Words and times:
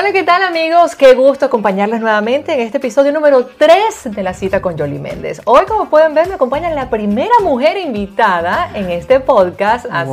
Hola, 0.00 0.12
¿qué 0.12 0.22
tal 0.22 0.42
amigos? 0.42 0.96
Qué 0.96 1.12
gusto 1.12 1.44
acompañarles 1.44 2.00
nuevamente 2.00 2.54
en 2.54 2.60
este 2.60 2.78
episodio 2.78 3.12
número 3.12 3.44
3 3.44 4.04
de 4.04 4.22
la 4.22 4.32
cita 4.32 4.62
con 4.62 4.78
Jolie 4.78 4.98
Méndez. 4.98 5.42
Hoy, 5.44 5.66
como 5.66 5.90
pueden 5.90 6.14
ver, 6.14 6.26
me 6.26 6.36
acompaña 6.36 6.70
la 6.70 6.88
primera 6.88 7.34
mujer 7.42 7.76
invitada 7.76 8.70
en 8.72 8.88
este 8.88 9.20
podcast. 9.20 9.84
Así 9.90 10.10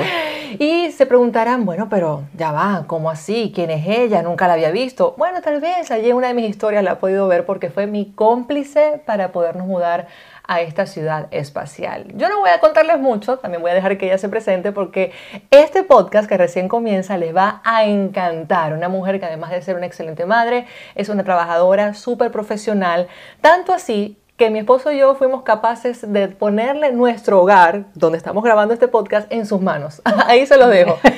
es. 0.00 0.58
Y 0.58 0.92
se 0.92 1.04
preguntarán, 1.04 1.66
bueno, 1.66 1.88
pero 1.90 2.22
ya 2.34 2.50
va, 2.50 2.84
¿cómo 2.86 3.10
así? 3.10 3.52
¿Quién 3.54 3.70
es 3.70 3.86
ella? 3.86 4.22
Nunca 4.22 4.48
la 4.48 4.54
había 4.54 4.70
visto. 4.70 5.14
Bueno, 5.18 5.42
tal 5.42 5.60
vez 5.60 5.90
allí 5.90 6.08
en 6.08 6.16
una 6.16 6.28
de 6.28 6.34
mis 6.34 6.48
historias 6.48 6.82
la 6.82 6.92
he 6.92 6.96
podido 6.96 7.28
ver 7.28 7.44
porque 7.44 7.68
fue 7.68 7.86
mi 7.86 8.12
cómplice 8.12 9.02
para 9.04 9.32
podernos 9.32 9.66
mudar 9.66 10.06
a 10.46 10.60
esta 10.60 10.86
ciudad 10.86 11.28
espacial. 11.30 12.06
Yo 12.14 12.28
no 12.28 12.40
voy 12.40 12.50
a 12.50 12.60
contarles 12.60 12.98
mucho, 12.98 13.38
también 13.38 13.62
voy 13.62 13.70
a 13.70 13.74
dejar 13.74 13.98
que 13.98 14.06
ella 14.06 14.18
se 14.18 14.28
presente 14.28 14.72
porque 14.72 15.12
este 15.50 15.82
podcast 15.82 16.28
que 16.28 16.36
recién 16.36 16.68
comienza 16.68 17.16
les 17.16 17.34
va 17.34 17.62
a 17.64 17.84
encantar. 17.84 18.72
Una 18.72 18.88
mujer 18.88 19.20
que 19.20 19.26
además 19.26 19.50
de 19.50 19.62
ser 19.62 19.76
una 19.76 19.86
excelente 19.86 20.26
madre, 20.26 20.66
es 20.94 21.08
una 21.08 21.24
trabajadora 21.24 21.94
súper 21.94 22.30
profesional, 22.30 23.08
tanto 23.40 23.72
así 23.72 24.18
que 24.36 24.50
mi 24.50 24.58
esposo 24.58 24.90
y 24.90 24.98
yo 24.98 25.14
fuimos 25.14 25.42
capaces 25.42 26.12
de 26.12 26.28
ponerle 26.28 26.92
nuestro 26.92 27.40
hogar, 27.40 27.84
donde 27.94 28.18
estamos 28.18 28.42
grabando 28.42 28.74
este 28.74 28.88
podcast, 28.88 29.30
en 29.32 29.46
sus 29.46 29.60
manos. 29.60 30.02
Ahí 30.26 30.46
se 30.46 30.56
los 30.56 30.70
dejo. 30.70 30.98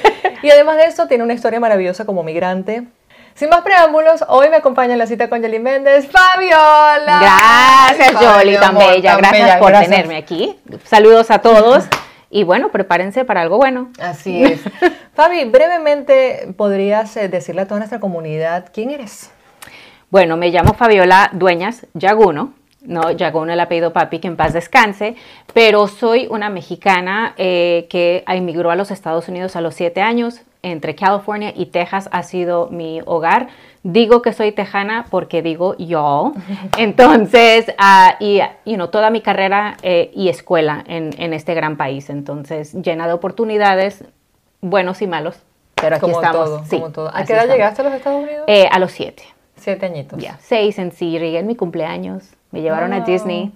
Y 0.43 0.51
además 0.51 0.77
de 0.77 0.85
eso, 0.85 1.09
tiene 1.09 1.25
una 1.25 1.33
historia 1.33 1.59
maravillosa 1.59 2.05
como 2.05 2.23
migrante. 2.23 2.87
Sin 3.37 3.51
más 3.51 3.61
preámbulos, 3.61 4.25
hoy 4.29 4.49
me 4.49 4.57
acompaña 4.57 4.95
en 4.95 4.99
la 4.99 5.07
cita 5.07 5.29
con 5.29 5.43
Jolie 5.43 5.61
Méndez, 5.61 6.09
Fabiola. 6.11 7.21
Gracias, 7.21 8.15
Jolie, 8.15 8.57
tan 8.57 8.79
bella. 8.79 9.15
Gracias 9.19 9.59
por 9.59 9.73
tenerme 9.73 10.17
aquí. 10.17 10.59
Saludos 10.85 11.31
a 11.31 11.41
todos. 11.41 11.85
Y 12.31 12.45
bueno, 12.45 12.71
prepárense 12.71 13.27
para 13.27 13.43
algo 13.43 13.59
bueno. 13.59 13.91
Así 14.01 14.43
es. 14.43 14.63
Fabi, 15.15 15.45
brevemente, 15.45 16.49
¿podrías 16.57 17.15
eh, 17.19 17.29
decirle 17.29 17.61
a 17.61 17.67
toda 17.67 17.81
nuestra 17.81 18.01
comunidad 18.01 18.71
quién 18.73 18.89
eres? 18.89 19.31
Bueno, 20.09 20.39
me 20.39 20.49
llamo 20.49 20.73
Fabiola 20.73 21.29
Dueñas 21.35 21.85
Yaguno 21.93 22.55
no, 22.87 23.11
ya 23.11 23.33
con 23.33 23.51
el 23.51 23.61
apellido 23.61 23.93
papi, 23.93 24.19
que 24.19 24.29
en 24.29 24.37
paz 24.37 24.53
descanse, 24.53 25.17
pero 25.53 25.87
soy 25.89 26.27
una 26.31 26.51
mexicana 26.51 27.35
eh, 27.37 27.87
que 27.91 28.25
emigró 28.29 28.71
a 28.71 28.77
los 28.77 28.91
Estados 28.91 29.29
Unidos 29.29 29.57
a 29.57 29.61
los 29.61 29.75
siete 29.75 30.01
años, 30.01 30.43
entre 30.63 30.97
California 30.97 31.53
y 31.55 31.67
Texas 31.67 32.09
ha 32.11 32.23
sido 32.25 32.69
mi 32.71 33.01
hogar. 33.07 33.49
Digo 33.85 34.21
que 34.21 34.33
soy 34.33 34.51
tejana 34.51 35.07
porque 35.11 35.41
digo 35.41 35.77
yo. 35.79 36.33
Entonces, 36.79 37.67
uh, 37.79 38.15
y 38.19 38.41
you 38.65 38.75
know, 38.75 38.89
toda 38.89 39.11
mi 39.11 39.21
carrera 39.21 39.77
eh, 39.83 40.11
y 40.13 40.29
escuela 40.29 40.83
en, 40.89 41.11
en, 41.19 41.33
este 41.33 41.55
gran 41.55 41.77
país. 41.77 42.11
Entonces, 42.11 42.73
llena 42.75 43.07
de 43.07 43.13
oportunidades, 43.13 44.05
buenos 44.61 45.03
y 45.03 45.07
malos. 45.07 45.39
Pero 45.77 45.97
aquí 45.97 46.11
estamos. 46.11 46.67
sí, 46.69 46.77
como 46.77 46.91
todo. 46.91 47.11
¿A 47.15 47.25
qué 47.25 47.35
edad 47.35 47.47
llegaste 47.47 47.83
a 47.83 47.85
los 47.85 47.95
Estados 47.95 48.25
Unidos? 48.25 48.45
Eh, 48.49 48.67
a 48.71 48.79
los 48.79 48.91
siete. 48.91 49.23
Siete 49.57 49.87
añitos. 49.87 50.19
Ya, 50.19 50.39
seis 50.41 50.79
en. 50.79 50.91
Llegué 50.91 51.39
en 51.39 51.47
mi 51.47 51.55
cumpleaños. 51.55 52.36
Me 52.51 52.63
llevaron 52.63 52.93
a 52.93 53.01
Disney. 53.01 53.53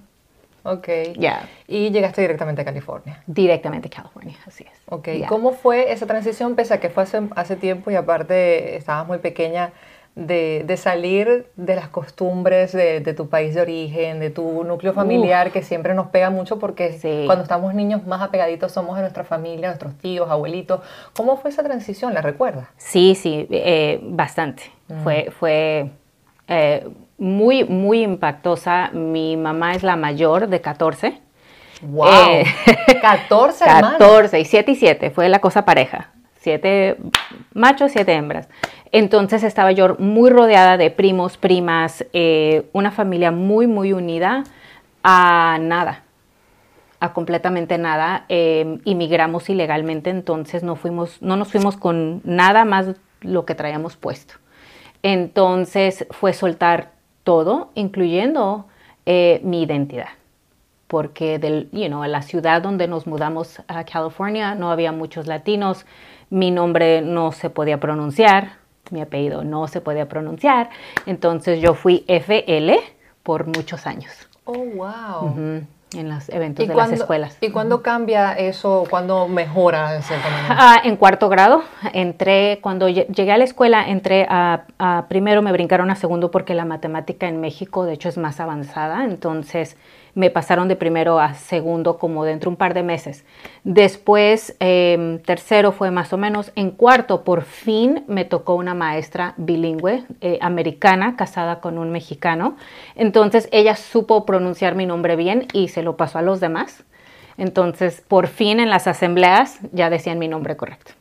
Ok. 0.62 0.88
Ya. 1.16 1.48
Y 1.66 1.91
llegaste 1.91 2.20
directamente 2.20 2.62
a 2.62 2.64
California. 2.64 3.22
Directamente 3.27 3.88
a 3.88 3.91
California, 3.91 4.36
así 4.46 4.64
es. 4.64 4.78
Ok. 4.86 5.08
¿Cómo 5.28 5.52
fue 5.52 5.92
esa 5.92 6.06
transición, 6.06 6.55
pese 6.55 6.74
a 6.74 6.80
que 6.80 6.91
fue 6.91 7.05
hace, 7.05 7.22
hace 7.34 7.56
tiempo 7.56 7.91
y 7.91 7.94
aparte 7.94 8.77
estabas 8.77 9.06
muy 9.06 9.18
pequeña, 9.18 9.72
de, 10.16 10.64
de 10.66 10.77
salir 10.77 11.46
de 11.56 11.77
las 11.77 11.88
costumbres 11.88 12.72
de, 12.72 13.00
de, 13.00 13.14
tu 13.14 13.28
país 13.28 13.55
de 13.55 13.62
origen, 13.62 14.18
de 14.18 14.30
tu 14.30 14.64
núcleo 14.64 14.92
familiar, 14.92 15.52
que 15.52 15.62
siempre 15.62 15.94
nos 15.94 16.08
pega 16.08 16.30
mucho 16.30 16.58
porque 16.58 16.98
cuando 17.27 17.42
estamos 17.42 17.74
niños 17.74 18.06
más 18.06 18.20
apegaditos 18.20 18.72
somos 18.72 18.96
de 18.96 19.02
nuestra 19.02 19.24
familia, 19.24 19.68
nuestros 19.68 19.96
tíos, 19.98 20.28
abuelitos. 20.28 20.80
¿Cómo 21.14 21.36
fue 21.36 21.50
esa 21.50 21.62
transición? 21.62 22.12
¿La 22.12 22.22
recuerdas? 22.22 22.68
Sí, 22.77 23.14
sí, 23.14 23.46
eh, 23.50 24.00
bastante. 24.02 24.64
Mm. 24.88 25.02
Fue, 25.02 25.30
fue 25.38 25.91
eh, 26.48 26.89
muy, 27.20 27.64
muy 27.64 28.03
impactosa. 28.03 28.91
Mi 28.92 29.36
mamá 29.36 29.75
es 29.75 29.85
la 29.85 29.95
mayor 29.95 30.48
de 30.48 30.61
14. 30.61 31.20
¡Wow! 31.83 32.08
Eh, 32.08 32.45
14 33.01 33.64
14 33.64 34.41
y 34.41 34.45
7 34.45 34.73
y 34.73 34.75
7, 34.75 35.11
fue 35.11 35.29
la 35.29 35.39
cosa 35.39 35.64
pareja. 35.64 36.11
7 36.41 36.97
machos, 37.55 37.92
7 37.92 38.13
hembras. 38.13 38.48
Entonces 38.91 39.45
estaba 39.45 39.70
yo 39.73 39.97
muy 39.98 40.30
rodeada 40.30 40.77
de 40.77 40.91
primos, 40.91 41.36
primas, 41.36 42.05
eh, 42.13 42.69
una 42.73 42.91
familia 42.91 43.30
muy, 43.30 43.67
muy 43.67 43.92
unida 43.92 44.42
a 45.05 45.59
nada, 45.61 46.03
a 46.98 47.13
completamente 47.13 47.79
nada. 47.79 48.25
Eh, 48.29 48.79
inmigramos 48.85 49.48
ilegalmente, 49.48 50.11
entonces 50.11 50.63
no, 50.63 50.75
fuimos, 50.75 51.20
no 51.23 51.36
nos 51.36 51.48
fuimos 51.48 51.77
con 51.77 52.23
nada 52.25 52.64
más 52.64 52.86
lo 53.20 53.45
que 53.45 53.55
traíamos 53.55 53.97
puesto. 53.97 54.35
Entonces 55.03 56.07
fue 56.11 56.33
soltar 56.33 56.99
todo, 57.25 57.70
incluyendo 57.75 58.67
eh, 59.07 59.41
mi 59.45 59.63
identidad. 59.63 60.08
Porque 60.86 61.39
del, 61.39 61.69
you 61.73 61.86
know, 61.86 62.05
en 62.05 62.13
la 62.13 62.23
ciudad 62.23 62.63
donde 62.63 62.89
nos 62.89 63.07
mudamos 63.07 63.63
a 63.69 63.85
California 63.85 64.55
no 64.55 64.70
había 64.70 64.92
muchos 64.92 65.27
latinos, 65.27 65.86
mi 66.30 66.51
nombre 66.51 67.01
no 67.03 67.33
se 67.33 67.51
podía 67.51 67.79
pronunciar, 67.79 68.59
mi 68.91 69.01
apellido 69.01 69.45
no 69.45 69.69
se 69.69 69.80
podía 69.80 70.09
pronunciar, 70.09 70.70
entonces 71.07 71.61
yo 71.61 71.75
fui 71.75 72.05
FL 72.09 72.75
por 73.23 73.47
muchos 73.47 73.86
años. 73.86 74.13
Oh, 74.45 74.64
wow 74.75 75.67
en 75.96 76.08
los 76.08 76.28
eventos 76.28 76.67
de 76.67 76.74
las 76.74 76.92
escuelas. 76.92 77.36
¿Y 77.40 77.51
cuándo 77.51 77.83
cambia 77.83 78.33
eso? 78.34 78.84
¿Cuándo 78.89 79.27
mejora 79.28 79.96
en 79.96 80.02
cierta 80.02 80.30
manera? 80.30 80.56
Ah, 80.58 80.80
en 80.84 80.96
cuarto 80.96 81.28
grado, 81.28 81.62
entré, 81.92 82.58
cuando 82.62 82.89
llegué 82.89 83.33
a 83.33 83.39
la 83.39 83.45
escuela, 83.45 83.89
entré 83.89 84.27
a, 84.29 84.64
a, 84.79 85.06
primero 85.08 85.42
me 85.42 85.52
brincaron 85.52 85.90
a 85.90 85.96
segundo 85.96 86.30
porque 86.30 86.55
la 86.55 86.64
matemática 86.64 87.29
en 87.29 87.40
México 87.40 87.84
de 87.84 87.95
hecho 87.95 88.08
es 88.08 88.18
más 88.18 88.40
avanzada, 88.40 89.05
entonces 89.05 89.77
me 90.15 90.31
pasaron 90.31 90.69
de 90.69 90.77
primero 90.77 91.21
a 91.21 91.35
segundo 91.35 91.98
como 91.98 92.25
dentro 92.25 92.51
de 92.51 92.55
un 92.55 92.57
par 92.57 92.75
de 92.75 92.83
meses. 92.83 93.25
Después, 93.65 94.57
em, 94.61 95.19
tercero 95.21 95.73
fue 95.73 95.91
más 95.91 96.13
o 96.13 96.19
menos. 96.19 96.53
En 96.57 96.71
cuarto, 96.71 97.25
por 97.25 97.43
fin 97.43 98.05
me 98.07 98.25
tocó 98.25 98.55
una 98.55 98.75
maestra 98.75 99.35
bilingüe 99.37 100.05
eh, 100.21 100.39
americana 100.41 101.17
casada 101.17 101.61
con 101.61 101.79
un 101.79 101.91
mexicano. 101.91 102.57
Entonces 102.97 103.48
ella 103.53 103.77
supo 103.77 104.27
pronunciar 104.27 104.75
mi 104.75 104.87
nombre 104.87 105.17
bien 105.17 105.47
y 105.53 105.69
se 105.69 105.83
lo 105.83 105.97
pasó 105.97 106.19
a 106.19 106.23
los 106.23 106.41
demás. 106.41 106.85
Entonces, 107.37 108.03
por 108.07 108.27
fin 108.27 108.61
en 108.61 108.69
las 108.69 108.87
asambleas 108.87 109.61
ya 109.73 109.89
decían 109.89 110.19
mi 110.19 110.29
nombre 110.29 110.57
correcto. 110.57 110.92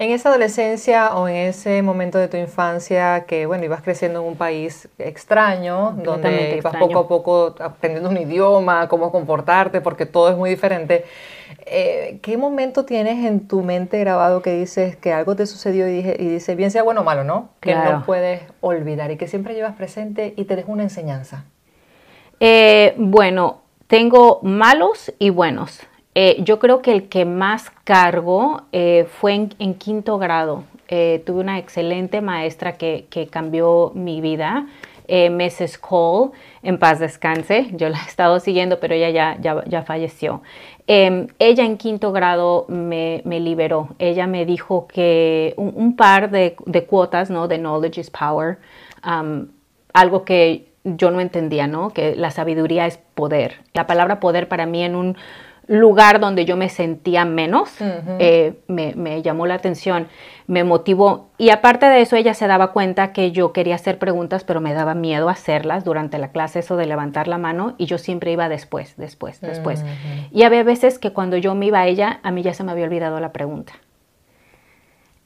En 0.00 0.12
esa 0.12 0.28
adolescencia 0.28 1.16
o 1.16 1.26
en 1.26 1.34
ese 1.34 1.82
momento 1.82 2.18
de 2.18 2.28
tu 2.28 2.36
infancia 2.36 3.24
que, 3.26 3.46
bueno, 3.46 3.64
ibas 3.64 3.82
creciendo 3.82 4.20
en 4.20 4.28
un 4.28 4.36
país 4.36 4.88
extraño, 4.96 5.96
donde 6.04 6.56
ibas 6.56 6.76
poco 6.76 7.00
a 7.00 7.08
poco 7.08 7.54
aprendiendo 7.58 8.08
un 8.08 8.16
idioma, 8.16 8.88
cómo 8.88 9.10
comportarte, 9.10 9.80
porque 9.80 10.06
todo 10.06 10.30
es 10.30 10.36
muy 10.36 10.50
diferente, 10.50 11.04
eh, 11.66 12.20
¿qué 12.22 12.36
momento 12.36 12.84
tienes 12.84 13.26
en 13.26 13.48
tu 13.48 13.62
mente 13.62 13.98
grabado 13.98 14.40
que 14.40 14.52
dices 14.52 14.96
que 14.96 15.12
algo 15.12 15.34
te 15.34 15.46
sucedió 15.46 15.88
y, 15.88 15.94
dije, 15.94 16.16
y 16.16 16.28
dice, 16.28 16.54
bien 16.54 16.70
sea 16.70 16.84
bueno 16.84 17.00
o 17.00 17.04
malo, 17.04 17.24
¿no? 17.24 17.48
Que 17.58 17.74
no 17.74 18.04
puedes 18.06 18.42
olvidar 18.60 19.10
y 19.10 19.16
que 19.16 19.26
siempre 19.26 19.54
llevas 19.54 19.74
presente 19.74 20.32
y 20.36 20.44
te 20.44 20.54
deja 20.54 20.70
una 20.70 20.84
enseñanza. 20.84 21.44
Eh, 22.38 22.94
bueno, 22.98 23.62
tengo 23.88 24.38
malos 24.44 25.12
y 25.18 25.30
buenos. 25.30 25.80
Eh, 26.20 26.42
yo 26.42 26.58
creo 26.58 26.82
que 26.82 26.90
el 26.90 27.08
que 27.08 27.24
más 27.24 27.70
cargo 27.84 28.62
eh, 28.72 29.06
fue 29.08 29.34
en, 29.34 29.74
quinto 29.74 30.18
grado. 30.18 30.64
Eh, 30.88 31.22
tuve 31.24 31.38
una 31.38 31.60
excelente 31.60 32.20
maestra 32.20 32.72
que, 32.72 33.06
cambió 33.30 33.92
mi 33.94 34.20
vida, 34.20 34.66
Mrs. 35.08 35.78
Cole, 35.78 36.32
en 36.64 36.80
paz 36.80 36.98
descanse. 36.98 37.68
Yo 37.74 37.88
la 37.88 37.98
he 37.98 38.08
estado 38.08 38.40
siguiendo, 38.40 38.80
pero 38.80 38.94
ella 38.94 39.10
ya, 39.38 39.62
ya, 39.64 39.82
falleció. 39.82 40.42
Em, 40.88 41.28
ella 41.38 41.64
en 41.64 41.76
quinto 41.76 42.10
grado 42.10 42.66
me, 42.66 43.22
liberó. 43.24 43.90
Ella 44.00 44.26
me 44.26 44.44
dijo 44.44 44.88
que 44.88 45.54
un, 45.56 45.94
par 45.94 46.32
de, 46.32 46.56
cuotas, 46.88 47.30
¿no? 47.30 47.46
De 47.46 47.58
knowledge 47.58 48.00
is 48.00 48.10
power. 48.10 48.58
algo 49.92 50.24
que 50.24 50.66
yo 50.82 51.12
no 51.12 51.20
entendía, 51.20 51.68
¿no? 51.68 51.90
Que 51.90 52.16
la 52.16 52.32
sabiduría 52.32 52.86
es 52.86 52.98
poder. 53.14 53.60
La 53.72 53.86
palabra 53.86 54.18
poder 54.18 54.48
para 54.48 54.66
mí 54.66 54.82
en 54.82 54.96
un 54.96 55.16
lugar 55.68 56.18
donde 56.18 56.46
yo 56.46 56.56
me 56.56 56.70
sentía 56.70 57.26
menos, 57.26 57.70
eh, 58.18 58.54
me, 58.66 59.22
llamó 59.22 59.46
la 59.46 59.54
atención, 59.54 60.08
me 60.46 60.64
motivó. 60.64 61.28
Y 61.36 61.50
aparte 61.50 61.86
de 61.86 62.00
eso, 62.00 62.16
ella 62.16 62.32
se 62.32 62.46
daba 62.46 62.72
cuenta 62.72 63.12
que 63.12 63.30
yo 63.32 63.52
quería 63.52 63.74
hacer 63.74 63.98
preguntas, 63.98 64.44
pero 64.44 64.62
me 64.62 64.72
daba 64.72 64.94
miedo 64.94 65.28
hacerlas 65.28 65.84
durante 65.84 66.18
la 66.18 66.32
clase, 66.32 66.60
eso 66.60 66.76
de 66.76 66.86
levantar 66.86 67.28
la 67.28 67.36
mano, 67.36 67.74
y 67.76 67.84
yo 67.84 67.98
siempre 67.98 68.32
iba 68.32 68.48
después, 68.48 68.94
después, 68.96 69.42
después. 69.42 69.84
Y 70.32 70.42
había 70.42 70.62
veces 70.62 70.98
que 70.98 71.12
cuando 71.12 71.36
yo 71.36 71.54
me 71.54 71.66
iba 71.66 71.80
a 71.80 71.86
ella, 71.86 72.18
a 72.22 72.30
mí 72.30 72.42
ya 72.42 72.54
se 72.54 72.64
me 72.64 72.72
había 72.72 72.86
olvidado 72.86 73.20
la 73.20 73.32
pregunta. 73.32 73.74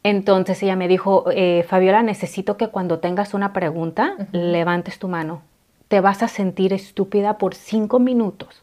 Entonces 0.03 0.61
ella 0.65 0.75
me 0.75 0.89
dijo, 0.89 1.27
eh, 1.31 1.65
Fabiola, 1.69 2.03
necesito 2.03 2.57
que 2.57 2.67
cuando 2.67 2.99
tengas 2.99 3.35
una 3.35 3.53
pregunta, 3.53 4.17
levantes 4.33 4.99
tu 4.99 5.07
mano. 5.07 5.43
Te 5.87 6.01
vas 6.01 6.25
a 6.25 6.29
sentir 6.29 6.73
estúpida 6.73 7.39
por 7.39 7.55
cinco 7.55 8.01
minutos, 8.01 8.63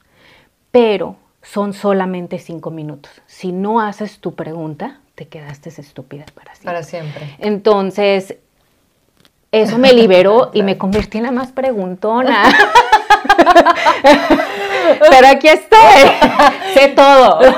pero 0.71 1.15
son 1.41 1.73
solamente 1.73 2.39
cinco 2.39 2.71
minutos. 2.71 3.11
Si 3.25 3.51
no 3.51 3.79
haces 3.79 4.19
tu 4.19 4.35
pregunta, 4.35 4.99
te 5.15 5.27
quedaste 5.27 5.69
estúpida 5.69 6.25
para 6.33 6.53
siempre. 6.55 6.65
Para 6.65 6.83
siempre. 6.83 7.35
Entonces, 7.39 8.35
eso 9.51 9.77
me 9.77 9.93
liberó 9.93 10.51
y 10.53 10.63
me 10.63 10.77
convertí 10.77 11.17
en 11.17 11.25
la 11.25 11.31
más 11.31 11.51
preguntona. 11.51 12.43
Pero 15.09 15.27
aquí 15.27 15.47
estoy. 15.47 15.79
sé 16.73 16.89
todo. 16.89 17.39
Sí, 17.41 17.51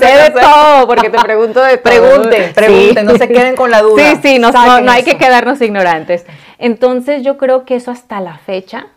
sé 0.00 0.06
de 0.06 0.30
todo, 0.30 0.86
porque 0.86 1.10
te 1.10 1.18
pregunto 1.18 1.62
de 1.62 1.78
todo. 1.78 1.82
Pregunten, 1.82 2.52
pregunten, 2.52 3.06
no 3.06 3.16
se 3.16 3.28
queden 3.28 3.56
con 3.56 3.70
la 3.70 3.82
duda. 3.82 4.02
Sí, 4.02 4.20
sí, 4.22 4.38
no, 4.38 4.50
hay 4.54 5.02
que 5.02 5.16
quedarnos 5.16 5.60
ignorantes. 5.60 6.26
Entonces 6.58 7.22
yo 7.22 7.36
creo 7.38 7.64
que 7.64 7.76
eso 7.76 7.90
hasta 7.90 8.20
la 8.20 8.38
fecha 8.38 8.88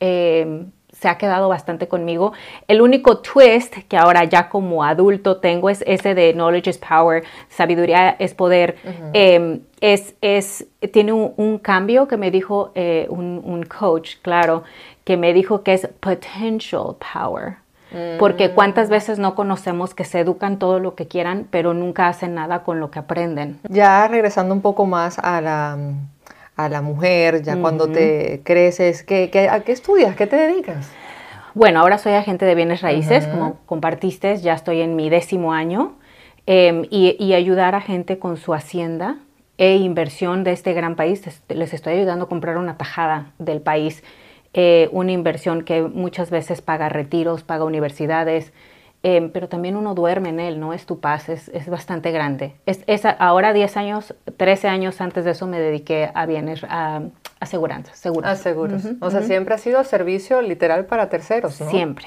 eh, 0.00 0.64
se 1.04 1.10
ha 1.10 1.18
quedado 1.18 1.50
bastante 1.50 1.86
conmigo. 1.86 2.32
El 2.66 2.80
único 2.80 3.18
twist 3.18 3.74
que 3.88 3.98
ahora 3.98 4.24
ya 4.24 4.48
como 4.48 4.84
adulto 4.84 5.36
tengo 5.36 5.68
es 5.68 5.84
ese 5.86 6.14
de 6.14 6.32
knowledge 6.32 6.70
is 6.70 6.78
power, 6.78 7.22
sabiduría 7.50 8.16
es 8.18 8.32
poder. 8.32 8.76
Eh, 9.12 9.60
es, 9.82 10.14
es, 10.22 10.66
tiene 10.94 11.12
un, 11.12 11.34
un 11.36 11.58
cambio 11.58 12.08
que 12.08 12.16
me 12.16 12.30
dijo 12.30 12.72
eh, 12.74 13.06
un, 13.10 13.42
un 13.44 13.64
coach, 13.64 14.14
claro, 14.22 14.62
que 15.04 15.18
me 15.18 15.34
dijo 15.34 15.62
que 15.62 15.74
es 15.74 15.86
potential 16.00 16.96
power. 17.12 17.56
Porque 18.18 18.50
cuántas 18.50 18.88
veces 18.88 19.20
no 19.20 19.36
conocemos 19.36 19.94
que 19.94 20.04
se 20.04 20.18
educan 20.18 20.58
todo 20.58 20.80
lo 20.80 20.96
que 20.96 21.06
quieran, 21.06 21.46
pero 21.50 21.74
nunca 21.74 22.08
hacen 22.08 22.34
nada 22.34 22.64
con 22.64 22.80
lo 22.80 22.90
que 22.90 22.98
aprenden. 22.98 23.60
Ya 23.68 24.08
regresando 24.08 24.52
un 24.52 24.62
poco 24.62 24.84
más 24.84 25.20
a 25.20 25.40
la, 25.40 25.78
a 26.56 26.68
la 26.68 26.82
mujer, 26.82 27.42
ya 27.42 27.56
cuando 27.60 27.86
te 27.92 28.40
creces, 28.44 29.02
¿qué, 29.02 29.30
qué, 29.30 29.48
¿a 29.48 29.60
qué 29.60 29.72
estudias? 29.72 30.14
¿Qué 30.16 30.26
te 30.26 30.36
dedicas? 30.36 30.88
Bueno, 31.54 31.80
ahora 31.80 31.98
soy 31.98 32.12
agente 32.14 32.44
de 32.44 32.54
bienes 32.54 32.80
raíces, 32.80 33.26
como 33.26 33.58
compartiste, 33.66 34.36
ya 34.38 34.54
estoy 34.54 34.80
en 34.80 34.96
mi 34.96 35.08
décimo 35.10 35.52
año, 35.52 35.94
eh, 36.46 36.86
y, 36.90 37.16
y 37.18 37.34
ayudar 37.34 37.74
a 37.74 37.80
gente 37.80 38.18
con 38.18 38.36
su 38.36 38.54
hacienda 38.54 39.16
e 39.56 39.76
inversión 39.76 40.42
de 40.44 40.52
este 40.52 40.72
gran 40.74 40.94
país. 40.96 41.24
Les- 41.26 41.42
Les 41.48 41.74
estoy 41.74 41.94
ayudando 41.94 42.24
a 42.24 42.28
comprar 42.28 42.56
una 42.58 42.76
tajada 42.76 43.32
del 43.38 43.60
país, 43.60 44.02
eh, 44.52 44.88
una 44.92 45.12
inversión 45.12 45.62
que 45.64 45.82
muchas 45.82 46.30
veces 46.30 46.60
paga 46.60 46.88
retiros, 46.88 47.42
paga 47.44 47.64
universidades, 47.64 48.52
eh, 49.06 49.30
pero 49.32 49.48
también 49.48 49.76
uno 49.76 49.94
duerme 49.94 50.30
en 50.30 50.40
él, 50.40 50.58
¿no? 50.58 50.72
Es 50.72 50.86
tu 50.86 50.98
paz, 50.98 51.28
es, 51.28 51.48
es 51.50 51.68
bastante 51.68 52.10
grande. 52.10 52.54
Es, 52.66 52.80
es 52.86 53.04
a- 53.04 53.10
ahora 53.10 53.52
10 53.52 53.76
años, 53.76 54.14
13 54.38 54.66
años 54.66 55.00
antes 55.02 55.24
de 55.26 55.32
eso 55.32 55.46
me 55.46 55.60
dediqué 55.60 56.10
a 56.14 56.24
bienes, 56.26 56.64
a 56.64 57.02
aseguranzas, 57.38 57.98
seguros. 57.98 58.28
A 58.30 58.34
seguros. 58.36 58.82
o 59.00 59.10
sea, 59.10 59.22
siempre 59.22 59.54
ha 59.54 59.58
sido 59.58 59.84
servicio 59.84 60.40
literal 60.42 60.86
para 60.86 61.10
terceros, 61.10 61.60
¿no? 61.60 61.70
Siempre, 61.70 62.06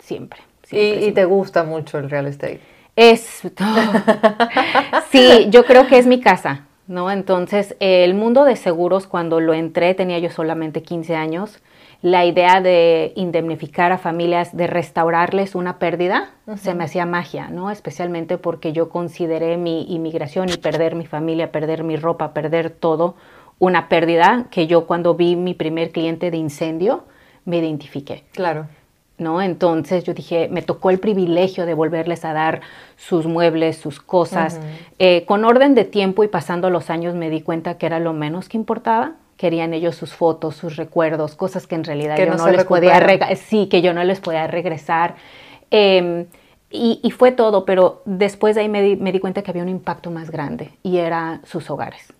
siempre. 0.00 0.40
Y, 0.64 0.66
siempre, 0.68 0.88
y 0.88 0.92
siempre. 1.02 1.22
te 1.22 1.24
gusta 1.26 1.64
mucho 1.64 1.98
el 1.98 2.08
real 2.10 2.26
estate. 2.26 2.60
Es. 2.96 3.42
sí, 5.10 5.48
yo 5.50 5.64
creo 5.64 5.86
que 5.86 5.98
es 5.98 6.06
mi 6.06 6.20
casa, 6.20 6.66
¿no? 6.86 7.10
Entonces, 7.10 7.76
el 7.80 8.14
mundo 8.14 8.44
de 8.44 8.56
seguros, 8.56 9.06
cuando 9.06 9.40
lo 9.40 9.54
entré, 9.54 9.94
tenía 9.94 10.18
yo 10.18 10.30
solamente 10.30 10.82
15 10.82 11.14
años. 11.14 11.60
La 12.00 12.24
idea 12.24 12.60
de 12.60 13.12
indemnificar 13.16 13.90
a 13.90 13.98
familias, 13.98 14.56
de 14.56 14.68
restaurarles 14.68 15.56
una 15.56 15.78
pérdida, 15.78 16.30
se 16.56 16.74
me 16.74 16.84
hacía 16.84 17.06
magia, 17.06 17.48
¿no? 17.48 17.72
Especialmente 17.72 18.38
porque 18.38 18.72
yo 18.72 18.88
consideré 18.88 19.56
mi 19.56 19.82
inmigración 19.92 20.48
y 20.48 20.56
perder 20.56 20.94
mi 20.94 21.06
familia, 21.06 21.50
perder 21.50 21.82
mi 21.82 21.96
ropa, 21.96 22.32
perder 22.32 22.70
todo, 22.70 23.16
una 23.58 23.88
pérdida 23.88 24.46
que 24.50 24.68
yo 24.68 24.86
cuando 24.86 25.14
vi 25.14 25.34
mi 25.34 25.54
primer 25.54 25.90
cliente 25.90 26.30
de 26.30 26.36
incendio, 26.36 27.04
me 27.44 27.58
identifiqué. 27.58 28.22
Claro. 28.32 28.66
¿no? 29.18 29.42
Entonces 29.42 30.04
yo 30.04 30.14
dije, 30.14 30.48
me 30.48 30.62
tocó 30.62 30.90
el 30.90 31.00
privilegio 31.00 31.66
de 31.66 31.74
volverles 31.74 32.24
a 32.24 32.32
dar 32.32 32.60
sus 32.96 33.26
muebles, 33.26 33.76
sus 33.76 34.00
cosas. 34.00 34.60
Eh, 34.98 35.24
con 35.26 35.44
orden 35.44 35.74
de 35.74 35.84
tiempo 35.84 36.24
y 36.24 36.28
pasando 36.28 36.70
los 36.70 36.88
años 36.88 37.14
me 37.14 37.28
di 37.28 37.42
cuenta 37.42 37.76
que 37.76 37.86
era 37.86 37.98
lo 37.98 38.12
menos 38.12 38.48
que 38.48 38.56
importaba. 38.56 39.14
Querían 39.38 39.72
ellos 39.72 39.94
sus 39.96 40.12
fotos, 40.12 40.56
sus 40.56 40.76
recuerdos, 40.76 41.34
cosas 41.36 41.66
que 41.66 41.74
en 41.76 41.84
realidad 41.84 42.16
Que 42.16 42.26
yo 42.26 42.34
no 42.34 42.48
les 42.48 42.64
podía 42.66 42.92
recuperan. 43.00 43.28
rega- 43.30 43.36
sí, 43.36 43.68
que 43.70 43.80
yo 43.80 43.94
no 43.94 44.04
les 44.04 44.20
podía 44.20 44.46
regresar. 44.46 45.14
Eh, 45.70 46.26
y, 46.70 47.00
y 47.02 47.10
fue 47.12 47.32
todo, 47.32 47.64
pero 47.64 48.02
después 48.04 48.54
de 48.54 48.60
ahí 48.62 48.68
me 48.68 48.82
di, 48.82 48.96
me 48.96 49.10
di 49.12 49.20
cuenta 49.20 49.40
que 49.42 49.50
había 49.50 49.62
un 49.62 49.70
impacto 49.70 50.10
más 50.10 50.30
grande 50.30 50.72
y 50.82 50.98
era 50.98 51.40
sus 51.44 51.70
hogares 51.70 52.12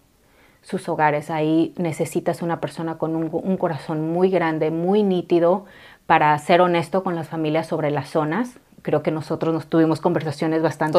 sus 0.61 0.87
hogares. 0.91 1.31
Ahí 1.31 1.73
necesitas 1.79 2.43
una 2.43 2.61
persona 2.61 2.99
con 2.99 3.17
un, 3.17 3.31
un 3.33 3.57
corazón 3.57 4.11
muy 4.13 4.29
grande, 4.29 4.71
muy 4.71 5.03
nítido, 5.03 5.65
para 6.05 6.37
ser 6.39 6.61
honesto 6.61 7.03
con 7.03 7.15
las 7.15 7.27
familias 7.29 7.67
sobre 7.67 7.91
las 7.91 8.11
zonas. 8.11 8.51
Creo 8.83 9.03
que 9.03 9.11
nosotros 9.11 9.55
nos 9.55 9.67
tuvimos 9.69 10.01
conversaciones 10.01 10.61
bastante 10.61 10.99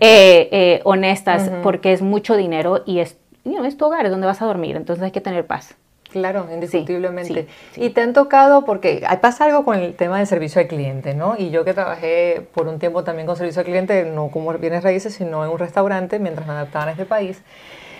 eh, 0.00 0.48
eh, 0.52 0.80
honestas 0.84 1.50
porque 1.62 1.92
es 1.92 2.02
mucho 2.02 2.36
dinero 2.36 2.82
y 2.86 3.00
es, 3.00 3.16
you 3.44 3.52
know, 3.54 3.64
es 3.64 3.76
tu 3.76 3.86
hogar, 3.86 4.04
es 4.06 4.10
donde 4.10 4.26
vas 4.26 4.40
a 4.42 4.46
dormir, 4.46 4.76
entonces 4.76 5.02
hay 5.04 5.10
que 5.10 5.20
tener 5.20 5.46
paz. 5.46 5.74
Claro, 6.10 6.48
indiscutiblemente. 6.52 7.42
sí, 7.44 7.48
sí. 7.72 7.84
Y 7.84 7.90
te 7.90 8.00
han 8.00 8.12
tocado, 8.12 8.64
porque 8.64 9.06
pasa 9.20 9.44
algo 9.44 9.64
con 9.64 9.78
el 9.78 9.94
tema 9.94 10.18
del 10.18 10.26
servicio 10.26 10.60
al 10.60 10.66
cliente, 10.66 11.14
¿no? 11.14 11.36
Y 11.38 11.50
yo 11.50 11.64
que 11.64 11.72
trabajé 11.72 12.48
por 12.52 12.66
un 12.66 12.80
tiempo 12.80 13.04
también 13.04 13.26
con 13.28 13.36
servicio 13.36 13.60
al 13.60 13.66
cliente, 13.66 14.04
no 14.04 14.28
como 14.28 14.52
bienes 14.54 14.82
raíces, 14.82 15.14
sino 15.14 15.44
en 15.44 15.50
un 15.52 15.58
restaurante, 15.58 16.18
mientras 16.18 16.48
me 16.48 16.52
adaptaban 16.54 16.88
a 16.88 16.92
este 16.92 17.04
país, 17.04 17.42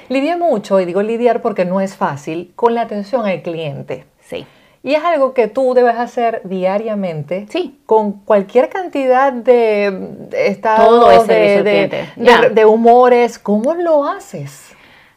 lidié 0.08 0.34
mucho, 0.36 0.80
y 0.80 0.86
digo 0.86 1.02
lidiar 1.02 1.40
porque 1.40 1.64
no 1.64 1.80
es 1.80 1.94
fácil, 1.94 2.52
con 2.56 2.74
la 2.74 2.82
atención 2.82 3.26
al 3.26 3.42
cliente. 3.42 4.06
Sí. 4.22 4.44
Y 4.82 4.94
es 4.94 5.04
algo 5.04 5.32
que 5.34 5.46
tú 5.46 5.74
debes 5.74 5.94
hacer 5.96 6.40
diariamente. 6.42 7.46
Sí. 7.50 7.78
Con 7.86 8.12
cualquier 8.12 8.70
cantidad 8.70 9.32
de 9.32 10.26
estados, 10.32 10.88
Todo 10.88 11.24
de, 11.26 11.62
de- 11.62 11.86
de- 11.88 12.06
Ya. 12.16 12.48
de 12.48 12.64
humores. 12.64 13.38
¿Cómo 13.38 13.74
lo 13.74 14.04
haces? 14.06 14.72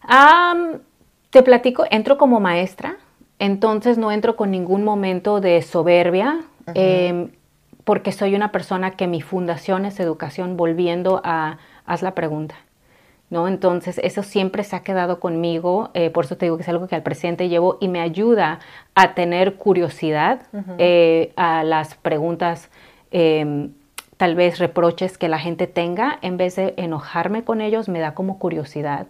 Am, 0.07 0.79
te 1.29 1.43
platico, 1.43 1.85
entro 1.89 2.17
como 2.17 2.39
maestra, 2.39 2.97
entonces 3.39 3.97
no 3.97 4.11
entro 4.11 4.35
con 4.35 4.51
ningún 4.51 4.83
momento 4.83 5.41
de 5.41 5.61
soberbia, 5.61 6.41
em, 6.75 7.29
porque 7.83 8.11
soy 8.11 8.35
una 8.35 8.51
persona 8.51 8.91
que 8.91 9.07
mi 9.07 9.21
fundación 9.21 9.85
es 9.85 9.99
educación, 9.99 10.55
volviendo 10.55 11.21
a 11.23 11.57
haz 11.85 12.01
la 12.01 12.15
pregunta. 12.15 12.55
¿No? 13.29 13.47
Entonces, 13.47 13.99
eso 14.03 14.21
siempre 14.21 14.63
se 14.63 14.75
ha 14.75 14.83
quedado 14.83 15.19
conmigo, 15.19 15.89
eh, 15.95 16.11
por 16.11 16.25
eso 16.25 16.37
te 16.37 16.45
digo 16.45 16.57
que 16.57 16.61
es 16.61 16.69
algo 16.69 16.87
que 16.87 16.93
al 16.95 17.01
presente 17.01 17.49
llevo 17.49 17.79
y 17.81 17.87
me 17.87 17.99
ayuda 17.99 18.59
a 18.93 19.15
tener 19.15 19.55
curiosidad 19.55 20.43
eh, 20.77 21.33
a 21.35 21.63
las 21.63 21.95
preguntas 21.95 22.69
em, 23.09 23.71
tal 24.17 24.35
vez 24.35 24.59
reproches 24.59 25.17
que 25.17 25.27
la 25.27 25.39
gente 25.39 25.67
tenga, 25.67 26.19
en 26.21 26.37
vez 26.37 26.55
de 26.55 26.73
enojarme 26.77 27.43
con 27.43 27.61
ellos, 27.61 27.89
me 27.89 27.99
da 27.99 28.13
como 28.13 28.39
curiosidad, 28.39 29.07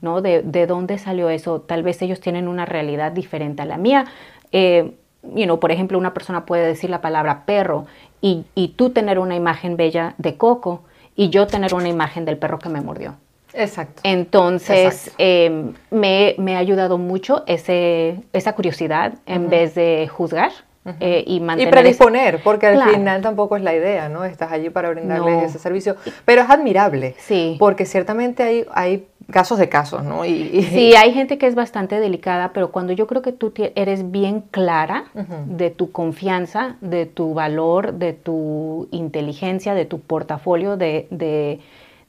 ¿no? 0.00 0.20
De, 0.20 0.42
de 0.42 0.66
dónde 0.66 0.98
salió 0.98 1.30
eso. 1.30 1.60
Tal 1.60 1.82
vez 1.82 2.02
ellos 2.02 2.20
tienen 2.20 2.48
una 2.48 2.64
realidad 2.64 3.12
diferente 3.12 3.62
a 3.62 3.64
la 3.64 3.76
mía. 3.76 4.06
Eh, 4.52 4.92
you 5.22 5.44
know, 5.44 5.58
por 5.58 5.72
ejemplo, 5.72 5.98
una 5.98 6.14
persona 6.14 6.44
puede 6.46 6.66
decir 6.66 6.90
la 6.90 7.00
palabra 7.00 7.44
perro 7.46 7.86
y, 8.20 8.44
y 8.54 8.68
tú 8.68 8.90
tener 8.90 9.18
una 9.18 9.34
imagen 9.36 9.76
bella 9.76 10.14
de 10.18 10.36
Coco 10.36 10.82
y 11.16 11.30
yo 11.30 11.46
tener 11.46 11.74
una 11.74 11.88
imagen 11.88 12.24
del 12.24 12.36
perro 12.38 12.58
que 12.58 12.68
me 12.68 12.80
mordió. 12.80 13.14
Exacto. 13.54 14.00
Entonces, 14.04 15.08
Exacto. 15.08 15.14
eh, 15.18 15.72
me, 15.90 16.34
me 16.38 16.56
ha 16.56 16.58
ayudado 16.58 16.98
mucho 16.98 17.44
ese, 17.46 18.20
esa 18.32 18.54
curiosidad 18.54 19.14
en 19.26 19.50
vez 19.50 19.74
de 19.74 20.08
juzgar 20.10 20.52
eh, 21.00 21.22
y 21.26 21.36
Y 21.36 21.40
mantener... 21.40 21.68
ese- 21.74 21.80
predisponer, 21.82 22.42
porque 22.42 22.66
al 22.66 22.74
Claro. 22.74 22.92
final 22.92 23.22
tampoco 23.22 23.56
es 23.56 23.62
la 23.62 23.74
idea, 23.74 24.08
¿no? 24.08 24.24
Estás 24.24 24.50
allí 24.52 24.68
para 24.70 24.90
brindarles 24.90 25.34
No. 25.36 25.42
ese 25.42 25.58
servicio. 25.58 25.96
Pero 26.24 26.42
es 26.42 26.50
admirable. 26.50 27.14
Sí. 27.18 27.56
Porque 27.58 27.84
ciertamente 27.86 28.42
hay, 28.42 28.66
hay 28.72 29.06
casos 29.30 29.58
de 29.58 29.68
casos, 29.68 30.02
¿no? 30.02 30.24
Y, 30.24 30.30
y- 30.52 30.62
Sí, 30.64 30.94
hay 30.96 31.12
gente 31.12 31.38
que 31.38 31.46
es 31.46 31.54
bastante 31.54 32.00
delicada, 32.00 32.52
pero 32.52 32.72
cuando 32.72 32.92
yo 32.92 33.06
creo 33.06 33.22
que 33.22 33.30
tú 33.32 33.52
eres 33.76 34.10
bien 34.10 34.42
clara 34.50 35.04
de 35.46 35.70
tu 35.70 35.92
confianza, 35.92 36.76
de 36.80 37.06
tu 37.06 37.32
valor, 37.32 37.94
de 37.94 38.12
tu 38.12 38.88
inteligencia, 38.90 39.74
de 39.74 39.84
tu 39.84 40.00
portafolio 40.00 40.76
de, 40.76 41.06
de 41.10 41.60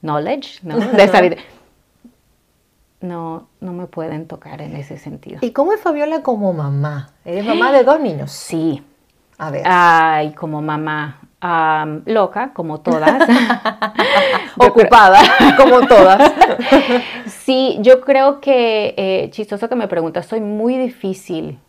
knowledge, 0.01 0.60
¿no? 0.63 0.80
De 0.80 1.08
sabiduría, 1.10 1.44
no, 3.03 3.48
no 3.60 3.74
me 3.74 3.86
pueden 3.86 4.27
tocar 4.27 4.62
en 4.62 4.75
ese 4.75 4.98
sentido. 4.98 5.39
¿Y 5.41 5.51
cómo 5.51 5.74
es 5.74 5.81
Fabiola 5.81 6.24
como 6.24 6.53
mamá? 6.53 7.10
Ella 7.25 7.41
es 7.41 7.45
mamá 7.45 7.72
de 7.72 7.83
dos 7.83 8.00
niños. 8.00 8.31
Sí, 8.31 8.81
A 9.38 9.51
ver. 9.51 9.62
ay, 9.65 10.31
como 10.33 10.62
mamá 10.62 11.19
am, 11.41 12.01
loca, 12.05 12.51
como 12.53 12.79
todas. 12.79 13.27
Ocupada, 14.57 15.22
como 15.57 15.81
todas. 15.86 16.31
Sí, 17.27 17.77
yo 17.81 18.01
creo 18.01 18.39
que, 18.39 18.93
eh, 18.98 19.29
chistoso 19.31 19.67
que 19.67 19.75
me 19.75 19.88
preguntas, 19.88 20.25
soy 20.25 20.39
muy 20.39 20.77
difícil 20.77 21.60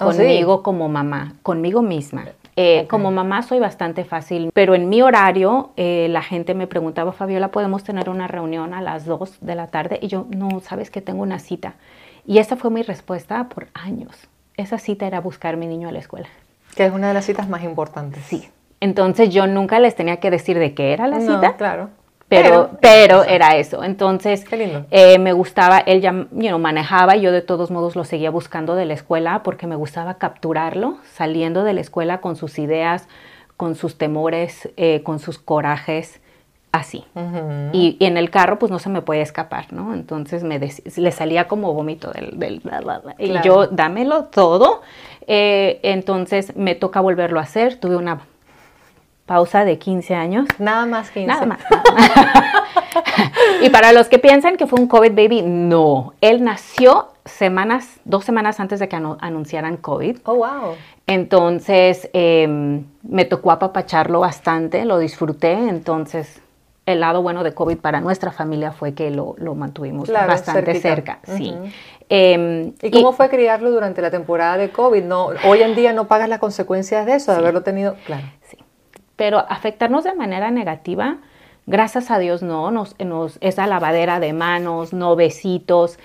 ¿Oh, 0.00 0.12
sí? 0.12 0.18
conmigo 0.18 0.62
como 0.62 0.88
mamá, 0.88 1.34
conmigo 1.42 1.80
misma. 1.80 2.26
Eh. 2.56 2.86
Como 2.88 3.10
mamá 3.10 3.42
soy 3.42 3.58
bastante 3.58 4.04
fácil, 4.04 4.50
pero 4.54 4.74
en 4.74 4.88
mi 4.88 5.02
horario 5.02 5.70
eh, 5.76 6.06
la 6.10 6.22
gente 6.22 6.54
me 6.54 6.66
preguntaba, 6.66 7.12
Fabiola, 7.12 7.48
¿podemos 7.48 7.82
tener 7.84 8.08
una 8.08 8.28
reunión 8.28 8.74
a 8.74 8.80
las 8.80 9.06
2 9.06 9.38
de 9.40 9.54
la 9.54 9.66
tarde? 9.68 9.98
Y 10.00 10.08
yo, 10.08 10.26
no, 10.30 10.60
sabes 10.60 10.90
que 10.90 11.00
tengo 11.00 11.22
una 11.22 11.38
cita. 11.38 11.74
Y 12.26 12.38
esa 12.38 12.56
fue 12.56 12.70
mi 12.70 12.82
respuesta 12.82 13.48
por 13.48 13.66
años. 13.74 14.28
Esa 14.56 14.78
cita 14.78 15.06
era 15.06 15.20
buscar 15.20 15.54
a 15.54 15.56
mi 15.56 15.66
niño 15.66 15.88
a 15.88 15.92
la 15.92 15.98
escuela. 15.98 16.28
que 16.76 16.86
es 16.86 16.92
una 16.92 17.08
de 17.08 17.14
las 17.14 17.24
citas 17.26 17.48
más 17.48 17.62
importantes. 17.64 18.22
Sí. 18.24 18.48
Entonces 18.80 19.30
yo 19.30 19.46
nunca 19.46 19.78
les 19.80 19.94
tenía 19.94 20.18
que 20.18 20.30
decir 20.30 20.58
de 20.58 20.74
qué 20.74 20.92
era 20.92 21.06
la 21.06 21.18
No, 21.18 21.34
cita, 21.34 21.56
claro. 21.56 21.90
Pero, 22.42 22.70
pero, 22.80 23.24
era 23.24 23.56
eso. 23.56 23.84
Entonces, 23.84 24.44
eh, 24.90 25.18
me 25.18 25.32
gustaba, 25.32 25.78
él 25.78 26.00
ya 26.00 26.26
you 26.32 26.58
manejaba 26.58 27.16
y 27.16 27.22
yo 27.22 27.32
de 27.32 27.42
todos 27.42 27.70
modos 27.70 27.96
lo 27.96 28.04
seguía 28.04 28.30
buscando 28.30 28.74
de 28.74 28.84
la 28.86 28.94
escuela 28.94 29.42
porque 29.42 29.66
me 29.66 29.76
gustaba 29.76 30.14
capturarlo 30.14 30.98
saliendo 31.12 31.64
de 31.64 31.72
la 31.74 31.80
escuela 31.80 32.20
con 32.20 32.36
sus 32.36 32.58
ideas, 32.58 33.08
con 33.56 33.74
sus 33.74 33.98
temores, 33.98 34.68
eh, 34.76 35.02
con 35.02 35.18
sus 35.18 35.38
corajes, 35.38 36.20
así. 36.74 37.04
y, 37.72 37.96
en 38.00 38.16
el 38.16 38.30
carro 38.30 38.58
pues 38.58 38.72
no 38.72 38.80
se 38.80 38.88
me 38.88 39.00
puede 39.00 39.20
escapar, 39.22 39.72
¿no? 39.72 39.94
Entonces 39.94 40.42
me 40.42 40.58
le 40.58 41.12
salía 41.12 41.46
como 41.46 41.72
vómito 41.72 42.10
del... 42.10 42.38
del 42.38 42.60
y 43.18 43.32
yo, 43.42 43.68
dámelo 43.68 44.24
todo. 44.24 44.82
Eh, 45.26 45.78
entonces 45.84 46.56
me 46.56 46.74
toca 46.74 47.00
volverlo 47.00 47.38
a 47.38 47.44
hacer. 47.44 47.76
Tuve 47.76 47.96
una 47.96 48.26
pausa 49.26 49.64
de 49.64 49.78
15 49.78 50.14
años. 50.14 50.48
Nada 50.58 50.86
más 50.86 51.10
15. 51.10 51.26
Nada 51.26 51.46
más. 51.46 51.60
y 53.62 53.70
para 53.70 53.92
los 53.92 54.08
que 54.08 54.18
piensan 54.18 54.56
que 54.56 54.66
fue 54.66 54.80
un 54.80 54.86
COVID 54.86 55.12
baby, 55.12 55.42
no. 55.42 56.14
Él 56.20 56.44
nació 56.44 57.08
semanas, 57.24 58.00
dos 58.04 58.24
semanas 58.24 58.60
antes 58.60 58.80
de 58.80 58.88
que 58.88 58.96
anunciaran 58.96 59.78
COVID. 59.78 60.18
Oh, 60.24 60.36
wow. 60.36 60.74
Entonces 61.06 62.10
em, 62.12 62.84
me 63.02 63.24
tocó 63.24 63.50
apapacharlo 63.50 64.20
bastante, 64.20 64.84
lo 64.84 64.98
disfruté. 64.98 65.52
Entonces 65.52 66.40
el 66.86 67.00
lado 67.00 67.22
bueno 67.22 67.44
de 67.44 67.54
COVID 67.54 67.78
para 67.78 68.02
nuestra 68.02 68.30
familia 68.30 68.72
fue 68.72 68.92
que 68.92 69.10
lo, 69.10 69.36
mantuvimos 69.54 70.10
bastante 70.10 70.78
cerca. 70.80 71.20
Sí. 71.24 71.54
Em, 72.10 72.74
¿Y 72.82 72.90
cómo 72.90 73.14
fue 73.14 73.30
criarlo 73.30 73.70
durante 73.70 74.02
la 74.02 74.10
temporada 74.10 74.58
de 74.58 74.70
COVID? 74.70 75.04
No, 75.04 75.28
hoy 75.46 75.62
en 75.62 75.74
día 75.74 75.94
no 75.94 76.08
pagas 76.08 76.28
las 76.28 76.40
consecuencias 76.40 77.06
de 77.06 77.14
eso, 77.14 77.32
de 77.32 77.38
haberlo 77.38 77.62
tenido. 77.62 77.96
Claro. 78.04 78.26
Sí 78.42 78.58
pero 79.16 79.38
afectarnos 79.48 80.04
de 80.04 80.14
manera 80.14 80.50
negativa, 80.50 81.18
gracias 81.66 82.10
a 82.10 82.18
Dios 82.18 82.42
no, 82.42 82.70
nos, 82.70 82.98
nos 82.98 83.38
esa 83.40 83.66
lavadera 83.66 84.20
de 84.20 84.32
manos, 84.32 84.92
no 84.92 85.16
besitos, 85.16 85.98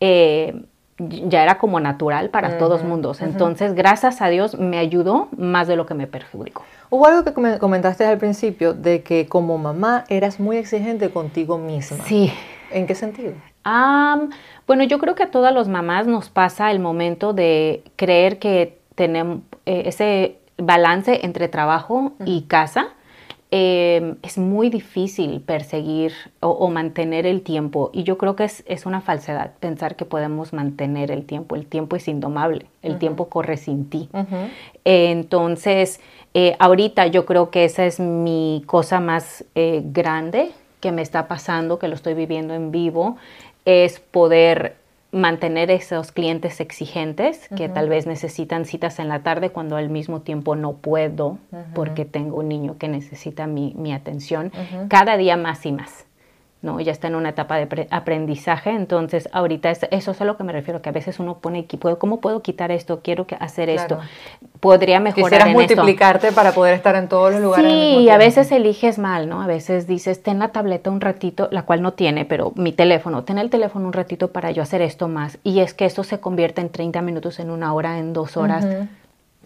eh, 0.00 0.62
ya 0.98 1.42
era 1.42 1.58
como 1.58 1.78
natural 1.78 2.30
para 2.30 2.56
todos 2.56 2.82
mundos. 2.82 3.20
Entonces, 3.20 3.74
gracias 3.74 4.22
a 4.22 4.28
Dios 4.28 4.58
me 4.58 4.78
ayudó 4.78 5.28
más 5.36 5.68
de 5.68 5.76
lo 5.76 5.84
que 5.84 5.94
me 5.94 6.06
perjudicó. 6.06 6.64
Hubo 6.88 7.06
algo 7.06 7.24
que 7.24 7.58
comentaste 7.58 8.06
al 8.06 8.16
principio 8.16 8.72
de 8.72 9.02
que 9.02 9.26
como 9.26 9.58
mamá 9.58 10.04
eras 10.08 10.40
muy 10.40 10.56
exigente 10.56 11.10
contigo 11.10 11.58
misma. 11.58 12.02
Sí. 12.04 12.32
¿En 12.70 12.86
qué 12.86 12.94
sentido? 12.94 13.32
bueno, 14.66 14.84
yo 14.84 15.00
creo 15.00 15.16
que 15.16 15.24
a 15.24 15.30
todas 15.32 15.52
las 15.52 15.66
mamás 15.66 16.06
nos 16.06 16.28
pasa 16.28 16.70
el 16.70 16.78
momento 16.78 17.32
de 17.32 17.82
creer 17.96 18.38
que 18.38 18.78
tenemos 18.94 19.40
eh, 19.66 19.82
ese 19.86 20.38
balance 20.58 21.20
entre 21.24 21.48
trabajo 21.48 22.12
y 22.24 22.42
casa, 22.42 22.88
eh, 23.52 24.16
es 24.22 24.38
muy 24.38 24.70
difícil 24.70 25.40
perseguir 25.40 26.12
o, 26.40 26.68
mantener 26.68 27.26
el 27.26 27.42
tiempo. 27.42 27.90
Y 27.92 28.02
yo 28.02 28.18
creo 28.18 28.34
que 28.34 28.44
es, 28.44 28.86
una 28.86 29.00
falsedad 29.00 29.52
pensar 29.60 29.94
que 29.94 30.04
podemos 30.04 30.52
mantener 30.52 31.10
el 31.12 31.24
tiempo. 31.24 31.54
El 31.54 31.66
tiempo 31.66 31.96
es 31.96 32.08
indomable, 32.08 32.66
el 32.82 32.98
tiempo 32.98 33.28
corre 33.28 33.56
sin 33.56 33.88
ti. 33.88 34.08
entonces, 34.84 36.00
eh, 36.34 36.56
ahorita 36.58 37.06
yo 37.06 37.24
creo 37.24 37.50
que 37.50 37.64
esa 37.64 37.86
es 37.86 38.00
mi 38.00 38.64
cosa 38.66 39.00
más 39.00 39.44
eh, 39.54 39.82
grande 39.84 40.50
que 40.80 40.90
me 40.92 41.02
está 41.02 41.28
pasando, 41.28 41.78
que 41.78 41.88
lo 41.88 41.94
estoy 41.94 42.14
viviendo 42.14 42.52
en 42.52 42.72
vivo, 42.72 43.16
es 43.64 44.00
poder 44.00 44.76
mantener 45.16 45.70
esos 45.70 46.12
clientes 46.12 46.60
exigentes 46.60 47.48
que 47.56 47.68
tal 47.68 47.88
vez 47.88 48.06
necesitan 48.06 48.66
citas 48.66 48.98
en 48.98 49.08
la 49.08 49.22
tarde 49.22 49.50
cuando 49.50 49.76
al 49.76 49.88
mismo 49.88 50.20
tiempo 50.20 50.56
no 50.56 50.74
puedo 50.74 51.38
porque 51.74 52.04
tengo 52.04 52.36
un 52.36 52.48
niño 52.48 52.76
que 52.78 52.88
necesita 52.88 53.46
mi, 53.46 53.72
mi 53.76 53.92
atención, 53.92 54.52
cada 54.88 55.16
día 55.16 55.36
más 55.36 55.64
y 55.64 55.72
más. 55.72 56.06
¿No? 56.62 56.80
Ya 56.80 56.90
está 56.90 57.08
en 57.08 57.14
una 57.14 57.28
etapa 57.28 57.56
de 57.56 57.86
aprendizaje, 57.90 58.70
entonces 58.70 59.28
ahorita 59.32 59.70
eso 59.70 60.10
es 60.10 60.20
a 60.20 60.24
lo 60.24 60.36
que 60.36 60.44
me 60.44 60.52
refiero, 60.52 60.82
que 60.82 60.88
a 60.88 60.92
veces 60.92 61.20
uno 61.20 61.38
pone, 61.38 61.66
¿cómo 61.98 62.20
puedo 62.20 62.42
quitar 62.42 62.70
esto? 62.70 63.00
Quiero 63.02 63.26
hacer 63.38 63.68
esto. 63.68 63.98
Podría 64.60 64.98
mejorar 64.98 65.30
Quisieras 65.30 65.52
multiplicarte 65.52 66.32
para 66.32 66.52
poder 66.52 66.74
estar 66.74 66.96
en 66.96 67.08
todos 67.08 67.32
los 67.32 67.42
lugares. 67.42 67.70
Sí, 67.70 67.98
y 68.00 68.08
a 68.08 68.16
veces 68.16 68.50
eliges 68.50 68.98
mal, 68.98 69.28
¿no? 69.28 69.42
A 69.42 69.46
veces 69.46 69.86
dices, 69.86 70.22
ten 70.22 70.38
la 70.38 70.48
tableta 70.48 70.90
un 70.90 71.00
ratito, 71.00 71.48
la 71.52 71.62
cual 71.62 71.82
no 71.82 71.92
tiene, 71.92 72.24
pero 72.24 72.52
mi 72.56 72.72
teléfono, 72.72 73.22
ten 73.22 73.38
el 73.38 73.50
teléfono 73.50 73.86
un 73.86 73.92
ratito 73.92 74.32
para 74.32 74.50
yo 74.50 74.62
hacer 74.62 74.82
esto 74.82 75.08
más. 75.08 75.38
Y 75.44 75.60
es 75.60 75.74
que 75.74 75.84
eso 75.84 76.04
se 76.04 76.20
convierte 76.20 76.62
en 76.62 76.70
30 76.70 77.02
minutos, 77.02 77.38
en 77.38 77.50
una 77.50 77.74
hora, 77.74 77.98
en 77.98 78.12
dos 78.12 78.36
horas. 78.36 78.66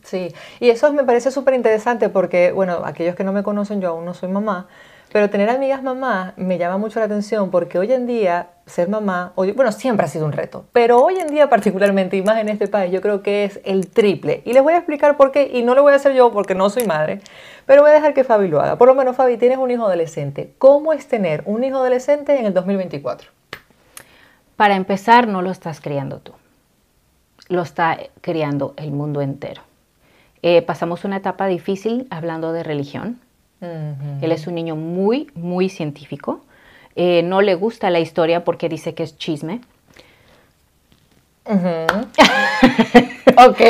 Sí, 0.02 0.33
y 0.61 0.71
eso 0.71 0.90
me 0.93 1.05
parece 1.05 1.31
súper 1.31 1.55
interesante 1.55 2.09
porque, 2.09 2.52
bueno, 2.52 2.81
aquellos 2.85 3.14
que 3.14 3.25
no 3.25 3.33
me 3.33 3.43
conocen, 3.43 3.83
yo 3.83 3.90
aún 3.90 4.07
no 4.07 4.14
soy 4.14 4.31
mamá, 4.31 4.67
pero 5.12 5.29
tener 5.29 5.50
amigas 5.50 5.83
mamá 5.83 6.35
me 6.37 6.59
llama 6.59 6.79
mucho 6.79 7.00
la 7.00 7.07
atención 7.07 7.50
porque 7.50 7.79
hoy 7.79 7.93
en 7.93 8.07
día 8.07 8.50
ser 8.67 8.88
mamá, 8.88 9.33
bueno, 9.35 9.73
siempre 9.73 10.07
ha 10.07 10.09
sido 10.09 10.25
un 10.25 10.33
reto, 10.33 10.67
pero 10.73 11.02
hoy 11.02 11.17
en 11.19 11.26
día 11.26 11.49
particularmente 11.49 12.17
y 12.17 12.23
más 12.23 12.38
en 12.38 12.49
este 12.49 12.69
país 12.69 12.93
yo 12.93 13.00
creo 13.00 13.23
que 13.23 13.45
es 13.45 13.61
el 13.64 13.88
triple. 13.88 14.43
Y 14.45 14.52
les 14.52 14.62
voy 14.62 14.75
a 14.75 14.76
explicar 14.76 15.17
por 15.17 15.33
qué 15.33 15.50
y 15.52 15.62
no 15.62 15.75
lo 15.75 15.83
voy 15.83 15.93
a 15.93 15.97
hacer 15.97 16.14
yo 16.14 16.31
porque 16.31 16.55
no 16.55 16.71
soy 16.71 16.87
madre, 16.87 17.21
pero 17.67 17.83
voy 17.83 17.90
a 17.90 17.95
dejar 17.95 18.14
que 18.14 18.23
Fabi 18.23 18.49
lo 18.49 18.61
haga. 18.61 18.79
Por 18.79 18.87
lo 18.87 18.95
menos 18.95 19.17
Fabi, 19.17 19.37
tienes 19.37 19.59
un 19.59 19.71
hijo 19.71 19.85
adolescente. 19.85 20.55
¿Cómo 20.59 20.93
es 20.93 21.09
tener 21.09 21.43
un 21.47 21.64
hijo 21.64 21.79
adolescente 21.79 22.38
en 22.38 22.47
el 22.47 22.55
2024? 22.55 23.31
Para 24.55 24.76
empezar, 24.76 25.26
no 25.26 25.43
lo 25.43 25.50
estás 25.50 25.81
criando 25.81 26.19
tú, 26.19 26.33
lo 27.49 27.62
está 27.62 27.99
criando 28.21 28.75
el 28.76 28.93
mundo 28.93 29.23
entero. 29.23 29.62
Eh, 30.43 30.62
pasamos 30.62 31.05
una 31.05 31.17
etapa 31.17 31.47
difícil 31.49 32.07
hablando 32.11 32.52
de 32.52 32.62
religión 32.62 33.21
él 33.61 34.33
es 34.33 34.47
un 34.47 34.55
niño 34.55 34.76
muy, 34.76 35.31
muy 35.35 35.69
científico. 35.69 36.40
Eh, 36.97 37.23
no 37.23 37.40
le 37.40 37.55
gusta 37.55 37.90
la 37.90 38.00
historia 38.00 38.45
porque 38.45 38.69
dice 38.69 38.95
que 38.95 39.02
es 39.02 39.17
chisme. 39.17 39.61
ok. 43.49 43.61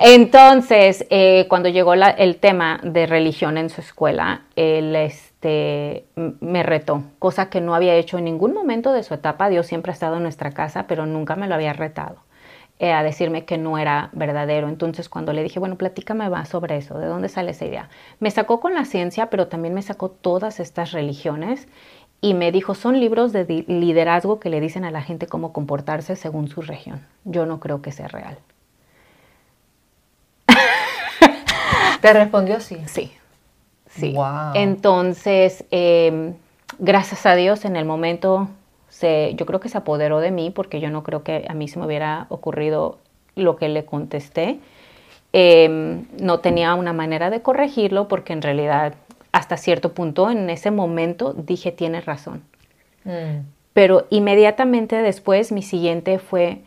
Entonces, 0.00 1.06
eh, 1.10 1.46
cuando 1.48 1.68
llegó 1.68 1.94
el 1.94 2.36
tema 2.36 2.80
de 2.82 3.06
religión 3.06 3.58
en 3.58 3.70
su 3.70 3.80
escuela, 3.80 4.42
él 4.56 4.94
este, 4.96 6.04
me 6.16 6.62
retó, 6.62 7.04
cosa 7.18 7.48
que 7.48 7.60
no 7.60 7.74
había 7.74 7.94
hecho 7.94 8.18
en 8.18 8.24
ningún 8.24 8.52
momento 8.52 8.92
de 8.92 9.02
su 9.02 9.14
etapa. 9.14 9.48
Dios 9.48 9.66
siempre 9.66 9.90
ha 9.90 9.94
estado 9.94 10.16
en 10.16 10.22
nuestra 10.22 10.52
casa, 10.52 10.86
pero 10.86 11.06
nunca 11.06 11.36
me 11.36 11.48
lo 11.48 11.54
había 11.54 11.72
retado. 11.72 12.16
Eh, 12.78 12.92
a 12.92 13.04
decirme 13.04 13.44
que 13.44 13.58
no 13.58 13.78
era 13.78 14.10
verdadero. 14.12 14.68
Entonces 14.68 15.08
cuando 15.08 15.32
le 15.32 15.44
dije, 15.44 15.60
bueno, 15.60 15.76
platícame 15.76 16.28
más 16.28 16.48
sobre 16.48 16.76
eso, 16.78 16.98
¿de 16.98 17.06
dónde 17.06 17.28
sale 17.28 17.52
esa 17.52 17.64
idea? 17.64 17.88
Me 18.18 18.28
sacó 18.32 18.58
con 18.58 18.74
la 18.74 18.84
ciencia, 18.84 19.30
pero 19.30 19.46
también 19.46 19.72
me 19.72 19.82
sacó 19.82 20.08
todas 20.08 20.58
estas 20.58 20.90
religiones 20.90 21.68
y 22.20 22.34
me 22.34 22.50
dijo, 22.50 22.74
son 22.74 22.98
libros 22.98 23.32
de 23.32 23.64
liderazgo 23.68 24.40
que 24.40 24.50
le 24.50 24.60
dicen 24.60 24.84
a 24.84 24.90
la 24.90 25.00
gente 25.02 25.28
cómo 25.28 25.52
comportarse 25.52 26.16
según 26.16 26.48
su 26.48 26.60
región. 26.60 27.06
Yo 27.24 27.46
no 27.46 27.60
creo 27.60 27.82
que 27.82 27.92
sea 27.92 28.08
real. 28.08 28.38
¿Te 32.00 32.12
respondió 32.12 32.58
sí? 32.58 32.78
Sí. 32.86 33.12
Sí. 33.90 34.16
Entonces, 34.54 35.64
em, 35.70 36.34
gracias 36.78 37.26
a 37.26 37.34
Dios, 37.36 37.64
en 37.64 37.76
el 37.76 37.84
momento 37.84 38.48
yo 39.02 39.46
creo 39.46 39.60
que 39.60 39.68
se 39.68 39.78
apoderó 39.78 40.20
de 40.20 40.30
mí 40.30 40.50
porque 40.50 40.80
yo 40.80 40.90
no 40.90 41.02
creo 41.02 41.22
que 41.22 41.44
a 41.48 41.54
mí 41.54 41.68
se 41.68 41.78
me 41.78 41.86
hubiera 41.86 42.26
ocurrido 42.28 42.98
lo 43.36 43.56
que 43.56 43.68
le 43.68 43.84
contesté. 43.84 44.58
Em, 45.32 46.04
no 46.20 46.40
tenía 46.40 46.74
una 46.74 46.92
manera 46.92 47.30
de 47.30 47.40
corregirlo 47.40 48.06
porque 48.08 48.32
en 48.32 48.42
realidad 48.42 48.94
hasta 49.32 49.56
cierto 49.56 49.94
punto 49.94 50.30
en 50.30 50.50
ese 50.50 50.70
momento 50.70 51.32
dije 51.32 51.72
tienes 51.72 52.04
razón. 52.04 52.42
Mm. 53.04 53.46
Pero 53.72 54.06
inmediatamente 54.10 54.96
después 54.96 55.50
mi 55.52 55.62
siguiente 55.62 56.18
fue, 56.18 56.58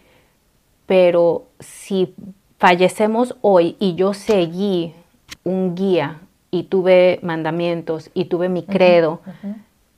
pero 0.87 1.45
si 1.59 2.15
fallecemos 2.57 3.35
hoy 3.41 3.75
y 3.79 3.95
yo 3.95 4.13
seguí 4.13 4.93
un 5.43 5.75
guía 5.75 6.19
y 6.49 6.63
tuve 6.63 7.19
mandamientos 7.21 8.09
y 8.13 8.25
tuve 8.25 8.49
mi 8.49 8.63
credo, 8.63 9.21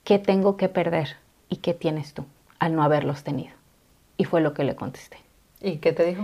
¿qué 0.03 0.19
tengo 0.19 0.57
que 0.57 0.67
perder? 0.67 1.15
¿Y 1.49 1.57
qué 1.57 1.73
tienes 1.73 2.13
tú 2.13 2.25
al 2.59 2.75
no 2.75 2.83
haberlos 2.83 3.23
tenido? 3.23 3.53
Y 4.17 4.25
fue 4.25 4.41
lo 4.41 4.53
que 4.53 4.63
le 4.63 4.75
contesté. 4.75 5.17
¿Y 5.61 5.77
qué 5.77 5.93
te 5.93 6.05
dijo? 6.05 6.23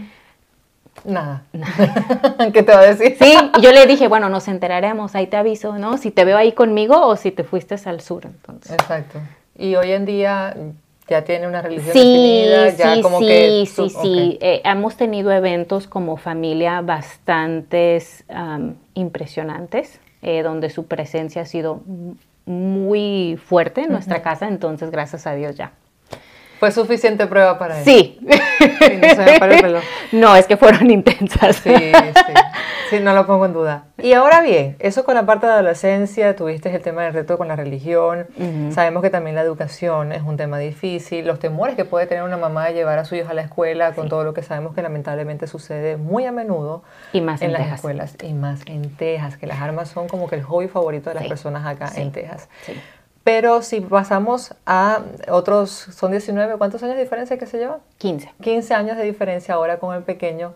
Nada. 1.06 1.44
¿Qué 2.54 2.64
te 2.64 2.72
va 2.72 2.80
a 2.80 2.94
decir? 2.94 3.18
Sí, 3.20 3.34
yo 3.62 3.72
le 3.72 3.86
dije, 3.88 4.08
bueno, 4.08 4.30
nos 4.30 4.48
enteraremos, 4.48 5.16
ahí 5.16 5.28
te 5.28 5.38
aviso, 5.38 5.78
¿no? 5.78 5.98
Si 5.98 6.12
te 6.12 6.24
veo 6.24 6.38
ahí 6.38 6.54
conmigo 6.54 7.08
o 7.08 7.16
si 7.16 7.32
te 7.32 7.44
fuiste 7.44 7.76
al 7.86 8.02
sur, 8.02 8.26
entonces. 8.26 8.72
Exacto. 8.72 9.20
Y 9.58 9.76
hoy 9.76 9.92
en 9.92 10.06
día 10.06 10.56
ya 11.08 11.24
tiene 11.24 11.48
una 11.48 11.62
religión 11.62 11.94
sí, 11.94 12.00
definida, 12.00 12.70
ya 12.70 12.96
sí, 12.96 13.02
como 13.02 13.20
sí, 13.20 13.26
que... 13.26 13.66
Sí, 13.66 13.90
sí, 13.90 13.96
sí. 14.02 14.38
Eh, 14.42 14.62
hemos 14.64 14.96
tenido 14.96 15.32
eventos 15.32 15.88
como 15.88 16.18
familia 16.18 16.82
bastante 16.82 18.02
impresionantes, 18.94 20.00
eh, 20.22 20.44
donde 20.44 20.70
su 20.70 20.86
presencia 20.86 21.42
ha 21.42 21.46
sido 21.46 21.82
muy 22.46 23.40
fuerte 23.44 23.82
en 23.82 23.92
nuestra 23.92 24.22
casa, 24.22 24.48
entonces 24.48 24.92
gracias 24.92 25.28
a 25.28 25.34
Dios 25.34 25.56
ya. 25.56 25.72
¿Fue 26.60 26.72
suficiente 26.72 27.28
prueba 27.28 27.60
para 27.60 27.80
él? 27.80 27.84
Sí. 27.84 28.20
no, 30.14 30.36
es 30.36 30.48
que 30.48 30.56
fueron 30.56 30.90
intensas. 30.92 31.58
Sí, 31.58 31.74
sí. 31.74 32.34
Sí, 32.98 33.04
no 33.04 33.14
lo 33.14 33.26
pongo 33.26 33.46
en 33.46 33.54
duda. 33.54 33.86
Y 33.98 34.14
ahora 34.14 34.42
bien, 34.42 34.76
eso 34.80 35.04
con 35.04 35.16
la 35.16 35.26
parte 35.26 35.46
de 35.46 35.54
adolescencia, 35.54 36.36
tuviste 36.36 36.74
el 36.74 36.82
tema 36.82 37.04
del 37.04 37.14
reto 37.14 37.38
con 37.38 37.48
la 37.48 37.56
religión, 37.56 38.28
sabemos 38.72 39.02
que 39.02 39.10
también 39.10 39.36
la 39.36 39.42
educación 39.42 40.12
es 40.12 40.22
un 40.22 40.38
tema 40.38 40.58
difícil, 40.60 41.26
los 41.26 41.40
temores 41.40 41.76
que 41.76 41.86
puede 41.86 42.06
tener 42.08 42.24
una 42.24 42.38
mamá 42.38 42.68
de 42.68 42.74
llevar 42.74 43.00
a 43.00 43.06
sus 43.06 43.18
hijos 43.18 43.30
a 43.30 43.34
la 43.34 43.42
escuela, 43.42 43.94
con 43.94 44.10
todo 44.10 44.24
lo 44.24 44.34
que 44.34 44.44
sabemos 44.44 44.76
que 44.76 44.82
lamentablemente 44.82 45.48
sucede 45.48 45.98
muy 45.98 46.26
a 46.26 46.32
menudo 46.32 46.84
y 47.14 47.22
más 47.22 47.42
en, 47.42 47.48
en, 47.48 47.54
las 47.54 47.74
escuelas, 47.74 48.16
y 48.22 48.34
más 48.34 48.62
en 48.66 48.96
Texas, 48.96 49.38
que 49.38 49.48
las 49.48 49.62
armas 49.62 49.90
son 49.90 50.08
como 50.08 50.28
que 50.28 50.36
el 50.36 50.44
hobby 50.44 50.68
favorito 50.68 51.10
de 51.10 51.16
las 51.16 51.28
personas 51.28 51.66
acá 51.66 51.92
en 51.96 52.12
Texas. 52.12 52.50
Pero 53.24 53.62
si 53.62 53.80
pasamos 53.80 54.54
a 54.66 55.00
otros, 55.30 55.70
son 55.70 56.12
19, 56.12 56.58
¿cuántos 56.58 56.84
años 56.84 56.98
de 56.98 57.04
diferencia 57.04 57.38
que 57.38 57.46
se 57.46 57.58
lleva? 57.58 57.80
15. 58.00 58.34
15 58.42 58.74
años 58.74 58.98
de 58.98 59.04
diferencia 59.04 59.56
ahora 59.56 59.78
con 59.78 59.96
el 59.96 60.04
pequeño. 60.04 60.54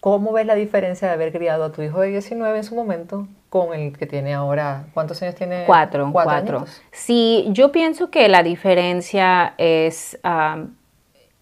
¿Cómo 0.00 0.32
ves 0.32 0.46
la 0.46 0.54
diferencia 0.54 1.08
de 1.08 1.14
haber 1.14 1.32
criado 1.32 1.64
a 1.64 1.72
tu 1.72 1.82
hijo 1.82 2.00
de 2.00 2.08
19 2.08 2.58
en 2.58 2.64
su 2.64 2.74
momento 2.74 3.26
con 3.48 3.74
el 3.74 3.96
que 3.96 4.06
tiene 4.06 4.34
ahora? 4.34 4.86
¿Cuántos 4.94 5.20
años 5.22 5.34
tiene? 5.34 5.64
Cuatro. 5.66 6.10
Cuatro. 6.12 6.64
Sí, 6.92 7.46
yo 7.48 7.72
pienso 7.72 8.10
que 8.10 8.28
la 8.28 8.42
diferencia 8.42 9.54
es 9.58 10.18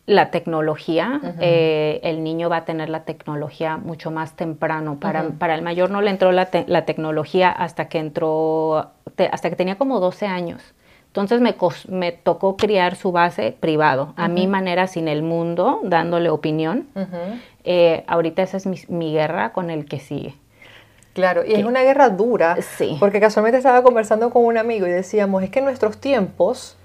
la 0.07 0.31
tecnología. 0.31 1.21
Eh, 1.41 2.01
el 2.05 2.23
niño 2.23 2.49
va 2.49 2.59
a 2.59 2.65
tener 2.65 2.89
la 2.89 3.05
tecnología 3.05 3.77
mucho 3.77 4.11
más 4.11 4.35
temprano. 4.35 4.99
Para, 5.01 5.31
para 5.31 5.55
el 5.55 5.63
mayor 5.63 5.91
no 5.91 6.01
le 6.01 6.11
entró 6.11 6.31
la, 6.33 6.49
la 6.67 6.85
tecnología 6.85 7.51
hasta 7.51 7.89
que 7.89 7.99
entró, 7.99 8.93
hasta 9.31 9.51
que 9.51 9.57
tenía 9.57 9.77
como 9.77 10.01
12 10.01 10.27
años. 10.27 10.75
Entonces 11.07 11.41
me, 11.41 11.55
me 11.89 12.11
tocó 12.11 12.57
criar 12.57 12.97
su 12.97 13.13
base 13.13 13.57
privado, 13.59 14.15
a 14.17 14.27
mi 14.27 14.49
manera, 14.49 14.89
sin 14.89 15.07
el 15.07 15.23
mundo, 15.23 15.79
dándole 15.85 16.29
opinión. 16.29 16.89
Eh, 17.65 18.05
ahorita 18.07 18.43
esa 18.43 18.59
es 18.59 18.89
mi, 18.89 19.13
guerra 19.13 19.53
con 19.53 19.71
el 19.71 19.87
que 19.87 19.99
sigue. 19.99 20.35
Claro, 21.15 21.45
y 21.47 21.55
es 21.55 21.65
una 21.65 21.83
guerra 21.83 22.11
dura, 22.11 22.57
sí. 22.61 22.97
porque 22.99 23.21
casualmente 23.21 23.59
estaba 23.59 23.83
conversando 23.83 24.31
con 24.31 24.45
un 24.45 24.59
amigo 24.59 24.87
y 24.87 24.91
decíamos, 24.91 25.45
es 25.45 25.51
que 25.51 25.61
en 25.61 25.65
nuestros 25.65 25.99
tiempos, 25.99 26.77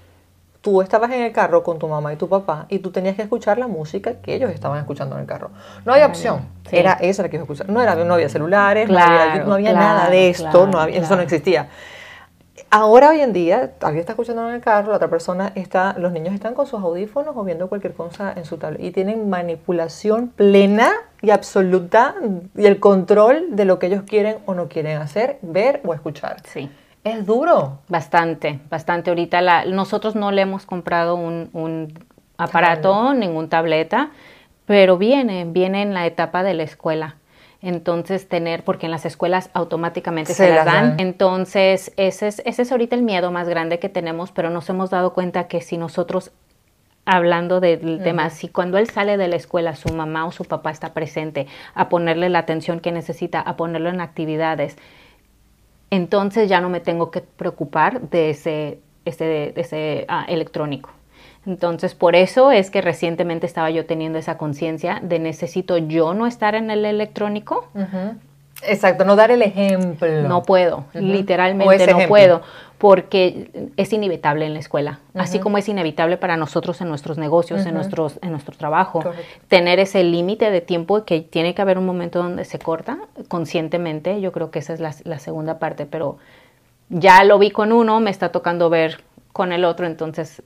tú 0.60 0.82
estabas 0.82 1.10
en 1.10 1.22
el 1.22 1.32
carro 1.32 1.62
con 1.62 1.78
tu 1.78 1.88
mamá 1.88 2.12
y 2.12 2.16
tu 2.16 2.28
papá 2.28 2.66
y 2.68 2.78
tú 2.80 2.90
tenías 2.90 3.16
que 3.16 3.22
escuchar 3.22 3.58
la 3.58 3.66
música 3.66 4.20
que 4.20 4.34
ellos 4.34 4.50
estaban 4.50 4.78
escuchando 4.78 5.16
en 5.16 5.22
el 5.22 5.26
carro. 5.26 5.50
No 5.84 5.92
había 5.92 6.06
opción, 6.06 6.46
era 6.70 6.92
esa 6.94 7.22
la 7.22 7.28
que 7.28 7.36
iba 7.36 7.42
a 7.42 7.44
escuchar. 7.44 7.68
No, 7.68 7.82
era, 7.82 7.94
no 7.96 8.14
había 8.14 8.28
celulares, 8.28 8.88
no 8.88 8.98
había, 8.98 9.72
nada 9.72 10.10
de 10.10 10.30
esto, 10.30 10.66
no 10.66 10.82
eso 10.84 11.16
no 11.16 11.22
existía. 11.22 11.68
Ahora 12.72 13.08
hoy 13.10 13.20
en 13.20 13.32
día, 13.32 13.72
alguien 13.80 13.98
está 13.98 14.12
escuchando 14.12 14.48
en 14.48 14.54
el 14.54 14.60
carro, 14.60 14.90
la 14.90 14.96
otra 14.98 15.10
persona 15.10 15.50
está, 15.56 15.96
los 15.98 16.12
niños 16.12 16.32
están 16.32 16.54
con 16.54 16.68
sus 16.68 16.80
audífonos 16.80 17.36
o 17.36 17.42
viendo 17.42 17.68
cualquier 17.68 17.94
cosa 17.94 18.32
en 18.36 18.44
su 18.44 18.58
tablet 18.58 18.80
y 18.80 18.92
tienen 18.92 19.28
manipulación 19.28 20.28
plena 20.28 20.92
y 21.20 21.30
absoluta 21.30 22.14
y 22.56 22.66
el 22.66 22.78
control 22.78 23.56
de 23.56 23.64
lo 23.64 23.80
que 23.80 23.88
ellos 23.88 24.04
quieren 24.04 24.36
o 24.46 24.54
no 24.54 24.68
quieren 24.68 24.98
hacer, 24.98 25.40
ver 25.42 25.80
o 25.84 25.94
escuchar. 25.94 26.36
Sí. 26.44 26.70
Es 27.02 27.26
duro. 27.26 27.80
Bastante, 27.88 28.60
bastante. 28.70 29.10
Ahorita 29.10 29.40
la, 29.40 29.64
nosotros 29.64 30.14
no 30.14 30.30
le 30.30 30.42
hemos 30.42 30.64
comprado 30.64 31.16
un, 31.16 31.92
aparato, 32.38 33.14
ningún 33.14 33.48
tableta, 33.48 34.10
pero 34.66 34.96
viene, 34.96 35.44
viene 35.44 35.82
en 35.82 35.92
la 35.92 36.06
etapa 36.06 36.44
de 36.44 36.54
la 36.54 36.62
escuela. 36.62 37.16
Entonces, 37.62 38.28
tener, 38.28 38.64
porque 38.64 38.86
en 38.86 38.92
las 38.92 39.04
escuelas 39.04 39.50
automáticamente 39.52 40.32
se, 40.32 40.48
las 40.54 40.64
dan. 40.64 40.98
Entonces, 40.98 41.92
ese 41.96 42.28
es, 42.28 42.42
ese 42.44 42.62
es 42.62 42.72
ahorita 42.72 42.96
el 42.96 43.02
miedo 43.02 43.30
más 43.30 43.48
grande 43.48 43.78
que 43.78 43.88
tenemos, 43.88 44.32
pero 44.32 44.48
nos 44.48 44.68
hemos 44.70 44.88
dado 44.90 45.12
cuenta 45.12 45.46
que 45.46 45.60
si 45.60 45.76
nosotros 45.76 46.32
hablando 47.04 47.60
del 47.60 48.02
tema, 48.02 48.30
si 48.30 48.48
cuando 48.48 48.78
él 48.78 48.88
sale 48.88 49.16
de 49.16 49.26
la 49.26 49.36
escuela 49.36 49.74
su 49.74 49.92
mamá 49.92 50.26
o 50.26 50.32
su 50.32 50.44
papá 50.44 50.70
está 50.70 50.92
presente 50.92 51.46
a 51.74 51.88
ponerle 51.88 52.28
la 52.28 52.38
atención 52.40 52.80
que 52.80 52.92
necesita, 52.92 53.40
a 53.40 53.56
ponerlo 53.56 53.88
en 53.88 54.00
actividades, 54.00 54.76
entonces 55.90 56.48
ya 56.48 56.60
no 56.60 56.68
me 56.68 56.80
tengo 56.80 57.10
que 57.10 57.20
preocupar 57.20 58.00
de 58.10 58.30
ese, 58.30 58.80
ese, 59.04 59.52
ese 59.56 60.04
ah, 60.08 60.24
electrónico. 60.28 60.90
Entonces, 61.46 61.94
por 61.94 62.16
eso 62.16 62.50
es 62.50 62.70
que 62.70 62.80
recientemente 62.80 63.46
estaba 63.46 63.70
yo 63.70 63.86
teniendo 63.86 64.18
esa 64.18 64.36
conciencia 64.36 65.00
de 65.02 65.18
necesito 65.18 65.78
yo 65.78 66.14
no 66.14 66.26
estar 66.26 66.54
en 66.54 66.70
el 66.70 66.84
electrónico. 66.84 67.68
Exacto, 68.62 69.04
no 69.04 69.16
dar 69.16 69.30
el 69.30 69.42
ejemplo. 69.42 70.22
No 70.28 70.42
puedo, 70.42 70.84
literalmente 70.92 71.86
no 71.86 72.08
puedo, 72.08 72.42
porque 72.78 73.70
es 73.76 73.92
inevitable 73.92 74.44
en 74.44 74.54
la 74.54 74.60
escuela, 74.60 75.00
así 75.14 75.38
como 75.38 75.58
es 75.58 75.68
inevitable 75.68 76.16
para 76.16 76.36
nosotros 76.36 76.80
en 76.80 76.88
nuestros 76.88 77.18
negocios, 77.18 77.64
en, 77.66 77.74
nuestros, 77.74 78.18
en 78.22 78.32
nuestro 78.32 78.56
trabajo, 78.56 79.02
tener 79.48 79.78
ese 79.78 80.04
límite 80.04 80.50
de 80.50 80.60
tiempo 80.60 81.04
que 81.04 81.20
tiene 81.20 81.54
que 81.54 81.62
haber 81.62 81.78
un 81.78 81.86
momento 81.86 82.22
donde 82.22 82.44
se 82.44 82.58
corta 82.58 82.98
conscientemente, 83.28 84.20
yo 84.20 84.32
creo 84.32 84.50
que 84.50 84.58
esa 84.58 84.74
es 84.74 84.80
la, 84.80 84.94
la 85.04 85.18
segunda 85.18 85.58
parte, 85.58 85.86
pero 85.86 86.18
ya 86.90 87.24
lo 87.24 87.38
vi 87.38 87.50
con 87.50 87.72
uno, 87.72 88.00
me 88.00 88.10
está 88.10 88.30
tocando 88.30 88.68
ver 88.68 89.02
con 89.32 89.52
el 89.52 89.64
otro, 89.64 89.86
entonces 89.86 90.42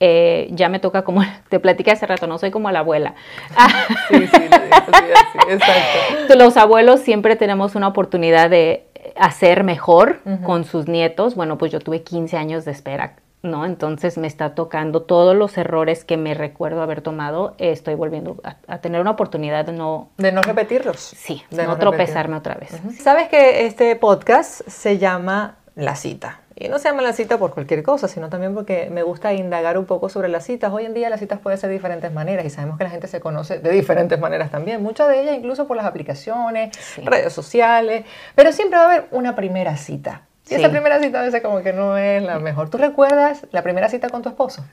eh, 0.00 0.48
ya 0.50 0.68
me 0.68 0.78
toca 0.78 1.02
como, 1.02 1.22
te 1.48 1.60
platicé 1.60 1.92
hace 1.92 2.06
rato, 2.06 2.26
no 2.26 2.38
soy 2.38 2.50
como 2.50 2.70
la 2.70 2.80
abuela. 2.80 3.14
Sí, 4.08 4.26
sí, 4.26 4.26
sí, 4.26 5.38
exacto. 5.48 6.34
Los 6.36 6.56
abuelos 6.56 7.00
siempre 7.00 7.36
tenemos 7.36 7.74
una 7.74 7.88
oportunidad 7.88 8.50
de 8.50 8.86
hacer 9.16 9.64
mejor 9.64 10.20
con 10.44 10.64
sus 10.64 10.86
nietos. 10.88 11.34
Bueno, 11.34 11.58
pues 11.58 11.72
yo 11.72 11.80
tuve 11.80 12.02
15 12.02 12.36
años 12.36 12.64
de 12.64 12.72
espera, 12.72 13.16
¿no? 13.42 13.64
Entonces 13.64 14.18
me 14.18 14.26
está 14.26 14.54
tocando 14.54 15.02
todos 15.02 15.34
los 15.36 15.56
errores 15.56 16.04
que 16.04 16.16
me 16.16 16.34
recuerdo 16.34 16.82
haber 16.82 17.00
tomado, 17.00 17.54
estoy 17.58 17.94
volviendo 17.94 18.40
a, 18.44 18.78
tener 18.78 19.00
una 19.00 19.12
oportunidad 19.12 19.64
de 19.64 19.72
no... 19.72 20.10
De 20.18 20.32
no 20.32 20.42
repetirlos. 20.42 20.98
Sí, 20.98 21.42
de 21.50 21.66
no, 21.66 21.76
tropezarme 21.78 22.36
otra 22.36 22.54
vez. 22.54 22.70
Sabes 23.00 23.28
que 23.28 23.66
este 23.66 23.96
podcast 23.96 24.62
se 24.68 24.98
llama 24.98 25.56
La 25.74 25.96
Cita. 25.96 26.41
Y 26.54 26.68
no 26.68 26.78
se 26.78 26.88
llama 26.88 27.02
la 27.02 27.12
cita 27.12 27.38
por 27.38 27.52
cualquier 27.52 27.82
cosa, 27.82 28.08
sino 28.08 28.28
también 28.28 28.54
porque 28.54 28.88
me 28.90 29.02
gusta 29.02 29.32
indagar 29.32 29.78
un 29.78 29.86
poco 29.86 30.08
sobre 30.08 30.28
las 30.28 30.44
citas. 30.44 30.72
Hoy 30.72 30.84
en 30.84 30.94
día 30.94 31.08
las 31.10 31.20
citas 31.20 31.38
pueden 31.40 31.58
ser 31.58 31.68
de 31.68 31.74
diferentes 31.74 32.12
maneras 32.12 32.44
y 32.44 32.50
sabemos 32.50 32.78
que 32.78 32.84
la 32.84 32.90
gente 32.90 33.08
se 33.08 33.20
conoce 33.20 33.58
de 33.58 33.70
diferentes 33.70 34.18
maneras 34.18 34.50
también. 34.50 34.82
Muchas 34.82 35.08
de 35.08 35.22
ellas 35.22 35.36
incluso 35.36 35.66
por 35.66 35.76
las 35.76 35.86
aplicaciones, 35.86 36.76
redes 37.04 37.32
sociales, 37.32 38.04
pero 38.34 38.52
siempre 38.52 38.78
va 38.78 38.84
a 38.84 38.86
haber 38.86 39.08
una 39.10 39.34
primera 39.34 39.76
cita. 39.76 40.22
Y 40.48 40.54
esa 40.54 40.70
primera 40.70 41.00
cita 41.00 41.20
a 41.20 41.22
veces 41.22 41.40
como 41.40 41.62
que 41.62 41.72
no 41.72 41.96
es 41.96 42.22
la 42.22 42.38
mejor. 42.38 42.68
¿Tú 42.68 42.76
recuerdas 42.76 43.46
la 43.52 43.62
primera 43.62 43.88
cita 43.88 44.10
con 44.10 44.22
tu 44.22 44.28
esposo? 44.28 44.64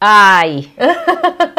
Ay, 0.00 0.74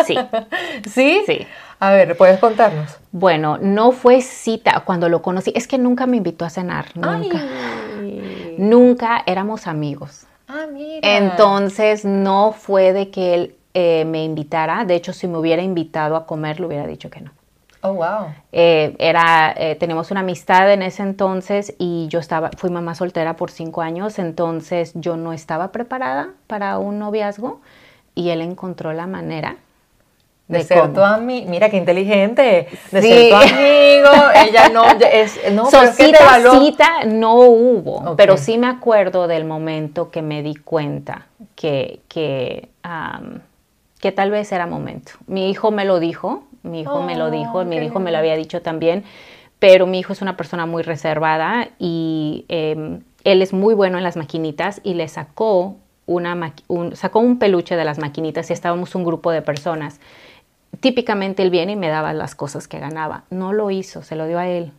sí. 0.06 0.17
¿Sí? 0.89 1.24
Sí. 1.26 1.48
A 1.82 1.89
ver, 1.89 2.15
¿puedes 2.15 2.39
contarnos? 2.39 2.96
Bueno, 3.12 3.58
no 3.60 3.91
fue 3.91 4.22
cita 4.22 4.84
cuando 4.86 5.10
lo 5.10 5.24
conocí. 5.24 5.52
Es 5.56 5.67
que 5.67 5.80
nunca 5.80 6.06
me 6.06 6.17
invitó 6.17 6.46
a 6.46 6.52
cenar, 6.52 6.86
nunca. 6.94 7.41
Nunca 8.60 9.24
éramos 9.26 9.65
amigos. 9.65 10.28
Ah, 10.48 10.67
mira. 10.72 11.17
Entonces 11.17 12.06
no 12.06 12.52
fue 12.52 12.94
de 12.94 13.10
que 13.10 13.34
él 13.34 13.56
eh, 13.74 14.06
me 14.06 14.24
invitara. 14.24 14.86
De 14.86 14.94
hecho, 14.94 15.12
si 15.12 15.28
me 15.28 15.39
hubiera 15.39 15.63
invitado 15.63 16.15
a 16.15 16.28
comer, 16.28 16.60
le 16.60 16.67
hubiera 16.67 16.86
dicho 16.86 17.10
que 17.10 17.22
no. 17.22 17.32
Oh, 17.82 17.94
wow. 17.94 18.28
Eh, 18.52 18.96
era, 19.00 19.52
eh, 19.58 19.74
tenemos 19.74 20.12
una 20.12 20.20
amistad 20.20 20.72
en 20.72 20.84
ese 20.84 21.02
entonces 21.02 21.74
y 21.80 22.08
yo 22.10 22.20
estaba, 22.20 22.52
fui 22.56 22.70
mamá 22.70 22.94
soltera 22.94 23.36
por 23.36 23.50
cinco 23.50 23.82
años, 23.82 24.20
entonces 24.20 24.91
yo 24.94 25.17
no 25.17 25.34
estaba 25.34 25.72
preparada 25.72 26.30
para 26.46 26.78
un 26.78 27.00
noviazgo 27.00 27.60
y 28.13 28.30
él 28.30 28.41
encontró 28.41 28.94
la 28.94 29.08
manera 29.08 29.58
de, 30.52 30.64
ser 30.64 30.94
tu 30.94 31.02
amigo. 31.02 31.50
Mira 31.50 31.70
qué 31.70 31.78
inteligente. 31.78 32.68
De 32.92 33.02
ser 33.02 33.30
tu 33.30 33.36
amigo. 33.36 34.10
Ella 34.48 34.70
no. 34.70 34.84
Es, 34.86 35.40
no 35.52 35.66
cita, 35.66 37.06
no 37.06 37.40
hubo. 37.40 38.16
Pero 38.16 38.38
sí 38.38 38.58
me 38.58 38.68
acuerdo 38.68 39.28
del 39.28 39.46
momento 39.46 40.12
que 40.12 40.22
me 40.22 40.44
di 40.44 40.56
cuenta 40.56 41.28
que, 41.56 42.02
que, 42.08 42.70
que 44.00 44.12
tal 44.12 44.32
vez 44.32 44.52
era 44.52 44.68
momento. 44.68 45.14
Mi 45.28 45.50
hijo 45.50 45.72
me 45.72 45.86
lo 45.86 46.00
dijo. 46.00 46.44
Mi 46.64 46.82
hijo 46.82 47.02
me 47.02 47.16
lo 47.16 47.26
oh, 47.26 47.32
dijo. 47.32 47.64
Mi 47.66 47.78
hijo 47.78 48.00
me 48.00 48.12
lo 48.12 48.18
había 48.18 48.36
dicho 48.36 48.62
también. 48.62 49.04
Pero 49.60 49.86
mi 49.86 50.00
hijo 50.00 50.14
es 50.14 50.22
una 50.22 50.38
persona 50.38 50.66
muy 50.66 50.82
reservada 50.82 51.70
y 51.78 52.46
em, 52.48 53.02
él 53.24 53.42
es 53.42 53.54
muy 53.54 53.76
bueno 53.76 53.98
en 53.98 54.04
las 54.04 54.18
maquinitas 54.18 54.82
y 54.84 54.96
le 54.96 55.08
sacó 55.08 55.76
una 56.08 56.54
un, 56.68 56.96
sacó 56.96 57.20
un 57.20 57.40
peluche 57.40 57.76
de 57.76 57.86
las 57.86 58.00
maquinitas 58.00 58.50
y 58.50 58.54
estábamos 58.54 58.96
un 58.96 59.04
grupo 59.04 59.32
de 59.32 59.42
personas 59.42 60.00
típicamente 60.82 61.44
él 61.44 61.50
viene 61.50 61.74
y 61.74 61.76
me 61.78 61.88
daba 61.88 62.13
las 62.13 62.36
cosas 62.36 62.67
que 62.67 62.80
ganaba. 62.80 63.24
No 63.30 63.54
lo 63.54 63.72
hizo, 63.72 64.04
se 64.04 64.15
lo 64.15 64.28
dio 64.28 64.38
a 64.38 64.48
él. 64.48 64.74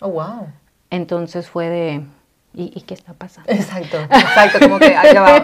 Oh, 0.00 0.10
wow. 0.10 0.46
Entonces 0.90 1.48
fue 1.48 1.68
de, 1.68 2.02
¿y, 2.56 2.80
qué 2.82 2.94
está 2.94 3.12
pasando? 3.12 3.52
Exacto, 3.52 3.98
exacto, 4.10 4.60
como 4.60 4.78
que 4.78 4.96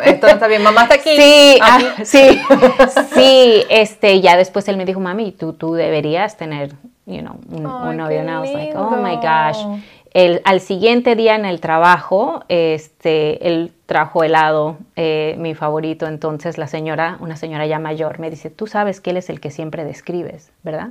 esto 0.04 0.26
no 0.26 0.32
está 0.32 0.48
bien, 0.48 0.62
mamá 0.62 0.84
está 0.84 0.94
aquí. 0.94 1.14
Sí, 1.16 1.58
ah, 1.60 1.78
sí, 2.04 2.40
sí, 3.14 3.64
este, 3.68 4.20
ya 4.20 4.36
después 4.36 4.66
él 4.68 4.78
me 4.78 4.86
dijo, 4.86 4.98
mami, 4.98 5.32
tú, 5.32 5.52
tú 5.52 5.74
deberías 5.74 6.38
tener, 6.38 6.72
you 7.04 7.20
know, 7.20 7.36
un, 7.50 7.62
novio. 7.96 8.22
I 8.22 8.38
was 8.38 8.52
like, 8.52 8.74
oh 8.74 8.96
my 8.96 9.16
gosh. 9.16 9.58
El, 10.14 10.42
al 10.44 10.60
siguiente 10.60 11.14
día 11.14 11.36
en 11.36 11.44
el 11.44 11.60
trabajo, 11.60 12.44
este, 12.48 13.46
él 13.46 13.72
trajo 13.86 14.24
helado, 14.24 14.76
eh, 14.96 15.36
mi 15.38 15.54
favorito. 15.54 16.06
Entonces 16.06 16.58
la 16.58 16.66
señora, 16.66 17.16
una 17.20 17.36
señora 17.36 17.66
ya 17.66 17.78
mayor, 17.78 18.18
me 18.18 18.30
dice, 18.30 18.50
tú 18.50 18.66
sabes 18.66 19.00
que 19.00 19.10
él 19.10 19.16
es 19.18 19.30
el 19.30 19.40
que 19.40 19.50
siempre 19.50 19.84
describes, 19.84 20.50
¿verdad? 20.62 20.90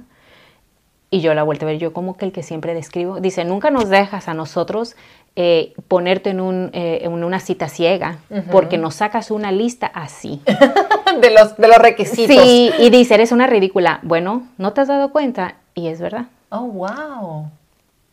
Y 1.12 1.20
yo 1.20 1.34
la 1.34 1.44
vuelto 1.44 1.66
a 1.66 1.70
ver, 1.70 1.78
yo 1.78 1.94
como 1.94 2.16
que 2.16 2.26
el 2.26 2.32
que 2.32 2.42
siempre 2.42 2.74
describo, 2.74 3.20
dice, 3.20 3.44
nunca 3.44 3.70
nos 3.70 3.90
dejas 3.90 4.28
a 4.28 4.34
nosotros 4.34 4.96
eh, 5.38 5.74
ponerte 5.88 6.32
en, 6.32 6.42
un, 6.42 6.72
eh, 6.74 7.00
en, 7.04 7.14
una 7.24 7.40
cita 7.40 7.70
ciega, 7.70 8.18
porque 8.52 8.78
nos 8.78 8.96
sacas 8.96 9.32
una 9.32 9.52
lista 9.52 9.88
así. 9.88 10.42
de, 11.22 11.30
los, 11.32 11.56
de 11.56 11.68
los 11.70 11.78
requisitos. 11.78 12.36
Sí, 12.36 12.72
y 12.80 12.90
dice, 12.90 13.14
eres 13.14 13.32
una 13.32 13.48
ridícula. 13.48 14.00
Bueno, 14.04 14.48
¿no 14.58 14.74
te 14.74 14.82
has 14.82 14.90
dado 14.90 15.12
cuenta? 15.12 15.56
Y 15.74 15.88
es 15.88 16.02
verdad. 16.02 16.26
Oh, 16.50 16.66
wow. 16.66 17.50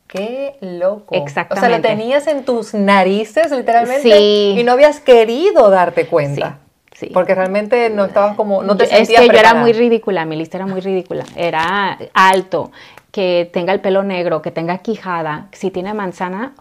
Qué 0.06 0.56
loco. 0.60 1.14
Exactamente. 1.14 1.66
O 1.66 1.68
sea, 1.68 1.76
lo 1.76 1.82
tenías 1.82 2.26
en 2.28 2.44
tus 2.44 2.72
narices, 2.72 3.50
literalmente. 3.50 4.02
Sí. 4.02 4.54
Y 4.56 4.62
no 4.62 4.72
habías 4.72 5.00
querido 5.00 5.70
darte 5.70 6.06
cuenta. 6.06 6.58
Sí. 6.92 7.10
Porque 7.12 7.34
realmente 7.34 7.90
no 7.90 8.06
estabas 8.06 8.36
como, 8.36 8.62
no 8.62 8.76
te 8.76 8.86
sentías 8.86 9.20
Es 9.22 9.28
que 9.28 9.34
yo 9.34 9.38
era 9.38 9.54
muy 9.54 9.72
ridícula, 9.72 10.24
mi 10.24 10.36
lista 10.36 10.56
era 10.56 10.66
muy 10.66 10.80
ridícula. 10.80 11.24
Era 11.36 11.98
alto, 12.14 12.72
que 13.12 13.48
tenga 13.52 13.72
el 13.72 13.80
pelo 13.80 14.02
negro, 14.02 14.42
que 14.42 14.50
tenga 14.50 14.78
quijada, 14.78 15.48
si 15.52 15.70
tiene 15.70 15.94
manzana, 15.94 16.54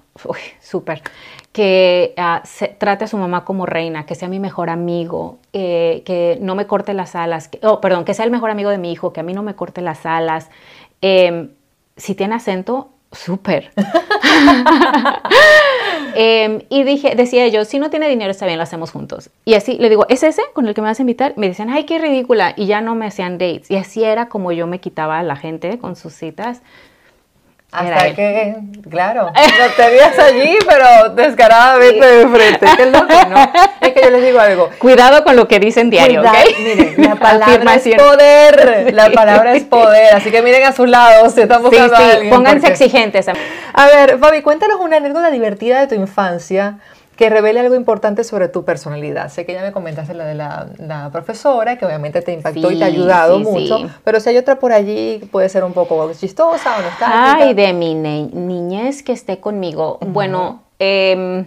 súper. 0.59 1.01
Que 1.51 2.13
ah, 2.17 2.43
trate 2.77 3.05
a 3.05 3.07
su 3.07 3.17
mamá 3.17 3.45
como 3.45 3.65
reina, 3.65 4.05
que 4.05 4.15
sea 4.15 4.27
mi 4.27 4.39
mejor 4.39 4.69
amigo, 4.69 5.39
eh, 5.53 6.03
que 6.05 6.37
no 6.41 6.55
me 6.55 6.67
corte 6.67 6.93
las 6.93 7.15
alas, 7.15 7.49
oh, 7.63 7.81
perdón, 7.81 8.05
que 8.05 8.13
sea 8.13 8.25
el 8.25 8.31
mejor 8.31 8.49
amigo 8.49 8.69
de 8.69 8.77
mi 8.77 8.91
hijo, 8.91 9.13
que 9.13 9.21
a 9.21 9.23
mí 9.23 9.33
no 9.33 9.43
me 9.43 9.55
corte 9.55 9.81
las 9.81 10.05
alas. 10.05 10.49
Em, 11.01 11.49
si 11.95 12.15
tiene 12.15 12.35
acento, 12.35 12.89
súper. 13.11 13.71
Em, 16.19 16.61
y 16.69 16.81
dije, 16.83 17.13
decía 17.15 17.47
yo, 17.47 17.63
si 17.63 17.77
no 17.77 17.91
tiene 17.91 18.09
dinero 18.09 18.31
está 18.31 18.47
bien, 18.47 18.57
lo 18.57 18.63
hacemos 18.63 18.89
juntos. 18.91 19.29
Y 19.45 19.53
así 19.53 19.77
le 19.77 19.87
digo, 19.87 20.07
¿es 20.09 20.23
ese 20.23 20.41
con 20.53 20.67
el 20.67 20.73
que 20.73 20.81
me 20.81 20.87
vas 20.87 20.97
a 20.97 21.03
invitar? 21.03 21.33
Me 21.37 21.47
decían, 21.47 21.69
ay, 21.69 21.83
qué 21.83 21.99
ridícula. 21.99 22.55
Y 22.57 22.65
ya 22.65 22.81
no 22.81 22.95
me 22.95 23.05
hacían 23.05 23.37
dates. 23.37 23.69
Y 23.69 23.75
así 23.75 24.03
era 24.03 24.27
como 24.27 24.51
yo 24.51 24.65
me 24.65 24.79
quitaba 24.79 25.19
a 25.19 25.23
la 25.23 25.35
gente 25.35 25.77
con 25.77 25.95
sus 25.95 26.13
citas. 26.13 26.63
Hasta 27.69 28.15
que, 28.15 28.55
claro, 28.89 29.25
lo 29.59 29.83
tenías 29.83 30.17
allí, 30.17 30.57
pero 30.65 31.09
descaradamente 31.09 32.05
de 32.05 32.27
frente. 32.27 32.65
Qué 32.77 32.85
loco, 32.85 33.13
¿no? 33.29 33.51
Es 33.81 33.93
que 33.93 34.01
yo 34.03 34.09
les 34.09 34.25
digo 34.25 34.39
algo. 34.39 34.69
Cuidado 34.79 35.23
con 35.25 35.35
lo 35.35 35.49
que 35.49 35.59
dicen 35.59 35.89
diario, 35.89 36.21
¿ok? 36.21 36.27
Miren, 36.59 36.95
la 36.97 37.15
palabra 37.19 37.75
es 37.75 37.95
poder. 37.95 38.93
La 38.93 39.11
palabra 39.11 39.53
es 39.53 39.63
poder. 39.65 40.15
Así 40.15 40.31
que 40.31 40.41
miren 40.41 40.63
a 40.63 40.71
sus 40.71 40.87
lados 40.87 41.33
si 41.33 41.41
están 41.41 41.61
buscando 41.61 41.95
sí, 41.95 42.01
sí. 42.01 42.09
a 42.09 42.15
alguien. 42.15 42.33
Pónganse 42.33 42.67
exigentes. 42.67 43.27
A 43.73 43.85
ver, 43.87 44.17
Fabi, 44.17 44.41
cuéntanos 44.41 44.79
una 44.79 44.97
anécdota 44.97 45.29
divertida 45.29 45.81
de 45.81 45.87
tu 45.87 45.95
infancia 45.95 46.77
que 47.17 47.31
revele 47.31 47.59
algo 47.59 47.73
importante 47.73 48.23
sobre 48.23 48.47
tu 48.47 48.63
personalidad. 48.63 49.29
Sé 49.29 49.45
que 49.45 49.53
ya 49.53 49.63
me 49.63 49.71
comentaste 49.71 50.13
la 50.13 50.25
de 50.25 50.35
la, 50.35 51.09
profesora, 51.11 51.77
que 51.77 51.85
obviamente 51.85 52.21
te 52.21 52.31
impactó 52.31 52.71
y 52.71 52.77
te 52.77 52.83
ha 52.83 52.87
ayudado 52.87 53.39
mucho, 53.39 53.89
pero 54.03 54.19
si 54.19 54.29
hay 54.29 54.37
otra 54.37 54.59
por 54.59 54.71
allí, 54.71 55.27
puede 55.31 55.49
ser 55.49 55.63
un 55.63 55.73
poco 55.73 56.13
chistosa 56.13 56.77
o 56.77 56.81
nostálgica. 56.81 57.35
Ay, 57.37 57.55
de 57.55 57.73
mi 57.73 57.95
niñez 57.95 59.01
que 59.01 59.13
esté 59.13 59.39
conmigo. 59.39 59.97
Bueno, 60.01 60.61
em, 60.77 61.45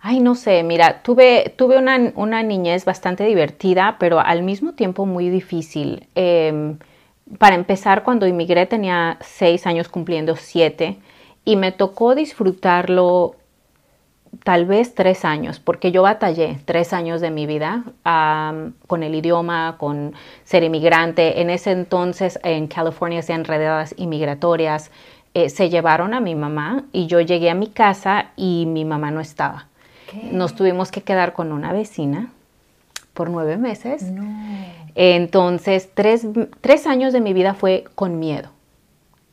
ay, 0.00 0.18
no 0.18 0.34
sé, 0.34 0.64
mira, 0.64 1.02
tuve, 1.02 1.54
tuve 1.56 1.78
una, 1.78 2.42
niñez 2.42 2.84
bastante 2.84 3.24
divertida, 3.24 3.96
pero 4.00 4.18
al 4.18 4.42
mismo 4.42 4.72
tiempo 4.72 5.06
muy 5.06 5.28
difícil. 5.28 6.08
Em, 6.16 6.78
para 7.38 7.54
empezar, 7.54 8.02
cuando 8.02 8.26
inmigré 8.26 8.66
tenía 8.66 9.18
seis 9.20 9.68
años 9.68 9.88
cumpliendo 9.88 10.34
siete 10.34 10.98
y 11.44 11.54
me 11.54 11.70
tocó 11.70 12.16
disfrutarlo 12.16 13.36
tal 14.42 14.66
vez 14.66 14.94
tres 14.94 15.24
años, 15.24 15.60
porque 15.60 15.92
yo 15.92 16.02
batallé 16.02 16.58
tres 16.64 16.92
años 16.92 17.20
de 17.20 17.30
mi 17.30 17.46
vida 17.46 17.84
con 18.86 19.02
el 19.02 19.14
idioma, 19.14 19.76
con 19.78 20.14
ser 20.44 20.62
inmigrante. 20.64 21.40
En 21.40 21.50
ese 21.50 21.70
entonces 21.70 22.38
en 22.42 22.66
California 22.66 23.22
se 23.22 23.32
enredadas 23.32 23.94
inmigratorias. 23.98 24.90
Eh, 25.34 25.48
se 25.48 25.68
llevaron 25.68 26.14
a 26.14 26.20
mi 26.20 26.34
mamá 26.34 26.84
y 26.92 27.06
yo 27.06 27.20
llegué 27.20 27.50
a 27.50 27.54
mi 27.54 27.66
casa 27.66 28.26
y 28.36 28.66
mi 28.66 28.84
mamá 28.84 29.10
no 29.10 29.20
estaba. 29.20 29.66
Nos 30.30 30.54
tuvimos 30.54 30.92
que 30.92 31.02
quedar 31.02 31.32
con 31.32 31.50
una 31.50 31.72
vecina 31.72 32.28
por 33.14 33.30
nueve 33.30 33.56
meses. 33.56 34.04
Entonces, 34.94 35.90
tres, 35.94 36.86
años 36.86 37.12
de 37.12 37.20
mi 37.20 37.32
vida 37.32 37.54
fue 37.54 37.84
con 37.94 38.18
miedo. 38.18 38.50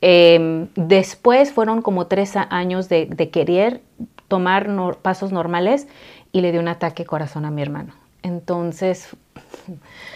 Em, 0.02 0.68
después 0.76 1.52
fueron 1.52 1.82
como 1.82 2.08
tres 2.08 2.36
años 2.36 2.90
de, 2.90 3.06
de 3.06 3.30
querer 3.30 3.82
tomar 4.28 4.68
pasos 5.02 5.32
normales 5.32 5.88
y 6.32 6.42
le 6.42 6.52
dio 6.52 6.62
un 6.62 6.68
ataque 6.68 7.06
corazón 7.06 7.46
a 7.46 7.52
mi 7.52 7.62
hermano. 7.62 7.94
Entonces... 8.24 9.10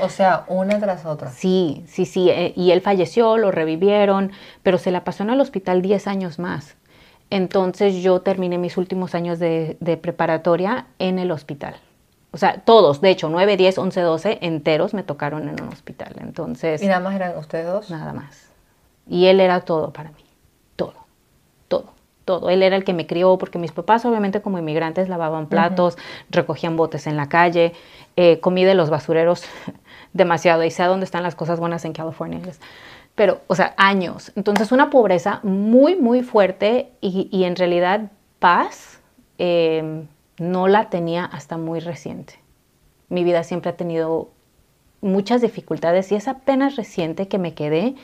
O 0.01 0.09
sea, 0.09 0.43
una 0.47 0.77
tras 0.79 1.05
otra. 1.05 1.31
Sí, 1.31 1.85
sí, 1.87 2.05
sí. 2.05 2.29
Eh, 2.29 2.51
y 2.57 2.71
él 2.71 2.81
falleció, 2.81 3.37
lo 3.37 3.51
revivieron, 3.51 4.31
pero 4.61 4.77
se 4.77 4.91
la 4.91 5.05
pasó 5.05 5.23
en 5.23 5.29
el 5.29 5.39
hospital 5.39 5.81
10 5.81 6.07
años 6.07 6.37
más. 6.37 6.75
Entonces 7.29 8.03
yo 8.03 8.21
terminé 8.21 8.57
mis 8.57 8.75
últimos 8.77 9.15
años 9.15 9.39
de, 9.39 9.77
preparatoria 10.01 10.87
en 10.99 11.17
el 11.17 11.31
hospital. 11.31 11.75
O 12.31 12.37
sea, 12.37 12.61
todos, 12.61 12.99
de 12.99 13.09
hecho, 13.09 13.29
9, 13.29 13.55
10, 13.55 13.77
11, 13.77 14.01
12 14.01 14.37
enteros 14.41 14.93
me 14.93 15.03
tocaron 15.03 15.47
en 15.47 15.61
un 15.61 15.69
hospital. 15.69 16.13
Entonces... 16.19 16.83
¿Y 16.83 16.87
nada 16.87 16.99
más 16.99 17.15
eran 17.15 17.37
ustedes 17.37 17.65
dos? 17.65 17.89
Nada 17.89 18.11
más. 18.11 18.44
Y 19.07 19.27
él 19.27 19.39
era 19.39 19.61
todo 19.61 19.93
para 19.93 20.11
mí 20.11 20.25
todo. 22.25 22.49
Él 22.49 22.63
era 22.63 22.75
el 22.75 22.83
que 22.83 22.93
me 22.93 23.07
crió 23.07 23.37
porque 23.37 23.59
mis 23.59 23.71
papás 23.71 24.03
obviamente 24.03 24.41
como 24.41 24.57
inmigrantes 24.57 25.07
lavaban 25.07 25.47
platos, 25.47 25.97
recogían 26.29 26.75
botes 26.75 27.07
en 27.07 27.15
la 27.15 27.29
calle, 27.29 27.73
eh, 28.17 28.39
comí 28.39 28.65
de 28.65 28.73
los 28.73 28.89
basureros 28.89 29.43
demasiado 30.13 30.63
y 30.63 30.71
sé 30.71 30.83
dónde 30.83 31.05
están 31.05 31.23
las 31.23 31.35
cosas 31.35 31.59
buenas 31.59 31.85
en 31.85 31.93
California. 31.93 32.41
Pero, 33.13 33.41
o 33.47 33.55
sea, 33.55 33.73
años. 33.77 34.33
Entonces 34.35 34.71
una 34.71 34.89
pobreza 34.89 35.39
muy, 35.43 35.95
muy 35.95 36.21
fuerte 36.21 36.91
y, 36.99 37.43
en 37.45 37.55
realidad 37.55 38.11
paz 38.39 38.99
em, 39.37 40.07
no 40.37 40.67
la 40.67 40.89
tenía 40.89 41.23
hasta 41.25 41.57
muy 41.57 41.79
reciente. 41.79 42.39
Mi 43.07 43.23
vida 43.23 43.43
siempre 43.43 43.69
ha 43.69 43.77
tenido 43.77 44.31
muchas 45.01 45.41
dificultades 45.41 46.11
y 46.11 46.15
es 46.15 46.27
apenas 46.27 46.75
reciente 46.75 47.27
que 47.27 47.37
me 47.37 47.53
quedé 47.53 47.95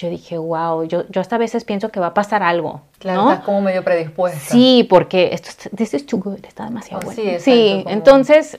yo 0.00 0.08
dije, 0.08 0.38
wow, 0.38 0.84
yo, 0.84 1.06
yo 1.10 1.20
hasta 1.20 1.36
a 1.36 1.38
veces 1.38 1.64
pienso 1.64 1.90
que 1.90 2.00
va 2.00 2.08
a 2.08 2.14
pasar 2.14 2.42
algo. 2.42 2.80
Claro, 2.98 3.30
estás 3.30 3.44
como 3.44 3.60
medio 3.60 3.84
predispuesta. 3.84 4.38
Sí, 4.38 4.86
porque 4.88 5.30
esto 5.32 5.68
this 5.76 5.92
is 5.92 6.06
too 6.06 6.18
good, 6.18 6.38
está 6.46 6.64
demasiado 6.64 7.04
bueno. 7.04 7.38
Sí, 7.38 7.84
entonces, 7.86 8.56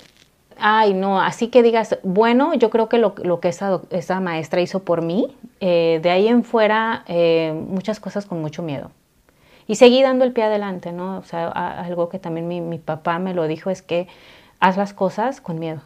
ay, 0.60 0.94
no, 0.94 1.20
así 1.20 1.48
que 1.48 1.64
digas, 1.64 1.98
bueno, 2.04 2.54
yo 2.54 2.70
creo 2.70 2.90
que 2.90 3.00
lo, 3.00 3.16
lo 3.24 3.40
que 3.40 3.50
esa, 3.50 3.82
esa, 3.90 4.20
maestra 4.20 4.62
hizo 4.62 4.84
por 4.84 5.02
mí, 5.02 5.36
eh, 5.62 6.00
de 6.04 6.12
ahí 6.12 6.28
en 6.28 6.44
fuera, 6.44 7.04
eh, 7.08 7.54
muchas 7.56 8.00
cosas 8.00 8.28
con 8.28 8.40
mucho 8.40 8.62
miedo. 8.62 8.92
Y 9.66 9.76
seguí 9.76 10.04
dando 10.04 10.26
el 10.26 10.34
pie 10.34 10.44
adelante, 10.44 10.92
¿no? 10.92 11.18
O 11.18 11.24
sea, 11.24 11.48
algo 11.48 12.10
que 12.10 12.20
también 12.20 12.48
mi, 12.48 12.62
mi 12.62 12.78
papá 12.78 13.18
me 13.18 13.34
lo 13.34 13.48
dijo 13.48 13.72
es 13.72 13.82
que 13.82 14.08
haz 14.60 14.78
las 14.78 14.94
cosas 14.94 15.42
con 15.42 15.58
miedo. 15.58 15.82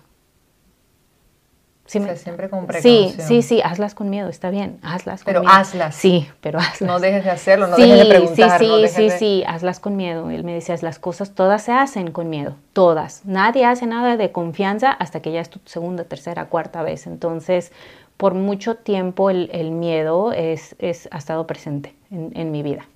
Sí, 1.87 1.99
siempre 2.15 2.49
con 2.49 2.65
precaución. 2.65 3.11
Sí, 3.11 3.15
sí, 3.19 3.41
sí, 3.43 3.61
hazlas 3.61 3.93
con 3.93 4.09
miedo, 4.09 4.27
está 4.27 4.49
bien, 4.49 4.79
hazlas 4.81 5.23
con 5.23 5.25
pero 5.25 5.41
miedo. 5.41 5.51
Pero 5.51 5.61
hazlas. 5.61 5.95
Sí, 5.95 6.27
pero 6.41 6.57
hazlas. 6.57 6.81
No 6.81 6.99
dejes 6.99 7.23
de 7.23 7.29
hacerlo, 7.29 7.67
no 7.67 7.77
dejes 7.77 7.99
de 7.99 8.05
preguntar. 8.05 8.59
Sí, 8.59 8.87
sí, 8.87 9.09
sí, 9.09 9.09
sí, 9.17 9.43
hazlas 9.45 9.79
con 9.79 9.95
miedo. 9.95 10.31
Él 10.31 10.43
me 10.43 10.53
decía, 10.53 10.75
las 10.81 10.97
cosas 10.97 11.35
todas 11.35 11.61
se 11.61 11.73
hacen 11.73 12.11
con 12.11 12.29
miedo, 12.29 12.55
todas. 12.73 13.23
Nadie 13.25 13.65
hace 13.65 13.85
nada 13.85 14.17
de 14.17 14.31
confianza 14.31 14.91
hasta 14.91 15.21
que 15.21 15.31
ya 15.31 15.41
es 15.41 15.49
tu 15.51 15.59
segunda, 15.65 16.05
tercera, 16.05 16.45
cuarta 16.45 16.81
vez. 16.81 17.05
Entonces, 17.05 17.71
por 18.17 18.33
mucho 18.33 18.75
tiempo 18.75 19.29
el, 19.29 19.49
el 19.53 19.69
miedo 19.69 20.31
es, 20.31 20.75
es, 20.79 21.07
ha 21.11 21.19
estado 21.19 21.45
presente 21.45 21.93
en, 22.09 22.31
en 22.35 22.51
mi 22.51 22.63
vida. 22.63 22.87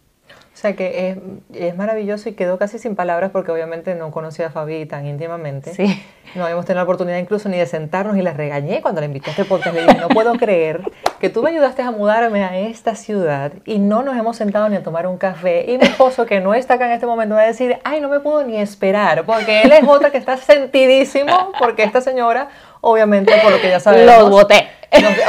O 0.60 0.62
sea 0.62 0.76
que 0.76 1.08
es, 1.08 1.18
es, 1.54 1.78
maravilloso 1.78 2.28
y 2.28 2.34
quedó 2.34 2.58
casi 2.58 2.80
sin 2.80 2.98
palabras 2.98 3.32
porque 3.32 3.50
obviamente 3.50 3.96
no 3.96 4.12
conocía 4.12 4.48
a 4.48 4.50
Fabi 4.50 4.86
tan 4.86 5.06
íntimamente. 5.06 5.74
Sí. 5.74 6.04
No 6.36 6.44
habíamos 6.44 6.66
tenido 6.66 6.82
la 6.82 6.84
oportunidad 6.84 7.18
incluso 7.18 7.48
ni 7.48 7.58
de 7.58 7.66
sentarnos 7.66 8.18
y 8.18 8.22
la 8.22 8.34
regañé 8.34 8.82
cuando 8.82 9.00
la 9.00 9.06
invité 9.06 9.30
a 9.30 9.32
este 9.32 9.46
podcast. 9.46 9.74
Le 9.74 9.84
dije, 9.84 9.98
no 10.00 10.10
puedo 10.10 10.34
creer 10.34 10.82
que 11.22 11.30
tú 11.30 11.42
me 11.42 11.52
ayudaste 11.52 11.82
a 11.82 11.92
mudarme 11.92 12.44
a 12.44 12.60
esta 12.60 12.96
ciudad 12.96 13.54
y 13.64 13.80
no 13.80 14.04
nos 14.04 14.18
hemos 14.18 14.36
sentado 14.36 14.68
ni 14.68 14.76
a 14.76 14.84
tomar 14.84 15.08
un 15.08 15.18
café. 15.18 15.64
Y 15.72 15.78
mi 15.78 15.86
esposo, 15.86 16.26
que 16.26 16.42
no 16.42 16.54
está 16.54 16.74
acá 16.74 16.88
en 16.88 16.92
este 16.92 17.06
momento, 17.06 17.36
va 17.36 17.44
a 17.44 17.48
decir, 17.48 17.80
ay, 17.86 18.02
no 18.02 18.10
me 18.10 18.20
puedo 18.20 18.44
ni 18.44 18.58
esperar 18.58 19.26
porque 19.26 19.62
él 19.62 19.72
es 19.72 19.88
otra 19.88 20.12
que 20.12 20.18
está 20.18 20.36
sentidísimo 20.36 21.54
porque 21.58 21.84
esta 21.84 22.02
señora, 22.02 22.50
obviamente, 22.82 23.34
por 23.42 23.54
lo 23.54 23.62
que 23.62 23.70
ya 23.70 23.80
sabemos. 23.80 24.14
Los 24.20 24.30
boté. 24.30 24.68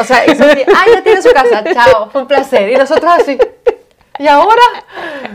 o 0.00 0.02
sea, 0.02 0.24
eso 0.24 0.42
ay, 0.44 0.92
ya 0.92 1.02
tiene 1.04 1.22
su 1.22 1.30
casa, 1.30 1.62
chao, 1.72 2.10
fue 2.10 2.22
un 2.22 2.26
placer. 2.26 2.68
Y 2.68 2.74
nosotros 2.74 3.12
así... 3.16 3.38
¿Y 4.20 4.28
ahora? 4.28 4.60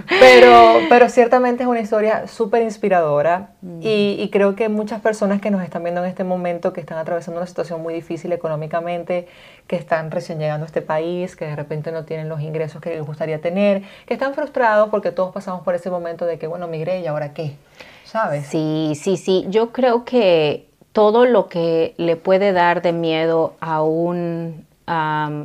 Pero, 0.08 0.82
pero 0.89 1.10
ciertamente 1.10 1.63
es 1.63 1.69
una 1.69 1.80
historia 1.80 2.28
súper 2.28 2.62
inspiradora 2.62 3.50
mm. 3.62 3.80
y, 3.82 4.30
creo 4.32 4.56
que 4.56 4.69
muchas 4.69 5.02
personas 5.02 5.41
que 5.41 5.50
nos 5.50 5.63
están 5.63 5.82
viendo 5.82 6.04
en 6.04 6.08
este 6.08 6.24
momento, 6.24 6.71
que 6.71 6.82
están 6.82 7.00
atravesando 7.00 7.39
una 7.39 7.48
situación 7.48 7.82
muy 7.82 7.95
difícil 7.95 8.32
económicamente, 8.32 9.28
que 9.65 9.76
están 9.76 10.12
recién 10.12 10.38
llegando 10.38 10.65
a 10.65 10.67
este 10.67 10.84
país, 10.84 11.36
que 11.36 11.45
de 11.45 11.56
repente 11.56 11.91
no 11.91 12.06
tienen 12.06 12.30
los 12.30 12.41
ingresos 12.41 12.80
que 12.80 12.91
les 12.91 13.04
gustaría 13.04 13.41
tener, 13.41 13.82
que 14.06 14.13
están 14.13 14.36
frustrados 14.36 14.89
porque 14.89 15.12
todos 15.12 15.34
pasamos 15.34 15.63
por 15.63 15.74
ese 15.74 15.89
momento 15.89 16.28
de 16.28 16.38
que, 16.38 16.45
bueno, 16.45 16.67
migré 16.67 17.00
y 17.00 17.08
ahora 17.08 17.34
qué, 17.34 17.56
¿sabes? 18.04 18.45
Sí, 18.45 18.93
sí, 18.93 19.17
sí. 19.17 19.48
Yo 19.50 19.71
creo 19.71 20.06
que 20.06 20.69
todo 20.91 21.26
lo 21.26 21.48
que 21.48 21.95
le 21.98 22.17
puede 22.17 22.54
dar 22.54 22.84
de 22.84 22.93
miedo 22.93 23.56
a 23.62 23.82
un 23.82 24.63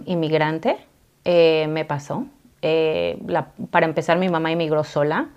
inmigrante, 0.05 0.77
eh, 1.25 1.67
me 1.71 1.87
pasó. 1.87 2.27
Eh, 2.63 3.19
para 3.71 3.87
empezar, 3.87 4.19
mi 4.19 4.29
mamá 4.29 4.53
emigró 4.53 4.85
sola. 4.85 5.29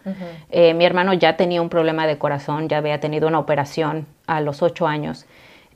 Eh, 0.49 0.73
mi 0.73 0.85
hermano 0.85 1.13
ya 1.13 1.37
tenía 1.37 1.61
un 1.61 1.69
problema 1.69 2.05
de 2.05 2.17
corazón, 2.17 2.67
ya 2.67 2.77
había 2.77 2.99
tenido 2.99 3.27
una 3.27 3.39
operación 3.39 4.07
a 4.27 4.41
los 4.41 4.61
ocho 4.61 4.87
años. 4.87 5.25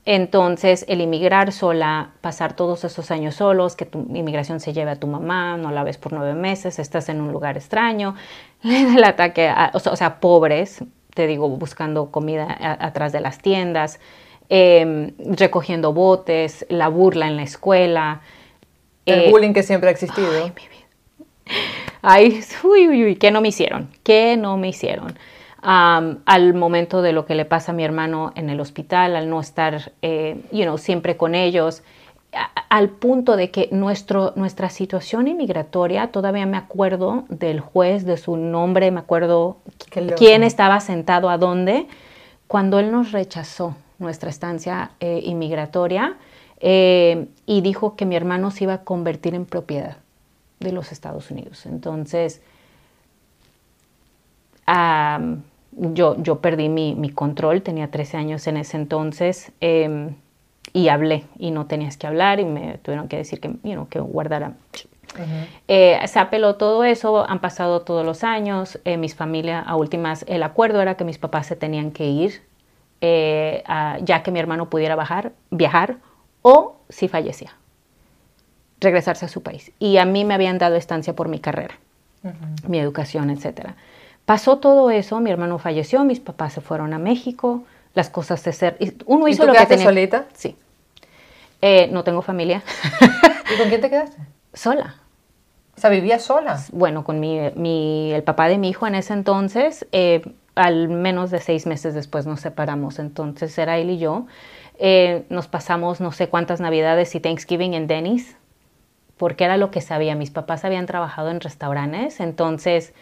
Entonces, 0.06 0.86
el 0.88 1.02
emigrar 1.02 1.52
sola, 1.52 2.12
pasar 2.22 2.54
todos 2.54 2.86
esos 2.86 3.12
años 3.12 3.36
solos, 3.36 3.76
que 3.76 3.86
tu 3.86 4.00
inmigración 4.00 4.62
se 4.62 4.72
lleve 4.72 4.92
a 4.92 4.96
tu 4.96 5.08
mamá, 5.08 5.58
no 5.58 5.72
la 5.72 5.84
ves 5.84 5.98
por 5.98 6.14
nueve 6.14 6.34
meses, 6.34 6.80
estás 6.80 7.10
en 7.10 7.20
un 7.20 7.34
lugar 7.34 7.58
extraño, 7.58 8.16
el 8.64 9.04
ataque, 9.04 9.52
o, 9.74 9.80
sea, 9.80 10.22
pobres, 10.22 10.84
te 11.14 11.28
digo, 11.28 11.50
buscando 11.50 12.10
comida 12.10 12.56
atrás 12.80 13.12
de 13.12 13.20
las 13.20 13.40
tiendas, 13.40 14.00
em, 14.48 15.12
recogiendo 15.18 15.92
botes, 15.92 16.66
la 16.70 16.88
burla 16.88 17.28
en 17.28 17.36
la 17.36 17.44
escuela. 17.44 18.22
El 19.06 19.24
eh, 19.24 19.30
bullying 19.30 19.54
que 19.54 19.64
siempre 19.64 19.90
ha 19.90 19.92
existido. 19.92 20.30
Ay, 20.32 20.54
mi 20.56 20.68
vida. 20.70 20.87
Ay, 22.02 22.42
uy, 22.64 22.88
uy, 22.88 23.04
uy, 23.06 23.16
¿qué 23.16 23.32
no 23.32 23.42
me 23.42 23.50
hicieron? 23.50 23.90
¿Qué 24.04 24.38
no 24.38 24.58
me 24.58 24.70
hicieron? 24.70 25.18
al 25.60 26.54
momento 26.54 27.02
de 27.02 27.12
lo 27.12 27.26
que 27.26 27.36
le 27.36 27.44
pasa 27.44 27.74
a 27.74 27.76
mi 27.76 27.84
hermano 27.84 28.32
en 28.36 28.50
el 28.50 28.62
hospital, 28.62 29.18
al 29.18 29.30
no 29.30 29.42
estar 29.42 29.92
eh, 30.02 30.40
you 30.52 30.64
know, 30.64 30.78
siempre 30.78 31.18
con 31.18 31.36
ellos, 31.36 31.84
al 32.70 32.90
punto 32.90 33.36
de 33.36 33.52
que 33.52 33.68
nuestro, 33.72 34.34
nuestra 34.36 34.70
situación 34.70 35.28
inmigratoria, 35.28 36.12
todavía 36.12 36.46
me 36.46 36.58
acuerdo 36.58 37.26
del 37.30 37.60
juez, 37.60 38.06
de 38.06 38.18
su 38.18 38.38
nombre, 38.38 38.92
me 38.92 39.00
acuerdo 39.00 39.58
quién 40.16 40.44
estaba 40.44 40.80
sentado 40.80 41.30
a 41.30 41.38
dónde, 41.38 41.88
cuando 42.48 42.80
él 42.80 42.92
nos 42.92 43.12
rechazó 43.12 43.76
nuestra 44.00 44.30
estancia 44.30 44.92
eh, 45.00 45.22
inmigratoria 45.24 46.18
eh, 46.60 47.28
y 47.46 47.62
dijo 47.62 47.96
que 47.96 48.06
mi 48.06 48.16
hermano 48.16 48.52
se 48.52 48.66
iba 48.66 48.74
a 48.74 48.84
convertir 48.84 49.36
en 49.36 49.46
propiedad 49.46 49.98
de 50.60 50.72
los 50.72 50.92
Estados 50.92 51.30
Unidos. 51.32 51.66
Entonces, 51.66 52.42
yo, 55.72 56.22
yo 56.22 56.40
perdí 56.40 56.70
mi, 56.70 57.10
control, 57.12 57.62
tenía 57.62 57.90
13 57.90 58.18
años 58.18 58.48
en 58.48 58.58
ese 58.58 58.78
entonces 58.78 59.52
em, 59.62 60.16
y 60.74 60.90
hablé 60.90 61.26
y 61.38 61.52
no 61.52 61.68
tenías 61.68 61.98
que 61.98 62.08
hablar 62.08 62.40
y 62.40 62.46
me 62.46 62.78
tuvieron 62.80 63.08
que 63.08 63.18
decir 63.18 63.40
que, 63.40 63.54
que 63.90 64.00
guardara. 64.00 64.54
Eh, 65.68 66.00
se 66.06 66.20
apeló 66.20 66.56
todo 66.56 66.84
eso, 66.84 67.28
han 67.28 67.40
pasado 67.40 67.82
todos 67.82 68.06
los 68.06 68.24
años, 68.24 68.80
eh, 68.84 68.98
mis 68.98 69.16
familias 69.16 69.64
a 69.66 69.76
últimas, 69.76 70.26
el 70.28 70.44
acuerdo 70.44 70.82
era 70.82 70.96
que 70.96 71.06
mis 71.06 71.18
papás 71.18 71.48
se 71.48 71.56
tenían 71.56 71.92
que 71.92 72.06
ir 72.06 72.42
eh, 73.00 73.64
ya 74.02 74.24
que 74.24 74.32
mi 74.32 74.40
hermano 74.40 74.70
pudiera 74.70 74.96
bajar, 74.96 75.32
viajar 75.52 75.98
o 76.42 76.76
si 76.90 77.08
fallecía, 77.08 77.56
regresarse 78.80 79.26
a 79.26 79.28
su 79.28 79.42
país. 79.42 79.72
Y 79.80 79.98
a 79.98 80.06
mí 80.06 80.26
me 80.26 80.34
habían 80.34 80.58
dado 80.58 80.76
estancia 80.76 81.16
por 81.16 81.28
mi 81.28 81.40
carrera, 81.40 81.76
mi 82.68 82.80
educación, 82.80 83.30
etcétera. 83.30 83.76
Pasó 84.26 84.58
todo 84.58 84.92
eso, 84.92 85.20
mi 85.20 85.32
hermano 85.32 85.58
falleció, 85.58 86.04
mis 86.04 86.20
papás 86.20 86.54
se 86.54 86.62
fueron 86.62 86.94
a 86.94 87.00
México, 87.00 87.64
las 87.94 88.10
cosas 88.10 88.42
se 88.42 88.52
ser, 88.52 88.78
uno 89.06 89.28
hizo 89.28 89.46
lo 89.46 89.54
que 89.54 89.66
tenía. 89.66 89.86
solita? 89.86 90.26
Sí. 90.34 90.56
Eh, 91.62 91.90
no 91.92 92.04
tengo 92.04 92.22
familia. 92.22 92.62
¿Y 93.54 93.58
con 93.58 93.70
quién 93.70 93.82
te 93.82 93.90
quedaste? 93.90 94.18
Sola. 94.54 94.96
O 95.76 95.80
sea, 95.80 95.90
vivía 95.90 96.20
sola. 96.20 96.60
Bueno, 96.72 97.04
con 97.04 97.20
mi, 97.20 97.40
mi, 97.56 98.12
el 98.12 98.24
papá 98.24 98.48
de 98.48 98.58
mi 98.58 98.70
hijo 98.70 98.88
en 98.88 98.96
ese 98.96 99.14
entonces, 99.14 99.88
eh, 99.92 100.22
al 100.56 100.90
menos 100.90 101.32
de 101.32 101.40
seis 101.40 101.66
meses 101.66 101.94
después 101.94 102.26
nos 102.26 102.42
separamos. 102.42 103.00
Entonces 103.00 103.58
era 103.58 103.78
él 103.78 103.92
y 103.92 103.98
yo. 103.98 104.26
Eh, 104.80 105.24
nos 105.30 105.48
pasamos 105.48 106.02
no 106.02 106.12
sé 106.12 106.30
cuántas 106.30 106.60
navidades 106.60 107.16
y 107.16 107.20
Thanksgiving 107.20 107.74
en 107.74 107.88
Denny's, 107.88 108.36
porque 109.18 109.44
era 109.44 109.58
lo 109.58 109.72
que 109.72 109.82
sabía. 109.82 110.16
Mis 110.16 110.32
papás 110.32 110.64
habían 110.66 110.86
trabajado 110.86 111.30
en 111.30 111.42
restaurantes, 111.42 112.20
entonces 112.20 112.94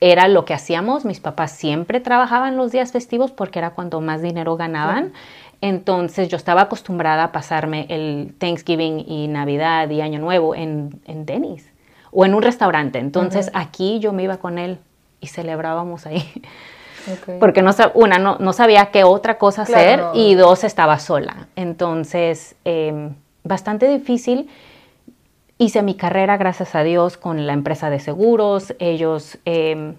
era 0.00 0.28
lo 0.28 0.44
que 0.44 0.54
hacíamos. 0.54 1.04
Mis 1.04 1.20
papás 1.20 1.52
siempre 1.52 2.00
trabajaban 2.00 2.56
los 2.56 2.72
días 2.72 2.92
festivos 2.92 3.32
porque 3.32 3.58
era 3.58 3.70
cuando 3.70 4.00
más 4.00 4.22
dinero 4.22 4.56
ganaban. 4.56 5.12
Entonces 5.60 6.28
yo 6.28 6.36
estaba 6.36 6.62
acostumbrada 6.62 7.24
a 7.24 7.32
pasarme 7.32 7.86
el 7.88 8.34
Thanksgiving 8.38 9.04
y 9.08 9.26
Navidad 9.26 9.90
y 9.90 10.00
Año 10.00 10.20
Nuevo 10.20 10.54
en, 10.54 11.00
en 11.06 11.26
Denny's 11.26 11.68
o 12.12 12.24
en 12.24 12.34
un 12.34 12.42
restaurante. 12.42 12.98
Entonces 13.00 13.50
aquí 13.54 13.98
yo 13.98 14.12
me 14.12 14.22
iba 14.22 14.36
con 14.36 14.58
él 14.58 14.78
y 15.20 15.26
celebrábamos 15.26 16.06
ahí. 16.06 16.24
Porque 17.40 17.62
no, 17.62 17.70
una, 17.94 18.18
no, 18.18 18.52
sabía 18.52 18.86
qué 18.86 19.02
otra 19.02 19.38
cosa 19.38 19.62
hacer 19.62 20.02
y 20.12 20.34
dos, 20.34 20.62
estaba 20.62 20.98
sola. 20.98 21.48
Entonces, 21.56 22.54
em, 22.64 23.14
bastante 23.44 23.88
difícil 23.88 24.50
Hice 25.60 25.82
mi 25.82 25.94
carrera, 25.94 26.36
gracias 26.36 26.76
a 26.76 26.84
Dios, 26.84 27.16
con 27.16 27.48
la 27.48 27.52
empresa 27.52 27.90
de 27.90 27.98
seguros. 27.98 28.74
Ellos 28.78 29.38
em, 29.44 29.96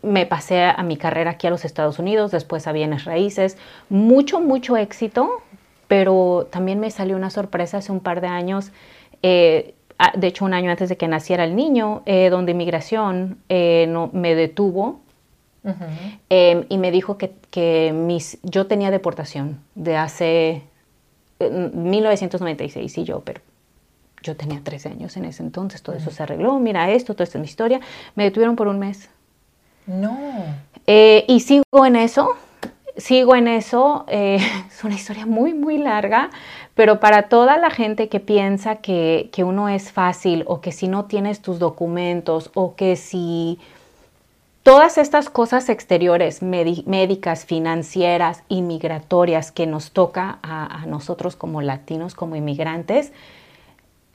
me 0.00 0.24
pasé 0.24 0.64
a 0.64 0.82
mi 0.82 0.96
carrera 0.96 1.32
aquí 1.32 1.46
a 1.46 1.50
los 1.50 1.66
Estados 1.66 1.98
Unidos, 1.98 2.30
después 2.30 2.66
a 2.66 2.72
bienes 2.72 3.04
raíces. 3.04 3.58
Mucho, 3.90 4.40
mucho 4.40 4.78
éxito, 4.78 5.42
pero 5.86 6.48
también 6.50 6.80
me 6.80 6.90
salió 6.90 7.14
una 7.14 7.28
sorpresa 7.28 7.78
hace 7.78 7.92
un 7.92 8.00
par 8.00 8.22
de 8.22 8.28
años. 8.28 8.72
Eh, 9.22 9.74
de 10.16 10.26
hecho, 10.26 10.46
un 10.46 10.54
año 10.54 10.70
antes 10.70 10.88
de 10.88 10.96
que 10.96 11.08
naciera 11.08 11.44
el 11.44 11.56
niño, 11.56 12.02
eh, 12.06 12.30
donde 12.30 12.52
inmigración 12.52 13.36
eh, 13.50 13.84
no, 13.90 14.08
me 14.14 14.34
detuvo 14.34 15.00
em, 16.30 16.64
y 16.70 16.78
me 16.78 16.90
dijo 16.90 17.18
que, 17.18 17.32
que, 17.50 17.92
mis, 17.94 18.38
yo 18.42 18.66
tenía 18.66 18.90
deportación 18.90 19.60
de 19.74 19.98
hace 19.98 20.62
1996 21.38 22.96
y 22.96 23.04
yo, 23.04 23.20
pero 23.20 23.42
yo 24.24 24.36
tenía 24.36 24.60
13 24.64 24.88
años 24.88 25.16
en 25.16 25.26
ese 25.26 25.42
entonces, 25.42 25.82
todo 25.82 25.94
eso 25.94 26.10
se 26.10 26.22
arregló, 26.22 26.58
mira 26.58 26.90
esto, 26.90 27.12
toda 27.12 27.24
esta 27.24 27.38
es 27.38 27.42
mi 27.42 27.46
historia. 27.46 27.80
Me 28.16 28.24
detuvieron 28.24 28.56
por 28.56 28.66
un 28.66 28.78
mes. 28.78 29.10
No. 29.86 30.18
Eh, 30.86 31.24
y 31.28 31.40
sigo 31.40 31.84
en 31.84 31.94
eso, 31.94 32.34
sigo 32.96 33.36
en 33.36 33.48
eso. 33.48 34.06
Eh, 34.08 34.38
es 34.68 34.82
una 34.82 34.94
historia 34.94 35.26
muy, 35.26 35.52
muy 35.52 35.76
larga, 35.76 36.30
pero 36.74 37.00
para 37.00 37.28
toda 37.28 37.58
la 37.58 37.70
gente 37.70 38.08
que 38.08 38.18
piensa 38.18 38.76
que, 38.76 39.28
que 39.30 39.44
uno 39.44 39.68
es 39.68 39.92
fácil 39.92 40.42
o 40.46 40.60
que 40.62 40.72
si 40.72 40.88
no 40.88 41.04
tienes 41.04 41.40
tus 41.42 41.58
documentos 41.58 42.50
o 42.54 42.74
que 42.76 42.96
si 42.96 43.58
todas 44.62 44.96
estas 44.96 45.28
cosas 45.28 45.68
exteriores, 45.68 46.40
médicas, 46.42 47.44
financieras, 47.44 48.42
inmigratorias 48.48 49.52
que 49.52 49.66
nos 49.66 49.92
toca 49.92 50.38
a, 50.42 50.82
a 50.82 50.86
nosotros 50.86 51.36
como 51.36 51.60
latinos, 51.60 52.14
como 52.14 52.36
inmigrantes, 52.36 53.12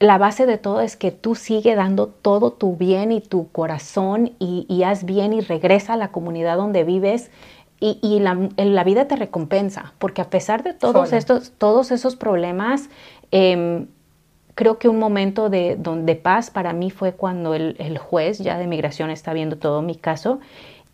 la 0.00 0.16
base 0.16 0.46
de 0.46 0.56
todo 0.56 0.80
es 0.80 0.96
que 0.96 1.12
tú 1.12 1.34
sigue 1.34 1.74
dando 1.74 2.06
todo 2.08 2.52
tu 2.52 2.74
bien 2.74 3.12
y 3.12 3.20
tu 3.20 3.52
corazón 3.52 4.32
y, 4.38 4.82
haz 4.82 5.04
bien 5.04 5.34
y 5.34 5.42
regresa 5.42 5.92
a 5.92 5.96
la 5.98 6.08
comunidad 6.08 6.56
donde 6.56 6.84
vives 6.84 7.30
y, 7.80 8.18
la, 8.20 8.84
vida 8.84 9.06
te 9.08 9.16
recompensa, 9.16 9.92
porque 9.98 10.22
a 10.22 10.30
pesar 10.30 10.62
de 10.62 10.72
todos, 10.72 11.12
estos, 11.12 11.52
todos 11.52 11.90
esos 11.90 12.16
problemas, 12.16 12.88
em, 13.30 13.88
creo 14.54 14.78
que 14.78 14.88
un 14.88 14.98
momento 14.98 15.50
de, 15.50 15.76
de, 15.76 16.16
paz 16.16 16.50
para 16.50 16.72
mí 16.72 16.90
fue 16.90 17.12
cuando 17.12 17.54
el, 17.54 17.98
juez 17.98 18.38
ya 18.38 18.56
de 18.56 18.66
migración 18.66 19.10
está 19.10 19.34
viendo 19.34 19.56
todo 19.56 19.82
mi 19.82 19.96
caso 19.96 20.40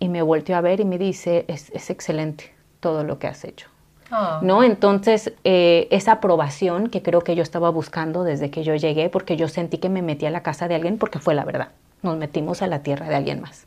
y 0.01 0.09
me 0.09 0.23
volteó 0.23 0.57
a 0.57 0.61
ver 0.61 0.81
y 0.81 0.85
me 0.85 0.99
dice, 0.99 1.45
es 1.49 1.91
excelente 1.91 2.53
todo 2.81 3.05
lo 3.05 3.21
que 3.21 3.29
has 3.29 3.45
hecho. 3.45 3.69
Ah. 4.11 4.41
¿No? 4.43 4.63
Entonces, 4.63 5.33
eh, 5.45 5.89
esa 5.91 6.13
aprobación 6.13 6.89
que 6.89 7.03
creo 7.03 7.23
que 7.23 7.35
yo 7.35 7.43
estaba 7.43 7.71
buscando 7.71 8.25
desde 8.25 8.51
que 8.51 8.63
yo 8.63 8.75
llegué, 8.75 9.09
porque 9.09 9.37
yo 9.37 9.49
sentí 9.49 9.79
que 9.79 9.89
me 9.89 10.03
metí 10.03 10.27
a 10.27 10.31
la 10.31 10.43
casa 10.43 10.69
de 10.69 10.75
alguien, 10.75 10.99
porque 10.99 11.19
fue 11.19 11.35
la 11.35 11.45
verdad. 11.45 11.69
Nos 12.03 12.17
metimos 12.17 12.63
a 12.63 12.67
la 12.67 12.83
tierra 12.83 13.09
de 13.09 13.15
alguien 13.15 13.41
más. 13.41 13.65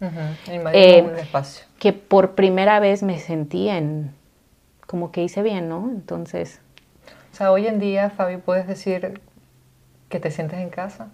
Eh, 0.74 1.02
un 1.02 1.18
espacio. 1.18 1.66
Que 1.80 1.94
por 1.94 2.36
primera 2.36 2.80
vez 2.80 3.04
me 3.04 3.20
sentí 3.20 3.68
en, 3.70 4.14
como 4.88 5.12
que 5.12 5.24
hice 5.24 5.42
bien, 5.42 5.68
¿no? 5.68 5.90
Entonces. 5.90 6.62
O 7.34 7.36
sea, 7.36 7.52
hoy 7.52 7.68
en 7.68 7.80
día, 7.80 8.10
Fabi, 8.10 8.38
puedes 8.38 8.68
decir 8.68 9.20
que 10.10 10.20
te 10.20 10.32
sientes 10.32 10.60
en 10.60 10.70
casa. 10.70 11.10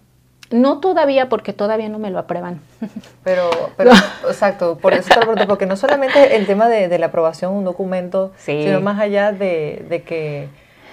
No 0.50 0.78
todavía, 0.78 1.28
porque 1.28 1.52
todavía 1.52 1.88
no 1.88 1.98
me 1.98 2.10
lo 2.10 2.18
aprueban. 2.18 2.60
Pero, 3.24 3.50
pero 3.76 3.90
exacto, 4.28 4.78
por 4.78 4.92
eso 4.92 5.08
te 5.36 5.46
porque 5.46 5.66
no 5.66 5.76
solamente 5.76 6.36
el 6.36 6.46
tema 6.46 6.68
de, 6.68 6.96
la 6.98 7.06
aprobación 7.06 7.52
de 7.52 7.58
un 7.58 7.64
documento, 7.64 8.32
sino 8.38 8.80
más 8.80 9.00
allá 9.00 9.32
de, 9.32 10.04
que, 10.06 10.48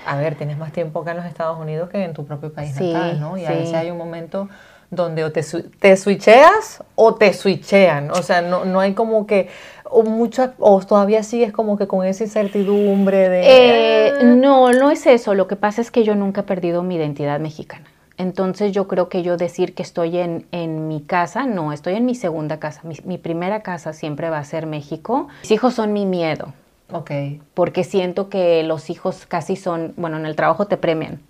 a 0.06 0.18
ver, 0.18 0.36
tienes 0.36 0.58
más 0.58 0.72
tiempo 0.72 1.02
acá 1.02 1.12
en 1.12 1.18
los 1.18 1.26
Estados 1.28 1.60
Unidos 1.60 1.90
que 1.90 2.04
en 2.04 2.14
tu 2.14 2.26
propio 2.26 2.52
país 2.52 2.74
natal, 2.74 3.20
¿no? 3.20 3.38
Y 3.38 3.46
a 3.46 3.52
veces 3.52 3.76
hay 3.76 3.92
un 3.92 3.98
momento 3.98 4.50
donde 4.96 5.24
o 5.24 5.32
te, 5.32 5.44
te 5.80 5.98
switcheas 5.98 6.84
o 6.96 7.16
te 7.16 7.34
switchean. 7.34 8.12
O 8.12 8.24
sea, 8.24 8.42
no, 8.42 8.66
no 8.66 8.80
hay 8.80 8.94
como 8.94 9.28
que, 9.28 9.50
o 9.86 10.04
muchas, 10.04 10.52
o 10.60 10.80
todavía 10.82 11.24
sigues 11.24 11.52
como 11.52 11.78
que 11.78 11.88
con 11.88 12.06
esa 12.06 12.24
incertidumbre 12.24 13.30
de... 13.30 13.42
Eh, 13.46 14.14
no, 14.24 14.72
no 14.72 14.92
es 14.92 15.06
eso. 15.06 15.34
Lo 15.34 15.48
que 15.48 15.56
pasa 15.56 15.82
es 15.82 15.92
que 15.92 16.04
yo 16.04 16.16
nunca 16.16 16.42
he 16.42 16.44
perdido 16.44 16.84
mi 16.84 16.96
identidad 16.96 17.40
mexicana. 17.40 17.86
Entonces 18.18 18.72
yo 18.72 18.88
creo 18.88 19.10
que 19.10 19.24
yo 19.24 19.38
decir 19.38 19.74
que 19.74 19.84
estoy 19.84 20.18
en, 20.18 20.46
en 20.52 20.88
mi 20.88 21.02
casa, 21.02 21.46
no, 21.46 21.74
estoy 21.74 21.96
en 21.96 22.06
mi 22.06 22.16
segunda 22.16 22.60
casa. 22.60 22.82
Mi, 22.84 23.18
primera 23.18 23.62
casa 23.62 23.94
siempre 23.94 24.30
va 24.30 24.38
a 24.38 24.44
ser 24.44 24.66
México. 24.66 25.28
Mis 25.42 25.52
hijos 25.52 25.74
son 25.74 25.94
mi 25.94 26.06
miedo. 26.06 26.54
Ok. 26.92 27.12
Porque 27.54 27.84
siento 27.84 28.30
que 28.30 28.64
los 28.64 28.90
hijos 28.90 29.26
casi 29.26 29.56
son, 29.56 29.94
bueno, 29.98 30.18
en 30.18 30.26
el 30.26 30.36
trabajo 30.36 30.68
te 30.68 30.78
premian. 30.78 31.22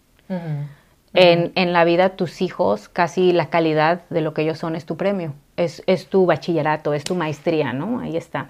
En, 1.13 1.51
en, 1.55 1.73
la 1.73 1.85
vida 1.85 2.09
tus 2.09 2.41
hijos, 2.41 2.89
casi 2.89 3.33
la 3.33 3.49
calidad 3.49 4.01
de 4.09 4.21
lo 4.21 4.33
que 4.33 4.41
ellos 4.41 4.57
son 4.57 4.75
es 4.75 4.85
tu 4.85 4.97
premio, 4.97 5.33
es, 5.57 5.83
es 5.85 6.07
tu 6.07 6.25
bachillerato, 6.25 6.93
es 6.93 7.03
tu 7.03 7.13
maestría, 7.13 7.71
¿no? 7.71 7.99
Ahí 7.99 8.17
está 8.17 8.47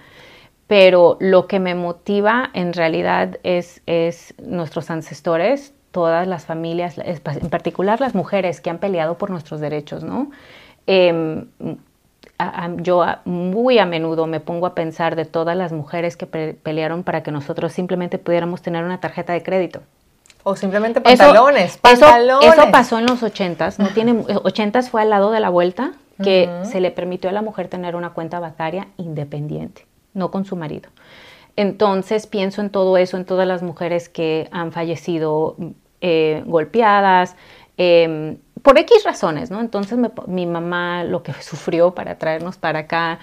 pero 0.67 1.17
lo 1.19 1.47
que 1.47 1.59
me 1.59 1.75
motiva 1.75 2.49
en 2.53 2.73
realidad 2.73 3.37
es, 3.43 3.81
es 3.85 4.33
nuestros 4.39 4.89
ancestores, 4.89 5.73
todas 5.93 6.27
las 6.27 6.45
familias, 6.45 6.95
en 6.97 7.49
particular 7.49 8.01
las 8.01 8.15
mujeres 8.15 8.59
que 8.59 8.69
han 8.69 8.79
peleado 8.79 9.17
por 9.17 9.29
nuestros 9.29 9.61
derechos, 9.61 10.03
¿no? 10.03 10.31
Em, 10.87 11.45
yo 12.79 13.05
muy 13.23 13.79
a 13.79 13.85
menudo 13.85 14.27
me 14.27 14.41
pongo 14.41 14.65
a 14.65 14.75
pensar 14.75 15.15
de 15.15 15.23
todas 15.23 15.55
las 15.55 15.71
mujeres 15.71 16.17
que 16.17 16.25
pelearon 16.25 17.03
para 17.03 17.23
que 17.23 17.31
nosotros 17.31 17.71
simplemente 17.71 18.17
pudiéramos 18.17 18.61
tener 18.61 18.83
una 18.83 18.99
tarjeta 18.99 19.31
de 19.31 19.43
crédito. 19.43 19.81
O 20.43 20.57
simplemente 20.57 20.99
pantalones, 20.99 21.71
eso, 21.71 21.79
pantalones. 21.81 22.53
Eso, 22.53 22.71
pasó 22.71 22.99
en 22.99 23.05
los 23.05 23.23
ochentas, 23.23 23.79
no 23.79 23.87
tiene, 23.89 24.25
ochentas 24.43 24.89
fue 24.89 25.03
al 25.03 25.09
lado 25.09 25.31
de 25.31 25.39
la 25.39 25.49
vuelta 25.49 25.93
que 26.21 26.49
se 26.63 26.81
le 26.81 26.91
permitió 26.91 27.29
a 27.29 27.33
la 27.33 27.41
mujer 27.41 27.69
tener 27.69 27.95
una 27.95 28.09
cuenta 28.09 28.39
bancaria 28.39 28.87
independiente 28.97 29.85
no 30.13 30.31
con 30.31 30.45
su 30.45 30.55
marido. 30.55 30.89
Entonces 31.55 32.27
pienso 32.27 32.61
en 32.61 32.69
todo 32.69 32.97
eso, 32.97 33.17
en 33.17 33.25
todas 33.25 33.47
las 33.47 33.61
mujeres 33.61 34.09
que 34.09 34.47
han 34.51 34.71
fallecido 34.71 35.55
eh, 36.03 36.43
golpeadas, 36.45 37.35
em, 37.77 38.37
por 38.61 38.77
X 38.77 39.03
razones, 39.03 39.49
¿no? 39.49 39.59
Entonces 39.59 39.97
mi 40.27 40.45
mamá 40.45 41.03
lo 41.03 41.23
que 41.23 41.33
sufrió 41.41 41.95
para 41.95 42.19
traernos 42.19 42.57
para 42.57 42.79
acá, 42.79 43.19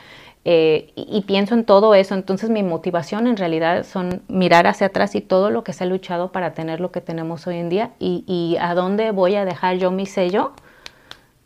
eh, 0.47 0.93
y, 0.97 1.21
pienso 1.23 1.55
en 1.55 1.65
todo 1.65 1.95
eso, 1.95 2.15
entonces 2.15 2.49
mi 2.49 2.63
motivación 2.63 3.27
en 3.27 3.37
realidad 3.37 3.85
son 3.85 4.23
mirar 4.29 4.67
hacia 4.67 4.87
atrás 4.87 5.15
y 5.15 5.21
todo 5.21 5.51
lo 5.51 5.65
que 5.65 5.75
se 5.75 5.85
ha 5.85 5.87
luchado 5.87 6.33
para 6.33 6.55
tener 6.55 6.81
lo 6.81 6.91
que 6.91 7.03
tenemos 7.03 7.47
hoy 7.47 7.59
en 7.59 7.69
día 7.69 7.91
y, 7.99 8.25
y 8.27 8.57
a 8.59 8.75
dónde 8.75 9.11
voy 9.11 9.35
a 9.35 9.45
dejar 9.45 9.77
yo 9.77 9.91
mi 9.91 10.07
sello 10.07 10.53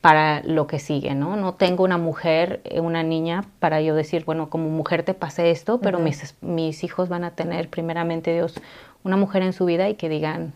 para 0.01 0.42
lo 0.44 0.66
que 0.68 0.79
sigue, 0.79 1.14
¿no? 1.14 1.35
No 1.35 1.55
tengo 1.55 1.83
una 1.83 1.99
mujer, 1.99 2.61
eh, 2.64 2.79
una 2.81 3.03
niña, 3.03 3.44
para 3.59 3.81
yo 3.81 3.94
decir, 3.97 4.25
bueno, 4.25 4.49
como 4.49 4.68
mujer 4.68 5.03
te 5.03 5.14
pasé 5.14 5.51
esto, 5.51 5.81
pero 5.81 5.99
mis, 5.99 6.37
mis 6.40 6.85
hijos 6.85 7.09
van 7.09 7.25
a 7.25 7.33
tener 7.33 7.70
primeramente 7.70 8.33
Dios 8.33 8.55
una 9.03 9.16
mujer 9.16 9.42
en 9.42 9.55
su 9.55 9.64
vida 9.64 9.88
y 9.88 9.94
que 9.94 10.09
digan, 10.09 10.53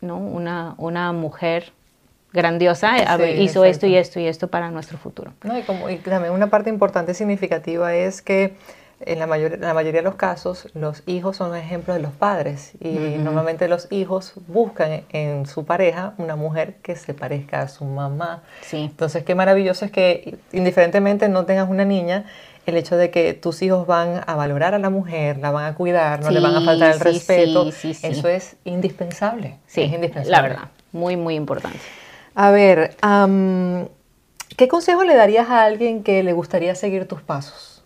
¿no? 0.00 0.16
Una, 0.18 0.74
una 0.78 1.12
mujer 1.12 1.72
grandiosa 2.32 3.18
hizo 3.38 3.64
esto 3.64 3.86
y 3.86 3.96
esto 3.96 4.20
y 4.20 4.26
esto 4.26 4.48
para 4.48 4.70
nuestro 4.70 4.98
futuro. 4.98 5.32
No, 5.42 5.58
y, 5.58 5.62
como, 5.62 5.90
y 5.90 5.96
también 5.96 6.32
una 6.32 6.48
parte 6.48 6.70
importante 6.70 7.12
y 7.12 7.14
significativa 7.14 7.94
es 7.94 8.22
que 8.22 8.54
en 9.00 9.18
la, 9.18 9.26
mayor, 9.26 9.58
la 9.58 9.72
mayoría 9.72 10.00
de 10.00 10.04
los 10.04 10.16
casos, 10.16 10.68
los 10.74 11.02
hijos 11.06 11.38
son 11.38 11.56
ejemplos 11.56 11.96
de 11.96 12.02
los 12.02 12.12
padres 12.12 12.72
y 12.80 12.90
normalmente 13.18 13.66
los 13.66 13.90
hijos 13.90 14.34
buscan 14.46 15.04
en 15.10 15.46
su 15.46 15.64
pareja 15.64 16.12
una 16.18 16.36
mujer 16.36 16.76
que 16.82 16.96
se 16.96 17.14
parezca 17.14 17.62
a 17.62 17.68
su 17.68 17.84
mamá. 17.84 18.42
Sí. 18.60 18.76
Entonces, 18.90 19.24
qué 19.24 19.34
maravilloso 19.34 19.86
es 19.86 19.90
que 19.90 20.36
indiferentemente 20.52 21.28
no 21.30 21.46
tengas 21.46 21.68
una 21.68 21.86
niña, 21.86 22.26
el 22.66 22.76
hecho 22.76 22.96
de 22.96 23.10
que 23.10 23.34
tus 23.34 23.62
hijos 23.62 23.86
van 23.86 24.22
a 24.26 24.34
valorar 24.34 24.74
a 24.74 24.78
la 24.78 24.90
mujer, 24.90 25.38
la 25.38 25.50
van 25.50 25.64
a 25.66 25.74
cuidar, 25.74 26.22
no 26.22 26.30
le 26.30 26.40
van 26.40 26.56
a 26.56 26.60
faltar 26.60 26.92
el 26.94 27.00
respeto, 27.00 27.68
eso 27.68 28.28
es 28.28 28.56
indispensable. 28.64 29.58
Sí, 29.66 29.82
es 29.82 29.92
indispensable. 29.92 30.30
la 30.30 30.42
verdad, 30.42 30.68
muy, 30.92 31.16
muy 31.16 31.34
importante. 31.34 31.78
A 32.34 32.50
ver, 32.50 32.96
¿qué 34.56 34.68
consejo 34.68 35.04
le 35.04 35.14
darías 35.14 35.48
a 35.48 35.64
alguien 35.64 36.02
que 36.02 36.22
le 36.22 36.32
gustaría 36.32 36.74
seguir 36.74 37.08
tus 37.08 37.22
pasos? 37.22 37.82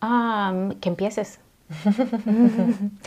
Ah, 0.00 0.70
que 0.80 0.88
empieces. 0.88 1.40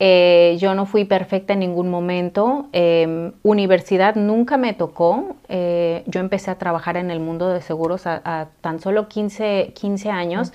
Eh, 0.00 0.56
yo 0.58 0.74
no 0.74 0.86
fui 0.86 1.04
perfecta 1.04 1.52
en 1.52 1.60
ningún 1.60 1.88
momento. 1.88 2.66
Em, 2.72 3.32
universidad 3.44 4.16
nunca 4.16 4.56
me 4.56 4.74
tocó. 4.74 5.36
Eh, 5.48 6.02
yo 6.06 6.20
empecé 6.20 6.50
a 6.50 6.58
trabajar 6.58 6.96
en 6.96 7.12
el 7.12 7.20
mundo 7.20 7.48
de 7.48 7.62
seguros 7.62 8.06
a, 8.06 8.48
tan 8.60 8.80
solo 8.80 9.08
15, 9.08 9.72
15 9.72 10.10
años. 10.10 10.52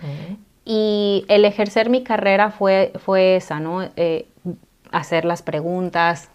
Y 0.66 1.26
el 1.30 1.46
ejercer 1.46 1.90
mi 1.90 2.04
carrera 2.04 2.52
fue, 2.52 2.92
fue 3.00 3.38
esa, 3.38 3.62
¿no? 3.62 3.82
Eh, 3.96 4.28
hacer 4.92 5.24
las 5.24 5.42
preguntas, 5.42 6.30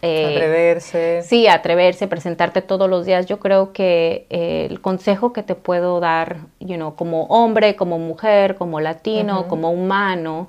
eh, 0.00 0.34
atreverse. 0.34 1.22
Sí, 1.22 1.46
atreverse, 1.46 2.08
presentarte 2.08 2.62
todos 2.62 2.88
los 2.88 3.06
días. 3.06 3.26
Yo 3.26 3.38
creo 3.38 3.72
que 3.72 4.26
eh, 4.30 4.66
el 4.70 4.80
consejo 4.80 5.32
que 5.32 5.42
te 5.42 5.54
puedo 5.54 6.00
dar, 6.00 6.38
you 6.60 6.76
know, 6.76 6.94
como 6.94 7.24
hombre, 7.24 7.76
como 7.76 7.98
mujer, 7.98 8.56
como 8.56 8.80
latino, 8.80 9.46
como 9.48 9.70
humano, 9.70 10.48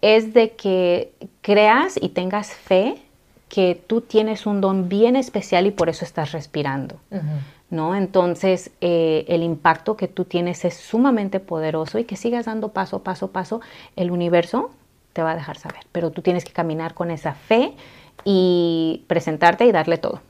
es 0.00 0.32
de 0.32 0.52
que 0.52 1.12
creas 1.42 1.98
y 2.00 2.10
tengas 2.10 2.52
fe 2.52 2.96
que 3.48 3.80
tú 3.86 4.00
tienes 4.00 4.46
un 4.46 4.60
don 4.60 4.88
bien 4.88 5.16
especial 5.16 5.66
y 5.66 5.70
por 5.70 5.88
eso 5.88 6.04
estás 6.04 6.32
respirando. 6.32 6.96
¿No? 7.68 7.96
Entonces, 7.96 8.70
eh, 8.80 9.24
el 9.28 9.42
impacto 9.42 9.96
que 9.96 10.06
tú 10.06 10.24
tienes 10.24 10.64
es 10.64 10.74
sumamente 10.74 11.40
poderoso 11.40 11.98
y 11.98 12.04
que 12.04 12.16
sigas 12.16 12.46
dando 12.46 12.68
paso, 12.68 13.02
paso, 13.02 13.32
paso, 13.32 13.60
el 13.96 14.12
universo 14.12 14.70
te 15.12 15.22
va 15.22 15.32
a 15.32 15.34
dejar 15.34 15.56
saber, 15.56 15.80
pero 15.92 16.10
tú 16.10 16.22
tienes 16.22 16.44
que 16.44 16.52
caminar 16.52 16.94
con 16.94 17.10
esa 17.10 17.32
fe 17.32 17.74
y 18.24 19.04
presentarte 19.06 19.64
y 19.64 19.72
darle 19.72 19.98
todo. 19.98 20.20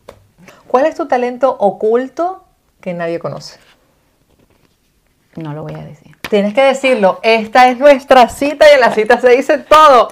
¿Cuál 0.67 0.87
es 0.87 0.95
tu 0.95 1.07
talento 1.07 1.57
oculto 1.59 2.45
que 2.81 2.95
nadie 2.95 3.19
conoce? 3.19 3.59
No 5.37 5.53
lo 5.53 5.63
voy 5.63 5.75
a 5.75 5.85
decir. 5.85 6.17
Tienes 6.29 6.55
que 6.55 6.63
decirlo. 6.63 7.21
Esta 7.23 7.69
es 7.69 7.79
nuestra 7.79 8.29
cita 8.29 8.67
y 8.71 8.75
en 8.75 8.81
la 8.81 8.93
cita 8.93 9.21
se 9.21 9.31
dice 9.31 9.59
todo. 9.59 10.09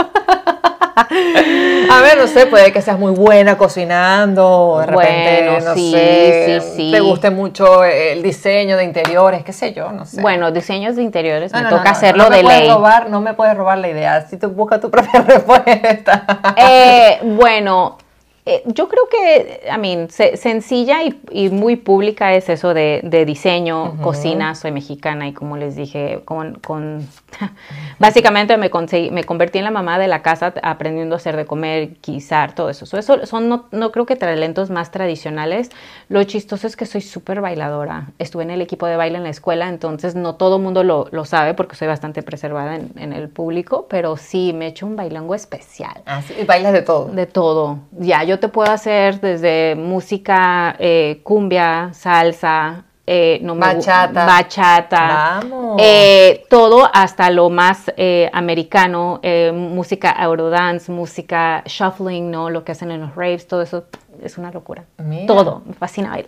A 0.97 2.01
ver, 2.03 2.19
no 2.19 2.27
sé, 2.27 2.47
puede 2.47 2.73
que 2.73 2.81
seas 2.81 2.99
muy 2.99 3.13
buena 3.13 3.59
cocinando, 3.59 4.79
de 4.81 4.87
repente, 4.87 5.65
no 5.65 5.75
sé, 5.75 6.61
sí, 6.63 6.77
sí. 6.77 6.91
te 6.93 7.01
guste 7.01 7.31
mucho 7.31 7.85
el 7.85 8.23
diseño 8.23 8.77
de 8.77 8.85
interiores, 8.85 9.43
qué 9.45 9.53
sé 9.53 9.73
yo, 9.73 9.91
no 9.91 10.05
sé. 10.05 10.21
Bueno, 10.21 10.53
diseños 10.53 10.97
de 10.97 11.03
interiores, 11.03 11.53
me 11.53 11.65
toca 11.65 11.91
hacerlo 11.91 12.31
de 12.31 12.43
ley. 12.43 12.69
Robar, 12.69 13.11
no 13.11 13.21
me 13.21 13.35
puedes 13.35 13.57
robar 13.57 13.79
la 13.79 13.89
idea, 13.89 14.27
si 14.29 14.37
tú 14.37 14.51
buscas 14.51 14.81
tu 14.81 14.91
propia 14.91 15.23
respuesta. 15.27 16.55
Eh, 16.57 17.19
bueno, 17.23 17.99
eh, 18.47 18.63
yo 18.67 18.89
creo 18.89 19.09
que, 19.09 19.63
I 19.75 19.79
mean, 19.79 20.11
sencilla 20.11 20.99
y, 21.03 21.49
muy 21.49 21.77
pública 21.77 22.35
es 22.35 22.51
eso 22.51 22.75
de, 22.75 23.25
diseño, 23.27 23.97
cocina, 24.03 24.55
soy 24.55 24.71
mexicana 24.71 25.27
y 25.27 25.33
como 25.33 25.57
les 25.57 25.77
dije, 25.77 26.21
con, 26.27 26.57
con 26.57 27.09
básicamente 27.99 28.59
me, 28.59 28.71
me 29.11 29.25
convertí 29.25 29.59
en 29.59 29.65
la 29.65 29.71
mamá 29.71 29.99
de 29.99 30.09
la 30.09 30.21
casa 30.21 30.53
aprendiendo 30.63 31.15
a 31.15 31.17
hacer 31.17 31.37
de 31.37 31.47
comer, 31.47 31.97
guisar, 32.03 32.55
todo 32.55 32.69
eso. 32.69 32.85
Eso 32.85 33.25
son, 33.25 33.49
no, 33.49 33.65
no 33.71 33.93
creo 33.93 34.05
que 34.05 34.15
talentos 34.15 34.69
más 34.69 34.91
tradicionales. 34.91 35.71
Lo 36.11 36.23
chistoso 36.25 36.67
es 36.67 36.77
que 36.77 36.85
soy 36.85 37.01
súper 37.01 37.41
bailadora. 37.41 38.09
Estuve 38.19 38.43
en 38.43 38.51
el 38.51 38.61
equipo 38.61 38.87
de 38.87 38.97
baile 38.97 39.17
en 39.17 39.25
la 39.25 39.31
escuela, 39.31 39.71
entonces 39.71 40.17
no 40.17 40.35
todo 40.35 40.59
mundo 40.59 40.85
lo, 40.85 41.09
lo, 41.13 41.25
sabe 41.25 41.55
porque 41.55 41.77
soy 41.77 41.89
bastante 41.89 42.23
preservada 42.23 42.77
en, 42.77 42.93
en, 42.99 43.15
el 43.15 43.31
público, 43.31 43.87
pero 43.89 44.19
sí, 44.19 44.53
me 44.53 44.67
he 44.67 44.69
hecho 44.69 44.85
un 44.85 44.97
bailango 44.97 45.35
especial. 45.35 46.03
Ah, 46.05 46.21
sí, 46.21 46.35
y 46.39 46.45
bailas 46.45 46.75
de 46.75 46.83
todo. 46.83 47.07
De 47.07 47.25
todo. 47.25 47.79
Ya, 47.93 48.23
yo 48.25 48.34
te 48.39 48.49
puedo 48.49 48.71
hacer 48.71 49.21
desde 49.21 49.75
música, 49.77 50.77
eh, 50.79 51.21
cumbia, 51.23 51.91
salsa, 51.93 52.85
eh, 53.07 53.39
no 53.43 53.55
bachata, 53.55 54.25
bachata 54.25 55.41
eh, 55.79 56.47
todo 56.49 56.89
hasta 56.91 57.31
lo 57.31 57.51
más 57.51 57.93
americano, 58.33 59.21
música 59.53 60.17
eurodance, 60.19 60.91
música 60.91 61.63
shuffling, 61.67 62.31
¿no? 62.31 62.49
Lo 62.49 62.65
que 62.65 62.73
hacen 62.73 62.91
en 62.91 63.03
los 63.03 63.15
raves, 63.15 63.47
todo 63.47 63.63
eso 63.63 63.85
es 64.23 64.39
una 64.39 64.51
locura. 64.51 64.85
Todo, 65.27 65.63
me 65.67 65.75
fascina 65.75 66.19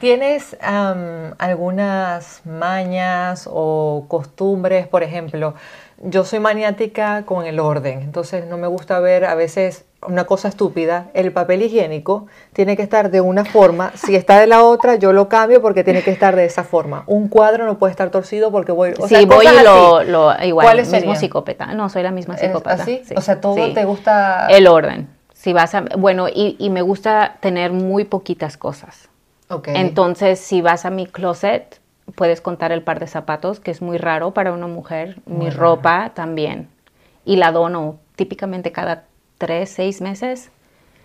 ¿Tienes 0.00 0.56
algunas 0.60 2.42
mañas 2.44 3.48
o 3.50 4.04
costumbres, 4.08 4.86
por 4.86 5.02
ejemplo? 5.02 5.54
Yo 6.06 6.24
soy 6.24 6.38
maniática 6.38 7.24
con 7.24 7.46
el 7.46 7.58
orden, 7.58 8.02
entonces 8.02 8.46
no 8.46 8.58
me 8.58 8.66
gusta 8.66 9.00
ver 9.00 9.24
a 9.24 9.34
veces 9.34 9.86
una 10.06 10.24
cosa 10.24 10.48
estúpida, 10.48 11.08
el 11.14 11.32
papel 11.32 11.62
higiénico 11.62 12.26
tiene 12.52 12.76
que 12.76 12.82
estar 12.82 13.10
de 13.10 13.20
una 13.20 13.44
forma, 13.44 13.90
si 13.94 14.14
está 14.14 14.38
de 14.38 14.46
la 14.46 14.62
otra, 14.62 14.96
yo 14.96 15.14
lo 15.14 15.30
cambio 15.30 15.62
porque 15.62 15.82
tiene 15.82 16.02
que 16.02 16.10
estar 16.10 16.36
de 16.36 16.44
esa 16.44 16.62
forma. 16.62 17.04
Un 17.06 17.28
cuadro 17.28 17.64
no 17.64 17.78
puede 17.78 17.92
estar 17.92 18.10
torcido 18.10 18.50
porque 18.50 18.72
voy... 18.72 18.92
O 18.98 19.08
sí, 19.08 19.24
voy 19.24 19.46
y 19.46 19.64
lo, 19.64 20.02
lo, 20.04 20.44
igual, 20.44 20.76
mismo 20.76 21.16
psicópata. 21.16 21.72
No, 21.74 21.88
soy 21.88 22.02
la 22.02 22.10
misma 22.10 22.36
psicópata. 22.36 22.82
¿Así? 22.82 23.02
o 23.16 23.20
sea, 23.20 23.40
todo 23.40 23.72
te 23.72 23.84
gusta... 23.84 24.46
El 24.48 24.66
orden. 24.66 25.08
Si 25.32 25.52
vas 25.52 25.74
a, 25.74 25.84
bueno, 25.96 26.28
y, 26.28 26.56
y 26.58 26.70
me 26.70 26.82
gusta 26.82 27.36
tener 27.40 27.72
muy 27.72 28.04
poquitas 28.04 28.56
cosas. 28.56 29.08
Okay. 29.48 29.74
Entonces, 29.76 30.38
si 30.38 30.62
vas 30.62 30.84
a 30.84 30.90
mi 30.90 31.06
closet, 31.06 31.80
puedes 32.14 32.40
contar 32.40 32.72
el 32.72 32.82
par 32.82 33.00
de 33.00 33.06
zapatos, 33.06 33.60
que 33.60 33.70
es 33.70 33.82
muy 33.82 33.98
raro 33.98 34.32
para 34.32 34.52
una 34.52 34.66
mujer, 34.66 35.20
mi 35.26 35.50
ropa 35.50 36.12
también. 36.14 36.68
Y 37.24 37.36
la 37.36 37.52
dono 37.52 37.98
típicamente 38.16 38.72
cada 38.72 39.04
tres, 39.38 39.70
seis 39.70 40.00
meses. 40.00 40.50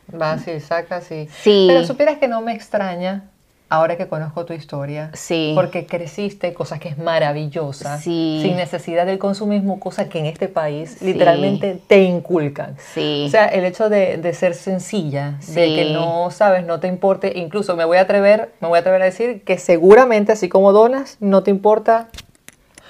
Va, 0.09 0.37
sí, 0.37 0.59
saca, 0.59 1.01
sí. 1.01 1.27
Sí. 1.31 1.65
Pero 1.69 1.85
supieras 1.85 2.17
que 2.17 2.27
no 2.27 2.41
me 2.41 2.53
extraña 2.53 3.28
ahora 3.69 3.95
que 3.97 4.07
conozco 4.07 4.45
tu 4.45 4.53
historia. 4.53 5.11
Sí. 5.13 5.51
Porque 5.55 5.85
creciste, 5.85 6.53
cosas 6.53 6.79
que 6.79 6.89
es 6.89 6.97
maravillosa. 6.97 7.99
Sí. 7.99 8.39
Sin 8.41 8.55
necesidad 8.55 9.05
del 9.05 9.19
consumismo, 9.19 9.79
cosas 9.79 10.07
que 10.07 10.19
en 10.19 10.25
este 10.25 10.47
país 10.47 11.01
literalmente 11.01 11.79
te 11.87 12.03
inculcan. 12.03 12.75
Sí. 12.93 13.25
O 13.27 13.29
sea, 13.29 13.45
el 13.47 13.63
hecho 13.65 13.89
de, 13.89 14.17
de 14.17 14.33
ser 14.33 14.55
sencilla, 14.55 15.35
de 15.47 15.65
que 15.75 15.91
no 15.93 16.31
sabes, 16.31 16.65
no 16.65 16.79
te 16.79 16.87
importe, 16.87 17.33
incluso 17.37 17.75
me 17.75 17.85
voy 17.85 17.97
a 17.97 18.01
atrever, 18.01 18.51
me 18.59 18.67
voy 18.67 18.77
a 18.77 18.79
atrever 18.81 19.01
a 19.03 19.05
decir 19.05 19.43
que 19.43 19.57
seguramente 19.57 20.31
así 20.31 20.49
como 20.49 20.71
donas, 20.71 21.17
no 21.19 21.43
te 21.43 21.51
importa 21.51 22.07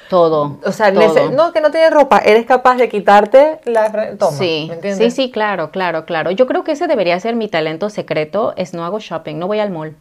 Todo. 0.09 0.59
o 0.63 0.71
sea, 0.71 0.93
todo. 0.93 1.31
no 1.31 1.51
que 1.51 1.61
no 1.61 1.71
tienes 1.71 1.91
ropa, 1.91 2.19
eres 2.19 2.45
capaz 2.45 2.77
de 2.77 2.89
quitarte 2.89 3.59
la 3.65 4.15
toma, 4.17 4.37
sí, 4.37 4.65
¿me 4.69 4.75
entiendes? 4.75 5.13
sí, 5.13 5.23
sí, 5.23 5.31
claro, 5.31 5.71
claro, 5.71 6.05
claro. 6.05 6.31
Yo 6.31 6.47
creo 6.47 6.63
que 6.63 6.71
ese 6.71 6.87
debería 6.87 7.19
ser 7.19 7.35
mi 7.35 7.47
talento 7.47 7.89
secreto, 7.89 8.53
es 8.55 8.73
no 8.73 8.85
hago 8.85 8.99
shopping, 8.99 9.35
no 9.35 9.47
voy 9.47 9.59
al 9.59 9.71
mall. 9.71 9.95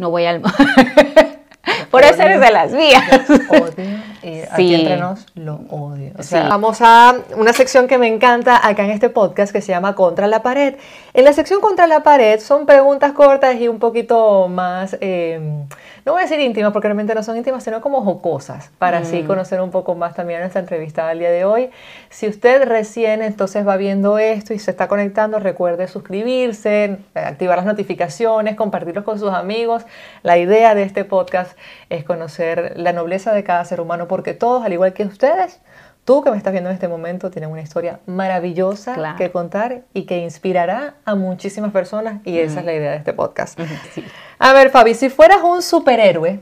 No 0.00 0.08
voy 0.08 0.24
al. 0.24 0.40
Por 1.90 2.02
eso 2.02 2.22
eres 2.22 2.40
de 2.40 2.50
las 2.50 2.72
odio 2.72 4.09
y 4.22 4.40
aquí 4.50 4.74
entre 4.74 4.96
nos 4.96 5.26
lo 5.34 5.60
odio. 5.70 6.12
O 6.18 6.22
sea, 6.22 6.42
Sí. 6.42 6.48
Vamos 6.48 6.78
a 6.80 7.14
una 7.36 7.52
sección 7.52 7.86
que 7.88 7.98
me 7.98 8.06
encanta 8.08 8.66
acá 8.66 8.84
en 8.84 8.90
este 8.90 9.08
podcast 9.10 9.52
que 9.52 9.60
se 9.60 9.72
llama 9.72 9.94
Contra 9.94 10.26
la 10.26 10.42
pared. 10.42 10.74
En 11.14 11.24
la 11.24 11.32
sección 11.32 11.60
Contra 11.60 11.86
la 11.86 12.02
pared 12.02 12.38
son 12.40 12.66
preguntas 12.66 13.12
cortas 13.12 13.56
y 13.56 13.68
un 13.68 13.78
poquito 13.78 14.48
más, 14.48 14.96
eh, 15.00 15.40
no 16.04 16.12
voy 16.12 16.20
a 16.20 16.24
decir 16.24 16.40
íntimas 16.40 16.72
porque 16.72 16.88
realmente 16.88 17.14
no 17.14 17.22
son 17.22 17.36
íntimas, 17.36 17.62
sino 17.64 17.80
como 17.80 18.02
jocosas, 18.02 18.70
para 18.78 19.00
Mm. 19.00 19.02
así 19.02 19.22
conocer 19.22 19.60
un 19.60 19.70
poco 19.70 19.94
más 19.94 20.14
también 20.14 20.38
a 20.38 20.42
nuestra 20.42 20.60
entrevistada 20.60 21.10
del 21.10 21.18
día 21.20 21.30
de 21.30 21.44
hoy. 21.44 21.70
Si 22.08 22.26
usted 22.28 22.64
recién 22.64 23.22
entonces 23.22 23.66
va 23.66 23.76
viendo 23.76 24.18
esto 24.18 24.54
y 24.54 24.58
se 24.58 24.70
está 24.70 24.88
conectando, 24.88 25.38
recuerde 25.38 25.88
suscribirse, 25.88 26.98
activar 27.14 27.56
las 27.58 27.66
notificaciones, 27.66 28.56
compartirlos 28.56 29.04
con 29.04 29.18
sus 29.18 29.30
amigos. 29.32 29.84
La 30.22 30.38
idea 30.38 30.74
de 30.74 30.82
este 30.82 31.04
podcast 31.04 31.56
es 31.88 32.04
conocer 32.04 32.74
la 32.76 32.92
nobleza 32.92 33.32
de 33.32 33.44
cada 33.44 33.64
ser 33.64 33.80
humano 33.80 34.08
porque 34.10 34.34
todos, 34.34 34.64
al 34.64 34.72
igual 34.72 34.92
que 34.92 35.04
ustedes, 35.04 35.60
tú 36.04 36.22
que 36.24 36.30
me 36.32 36.36
estás 36.36 36.50
viendo 36.52 36.68
en 36.68 36.74
este 36.74 36.88
momento, 36.88 37.30
tienes 37.30 37.48
una 37.48 37.60
historia 37.62 38.00
maravillosa 38.06 38.94
Claro. 38.94 39.16
que 39.16 39.30
contar 39.30 39.82
y 39.94 40.02
que 40.04 40.18
inspirará 40.18 40.94
a 41.04 41.14
muchísimas 41.14 41.70
personas 41.70 42.20
y 42.24 42.38
esa 42.40 42.58
es 42.60 42.66
la 42.66 42.74
idea 42.74 42.90
de 42.90 42.96
este 42.96 43.12
podcast. 43.12 43.56
Sí. 43.94 44.04
A 44.40 44.52
ver, 44.52 44.70
Fabi, 44.70 44.94
si 44.94 45.08
fueras 45.10 45.38
un 45.44 45.62
superhéroe 45.62 46.40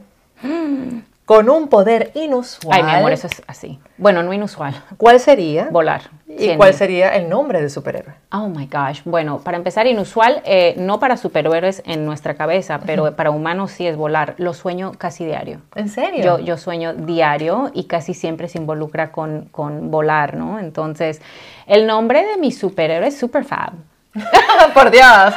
con 1.28 1.50
un 1.50 1.68
poder 1.68 2.10
inusual, 2.14 2.78
Ay, 2.78 2.82
mi 2.82 2.90
amor, 2.90 3.12
eso 3.12 3.26
es 3.26 3.42
así. 3.46 3.78
Bueno, 3.98 4.22
no 4.22 4.32
inusual. 4.32 4.74
¿cuál 4.96 5.20
sería? 5.20 5.68
Volar. 5.70 6.04
¿Y 6.26 6.56
cuál 6.56 6.70
mil. 6.70 6.78
sería 6.78 7.14
el 7.16 7.28
nombre 7.28 7.60
del 7.60 7.68
superhéroe? 7.68 8.14
Oh 8.32 8.48
my 8.48 8.66
gosh. 8.66 9.02
Bueno, 9.04 9.38
para 9.44 9.58
empezar, 9.58 9.86
inusual, 9.86 10.40
eh, 10.46 10.74
no 10.78 10.98
para 10.98 11.18
superhéroes 11.18 11.82
en 11.84 12.06
nuestra 12.06 12.32
cabeza, 12.32 12.80
pero 12.80 13.14
para 13.14 13.30
humanos 13.30 13.72
sí 13.72 13.86
es 13.86 13.94
volar. 13.94 14.36
Lo 14.38 14.54
sueño 14.54 14.92
casi 14.96 15.26
diario. 15.26 15.60
¿En 15.74 15.90
serio? 15.90 16.24
Yo, 16.24 16.38
yo 16.38 16.56
sueño 16.56 16.94
diario 16.94 17.72
y 17.74 17.84
casi 17.84 18.14
siempre 18.14 18.48
se 18.48 18.56
involucra 18.56 19.12
con, 19.12 19.50
con 19.50 19.90
volar, 19.90 20.34
¿no? 20.34 20.58
Entonces, 20.58 21.20
el 21.66 21.86
nombre 21.86 22.24
de 22.24 22.38
mi 22.38 22.52
superhéroe 22.52 23.08
es 23.08 23.18
Superfab. 23.18 23.72
Por 24.72 24.90
Dios. 24.90 25.34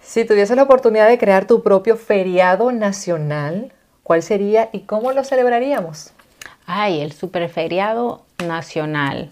Si 0.00 0.24
tuvieses 0.24 0.56
la 0.56 0.64
oportunidad 0.64 1.06
de 1.06 1.16
crear 1.16 1.44
tu 1.44 1.62
propio 1.62 1.96
feriado 1.96 2.72
nacional, 2.72 3.72
¿cuál 4.06 4.22
sería 4.22 4.68
y 4.72 4.80
cómo 4.80 5.10
lo 5.10 5.24
celebraríamos? 5.24 6.12
Ay, 6.64 7.00
el 7.00 7.10
super 7.10 7.48
feriado 7.48 8.22
nacional. 8.46 9.30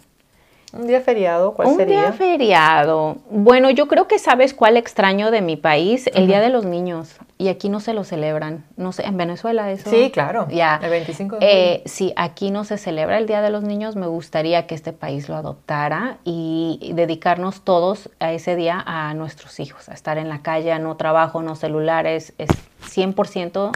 Un 0.73 0.89
día 0.89 1.01
feriado, 1.01 1.55
¿cuál 1.55 1.69
Un 1.69 1.77
sería? 1.77 2.01
día 2.01 2.13
feriado. 2.13 3.19
Bueno, 3.31 3.71
yo 3.71 3.87
creo 3.87 4.09
que 4.09 4.19
sabes 4.19 4.53
cuál 4.53 4.77
extraño 4.77 5.31
de 5.31 5.41
mi 5.43 5.57
país, 5.57 6.11
el 6.15 6.27
Día 6.27 6.41
de 6.41 6.49
los 6.49 6.65
Niños. 6.65 7.15
Y 7.39 7.47
aquí 7.47 7.69
no 7.69 7.79
se 7.79 7.95
lo 7.95 8.03
celebran. 8.03 8.65
No 8.77 8.91
sé, 8.91 9.05
en 9.07 9.17
Venezuela 9.17 9.71
eso. 9.71 9.89
Sí, 9.89 10.11
claro. 10.11 10.49
Ya. 10.51 10.81
El 10.83 10.91
25 10.91 11.39
de 11.39 11.47
Eh, 11.75 11.83
sí, 11.87 12.13
aquí 12.17 12.51
no 12.51 12.65
se 12.65 12.77
celebra 12.77 13.19
el 13.19 13.29
Día 13.29 13.41
de 13.41 13.51
los 13.51 13.63
Niños. 13.63 13.95
Me 13.95 14.09
gustaría 14.09 14.67
que 14.67 14.75
este 14.75 14.93
país 14.93 15.29
lo 15.29 15.37
adoptara 15.37 16.17
y, 16.25 16.81
y 16.83 16.93
dedicarnos 16.95 17.61
todos 17.63 18.11
a 18.19 18.33
ese 18.33 18.57
día 18.57 18.83
a 18.85 19.15
nuestros 19.15 19.61
hijos, 19.61 19.89
a 19.89 19.95
estar 19.95 20.19
en 20.19 20.29
la 20.29 20.43
calle, 20.43 20.77
no 20.81 20.97
trabajo, 20.97 21.41
no 21.43 21.55
celulares, 21.55 22.33
es 22.39 22.51
100% 22.85 23.71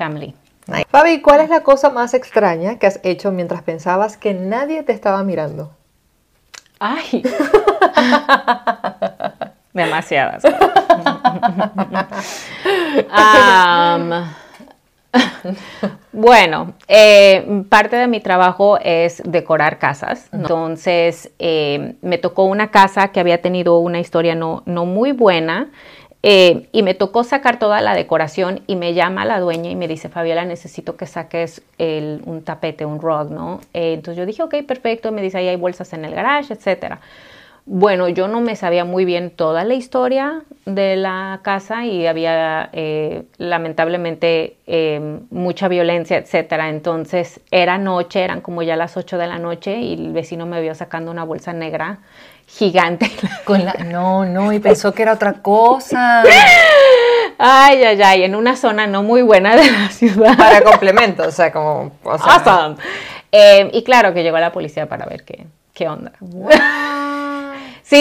family. 0.00 0.34
Nice. 0.66 0.86
Fabi, 0.88 1.20
¿cuál 1.20 1.40
es 1.40 1.50
la 1.50 1.60
cosa 1.60 1.90
más 1.90 2.14
extraña 2.14 2.78
que 2.78 2.86
has 2.86 3.00
hecho 3.02 3.32
mientras 3.32 3.62
pensabas 3.62 4.16
que 4.16 4.32
nadie 4.32 4.82
te 4.82 4.92
estaba 4.92 5.22
mirando? 5.24 5.72
Ay. 6.78 7.22
Demasiadas. 9.74 10.42
Bueno, 16.12 16.74
eh, 16.88 17.64
parte 17.68 17.96
de 17.96 18.08
mi 18.08 18.20
trabajo 18.20 18.78
es 18.82 19.22
decorar 19.24 19.78
casas. 19.78 20.28
Entonces, 20.32 21.30
eh, 21.38 21.94
me 22.02 22.18
tocó 22.18 22.44
una 22.44 22.70
casa 22.70 23.08
que 23.08 23.20
había 23.20 23.40
tenido 23.40 23.78
una 23.78 24.00
historia 24.00 24.34
no, 24.34 24.62
no 24.66 24.86
muy 24.86 25.12
buena. 25.12 25.70
Eh, 26.22 26.68
y 26.72 26.82
me 26.82 26.94
tocó 26.94 27.24
sacar 27.24 27.58
toda 27.58 27.80
la 27.80 27.94
decoración 27.94 28.60
y 28.66 28.76
me 28.76 28.92
llama 28.92 29.24
la 29.24 29.40
dueña 29.40 29.70
y 29.70 29.76
me 29.76 29.88
dice, 29.88 30.08
Fabiola, 30.08 30.44
necesito 30.44 30.96
que 30.96 31.06
saques 31.06 31.62
un 31.78 32.42
tapete, 32.44 32.84
un 32.84 33.00
rug, 33.00 33.30
¿no? 33.30 33.60
Eh, 33.72 33.94
entonces 33.94 34.18
yo 34.18 34.26
dije, 34.26 34.42
ok, 34.42 34.56
perfecto. 34.66 35.12
Me 35.12 35.22
dice, 35.22 35.38
ahí 35.38 35.48
hay 35.48 35.56
bolsas 35.56 35.92
en 35.94 36.04
el 36.04 36.14
garage, 36.14 36.52
etcétera. 36.52 37.00
Bueno, 37.66 38.08
yo 38.08 38.26
no 38.26 38.40
me 38.40 38.56
sabía 38.56 38.84
muy 38.84 39.04
bien 39.04 39.30
toda 39.30 39.64
la 39.64 39.74
historia 39.74 40.42
de 40.64 40.96
la 40.96 41.40
casa 41.42 41.86
y 41.86 42.06
había 42.06 42.68
eh, 42.72 43.24
lamentablemente 43.38 44.56
eh, 44.66 45.20
mucha 45.30 45.68
violencia, 45.68 46.16
etcétera. 46.18 46.68
Entonces 46.68 47.40
era 47.50 47.78
noche, 47.78 48.22
eran 48.24 48.40
como 48.40 48.62
ya 48.62 48.76
las 48.76 48.96
8 48.96 49.18
de 49.18 49.26
la 49.26 49.38
noche 49.38 49.78
y 49.80 49.94
el 49.94 50.12
vecino 50.12 50.46
me 50.46 50.60
vio 50.60 50.74
sacando 50.74 51.10
una 51.10 51.24
bolsa 51.24 51.52
negra 51.52 52.00
gigante. 52.56 53.10
Con 53.44 53.64
la... 53.64 53.72
No, 53.72 54.24
no, 54.24 54.52
y 54.52 54.58
pensó 54.58 54.92
que 54.92 55.02
era 55.02 55.14
otra 55.14 55.34
cosa. 55.34 56.22
ay, 57.38 57.82
ay, 57.84 58.02
ay, 58.02 58.22
en 58.24 58.34
una 58.34 58.56
zona 58.56 58.86
no 58.86 59.02
muy 59.02 59.22
buena 59.22 59.56
de 59.56 59.70
la 59.70 59.88
ciudad. 59.90 60.36
Para 60.36 60.62
complemento, 60.62 61.24
o 61.26 61.30
sea, 61.30 61.52
como... 61.52 61.92
o 62.02 62.18
sea, 62.18 62.34
Awesome. 62.34 62.76
Eh, 63.32 63.70
y 63.72 63.82
claro 63.84 64.12
que 64.12 64.22
llegó 64.22 64.38
la 64.38 64.52
policía 64.52 64.88
para 64.88 65.06
ver 65.06 65.24
qué, 65.24 65.46
qué 65.72 65.88
onda. 65.88 66.12
Sí, 66.20 66.26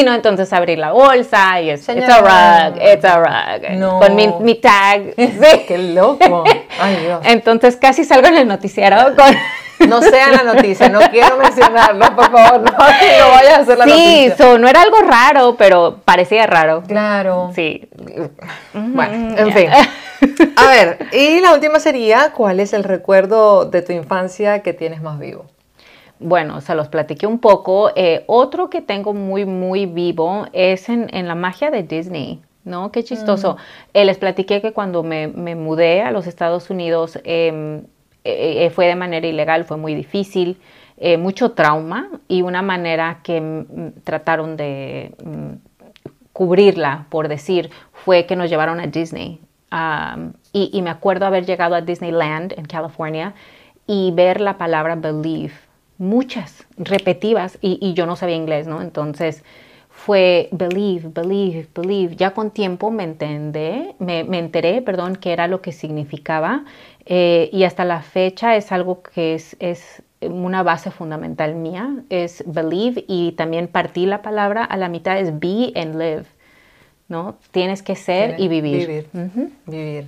no, 0.04 0.14
entonces 0.14 0.52
abrir 0.54 0.78
la 0.78 0.92
bolsa 0.92 1.60
y 1.62 1.70
es, 1.72 1.88
it's 1.90 2.08
a 2.10 2.20
rug, 2.20 2.78
it's 2.82 3.04
a 3.06 3.18
rug. 3.20 3.70
No. 3.72 4.00
Con 4.00 4.16
mi, 4.16 4.28
mi 4.40 4.56
tag. 4.56 5.02
Sí. 5.18 5.66
¡Qué 5.68 5.78
loco! 5.78 6.44
Ay, 6.80 6.98
Dios. 6.98 7.22
Entonces 7.26 7.76
casi 7.78 8.04
salgo 8.04 8.28
en 8.28 8.38
el 8.38 8.48
noticiero 8.48 8.98
con... 9.16 9.36
No 9.88 10.02
sea 10.02 10.30
la 10.32 10.44
noticia, 10.44 10.90
no 10.90 11.00
quiero 11.10 11.38
mencionarlo, 11.38 12.14
por 12.14 12.30
favor, 12.30 12.60
no, 12.60 12.72
no 12.72 12.78
vayas 12.78 13.60
a 13.60 13.62
hacer 13.62 13.78
la 13.78 13.86
Sí, 13.86 13.92
noticia. 14.28 14.38
so, 14.38 14.58
no 14.60 14.68
era 14.68 14.82
algo 14.82 14.98
raro, 15.08 15.56
pero 15.58 16.02
parecía 16.04 16.46
raro. 16.46 16.84
Claro. 16.86 17.52
Sí. 17.56 17.88
Bueno, 18.74 19.38
en 19.38 19.54
fin. 19.54 19.70
A 20.58 20.68
ver, 20.68 21.08
y 21.14 21.40
la 21.40 21.54
última 21.54 21.80
sería, 21.80 22.34
¿cuál 22.36 22.60
es 22.60 22.74
el 22.74 22.84
recuerdo 22.84 23.64
de 23.66 23.82
tu 23.82 23.94
infancia 23.94 24.60
que 24.64 24.74
tienes 24.74 25.02
más 25.02 25.18
vivo? 25.18 25.46
Bueno, 26.20 26.62
se 26.62 26.76
los 26.76 26.90
platiqué 26.90 27.28
un 27.28 27.40
poco. 27.40 27.92
Eh, 27.96 28.24
otro 28.28 28.70
que 28.70 28.82
tengo 28.82 29.14
muy, 29.14 29.46
muy 29.46 29.86
vivo 29.86 30.48
es 30.54 30.90
en, 30.90 31.08
en 31.14 31.28
la 31.28 31.36
magia 31.36 31.72
de 31.72 31.84
Disney. 31.84 32.42
¿No? 32.66 32.92
Qué 32.92 33.04
chistoso. 33.04 33.58
Eh, 33.94 34.06
les 34.06 34.18
platiqué 34.18 34.62
que 34.62 34.74
cuando 34.74 35.02
me, 35.02 35.28
me 35.28 35.56
mudé 35.56 36.02
a 36.02 36.12
los 36.12 36.28
Estados 36.28 36.70
Unidos 36.70 37.18
em, 37.24 37.84
eh, 38.24 38.70
fue 38.76 38.86
de 38.86 38.96
manera 38.96 39.26
ilegal, 39.26 39.64
fue 39.64 39.78
muy 39.78 39.96
difícil, 39.96 40.60
eh, 41.02 41.18
mucho 41.18 41.52
trauma 41.54 42.10
y 42.28 42.42
una 42.42 42.62
manera 42.62 43.22
que 43.24 43.40
mm, 43.40 44.02
trataron 44.04 44.58
de 44.58 45.16
mm, 45.24 45.54
cubrirla, 46.34 47.06
por 47.10 47.30
decir, 47.30 47.70
fue 47.94 48.26
que 48.26 48.36
nos 48.36 48.50
llevaron 48.50 48.82
a 48.82 48.88
Disney. 48.88 49.40
Um, 49.72 50.34
y, 50.52 50.70
y 50.74 50.82
me 50.82 50.90
acuerdo 50.90 51.26
haber 51.26 51.46
llegado 51.46 51.76
a 51.76 51.82
Disneyland 51.82 52.54
en 52.58 52.66
California 52.66 53.34
y 53.88 54.12
ver 54.12 54.42
la 54.42 54.58
palabra 54.58 54.96
believe, 54.96 55.54
muchas, 56.00 56.66
repetidas, 56.78 57.60
y, 57.62 57.78
y 57.80 57.94
yo 57.94 58.08
no 58.08 58.16
sabía 58.16 58.36
inglés, 58.36 58.66
¿no? 58.68 58.82
Entonces 58.82 59.44
fue 59.90 60.48
believe, 60.52 61.10
believe, 61.14 61.68
believe. 61.76 62.16
Ya 62.16 62.32
con 62.32 62.52
tiempo 62.52 62.90
me 62.90 63.04
entendé, 63.04 63.96
me, 64.00 64.24
me 64.24 64.40
enteré, 64.40 64.82
perdón, 64.82 65.18
qué 65.18 65.34
era 65.34 65.48
lo 65.48 65.62
que 65.62 65.74
significaba 65.74 66.64
eh, 67.06 67.50
y 67.52 67.64
hasta 67.64 67.84
la 67.84 68.02
fecha 68.02 68.56
es 68.56 68.72
algo 68.72 69.04
que 69.04 69.36
es, 69.36 69.58
es 69.60 70.02
una 70.22 70.64
base 70.64 70.90
fundamental 70.90 71.56
mía, 71.56 72.04
es 72.10 72.44
believe 72.48 73.04
y 73.08 73.34
también 73.34 73.68
partí 73.68 74.06
la 74.06 74.22
palabra 74.22 74.64
a 74.64 74.78
la 74.78 74.90
mitad 74.90 75.20
es 75.20 75.38
be 75.38 75.74
and 75.76 75.96
live, 75.96 76.26
¿no? 77.10 77.38
Tienes 77.52 77.84
que 77.84 77.96
ser 77.96 78.40
y 78.40 78.48
vivir. 78.48 78.88
Vivir. 78.88 79.08
Vivir. 79.66 80.08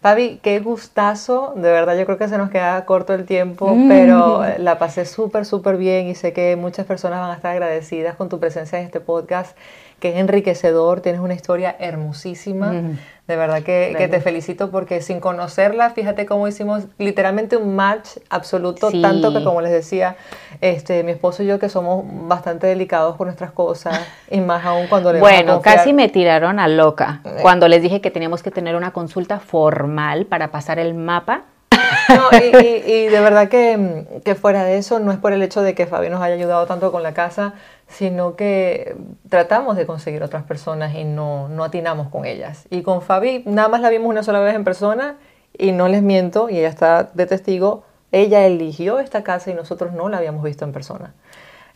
Fabi, 0.00 0.38
qué 0.44 0.60
gustazo, 0.60 1.54
de 1.56 1.72
verdad 1.72 1.98
yo 1.98 2.04
creo 2.06 2.18
que 2.18 2.28
se 2.28 2.38
nos 2.38 2.50
queda 2.50 2.84
corto 2.84 3.14
el 3.14 3.24
tiempo, 3.26 3.74
Mm. 3.74 3.88
pero 3.88 4.44
la 4.58 4.78
pasé 4.78 5.04
súper, 5.04 5.44
súper 5.44 5.76
bien 5.76 6.06
y 6.06 6.14
sé 6.14 6.32
que 6.32 6.54
muchas 6.54 6.86
personas 6.86 7.18
van 7.20 7.32
a 7.32 7.34
estar 7.34 7.50
agradecidas 7.50 8.14
con 8.14 8.28
tu 8.28 8.38
presencia 8.38 8.78
en 8.78 8.86
este 8.86 9.00
podcast, 9.00 9.56
que 10.00 10.10
es 10.10 10.16
enriquecedor, 10.16 11.00
tienes 11.00 11.20
una 11.20 11.34
historia 11.34 11.74
hermosísima, 11.78 12.72
Mm. 12.72 12.98
De 13.28 13.36
verdad 13.36 13.62
que, 13.62 13.94
que, 13.98 14.08
te 14.08 14.22
felicito 14.22 14.70
porque 14.70 15.02
sin 15.02 15.20
conocerla, 15.20 15.90
fíjate 15.90 16.24
cómo 16.24 16.48
hicimos 16.48 16.84
literalmente 16.96 17.58
un 17.58 17.76
match 17.76 18.16
absoluto, 18.30 18.90
tanto 19.02 19.34
que 19.34 19.44
como 19.44 19.60
les 19.60 19.70
decía, 19.70 20.16
este, 20.62 21.04
mi 21.04 21.12
esposo 21.12 21.42
y 21.42 21.46
yo 21.46 21.58
que 21.58 21.68
somos 21.68 22.06
bastante 22.26 22.66
delicados 22.68 23.16
con 23.16 23.26
nuestras 23.26 23.52
cosas 23.52 24.00
y 24.30 24.40
más 24.40 24.64
aún 24.64 24.86
cuando 24.86 25.12
le 25.12 25.20
Bueno, 25.20 25.60
casi 25.60 25.92
me 25.92 26.08
tiraron 26.08 26.58
a 26.58 26.68
loca 26.68 27.20
eh. 27.22 27.36
cuando 27.42 27.68
les 27.68 27.82
dije 27.82 28.00
que 28.00 28.10
teníamos 28.10 28.42
que 28.42 28.50
tener 28.50 28.74
una 28.74 28.92
consulta 28.92 29.40
formal 29.40 30.24
para 30.24 30.50
pasar 30.50 30.78
el 30.78 30.94
mapa. 30.94 31.42
No, 32.08 32.30
y, 32.38 33.06
de 33.08 33.20
verdad 33.20 33.50
que, 33.50 34.06
que, 34.24 34.34
fuera 34.34 34.64
de 34.64 34.78
eso, 34.78 34.98
no 34.98 35.12
es 35.12 35.18
por 35.18 35.34
el 35.34 35.42
hecho 35.42 35.60
de 35.60 35.74
que 35.74 35.86
Fabi 35.86 36.08
nos 36.08 36.22
haya 36.22 36.34
ayudado 36.34 36.66
tanto 36.66 36.90
con 36.90 37.02
la 37.02 37.12
casa, 37.12 37.52
sino 37.88 38.36
que 38.36 38.96
tratamos 39.28 39.76
de 39.76 39.86
conseguir 39.86 40.22
otras 40.22 40.44
personas 40.44 40.94
y 40.94 41.04
no, 41.04 41.48
no 41.48 41.64
atinamos 41.64 42.08
con 42.08 42.24
ellas. 42.26 42.66
Y 42.70 42.82
con 42.82 43.02
Fabi 43.02 43.42
nada 43.46 43.68
más 43.68 43.80
la 43.80 43.88
vimos 43.88 44.08
una 44.08 44.22
sola 44.22 44.40
vez 44.40 44.54
en 44.54 44.64
persona 44.64 45.16
y 45.56 45.72
no 45.72 45.88
les 45.88 46.02
miento, 46.02 46.48
y 46.50 46.58
ella 46.58 46.68
está 46.68 47.10
de 47.14 47.26
testigo, 47.26 47.84
ella 48.12 48.46
eligió 48.46 49.00
esta 49.00 49.22
casa 49.24 49.50
y 49.50 49.54
nosotros 49.54 49.92
no 49.92 50.08
la 50.08 50.18
habíamos 50.18 50.44
visto 50.44 50.64
en 50.64 50.72
persona. 50.72 51.14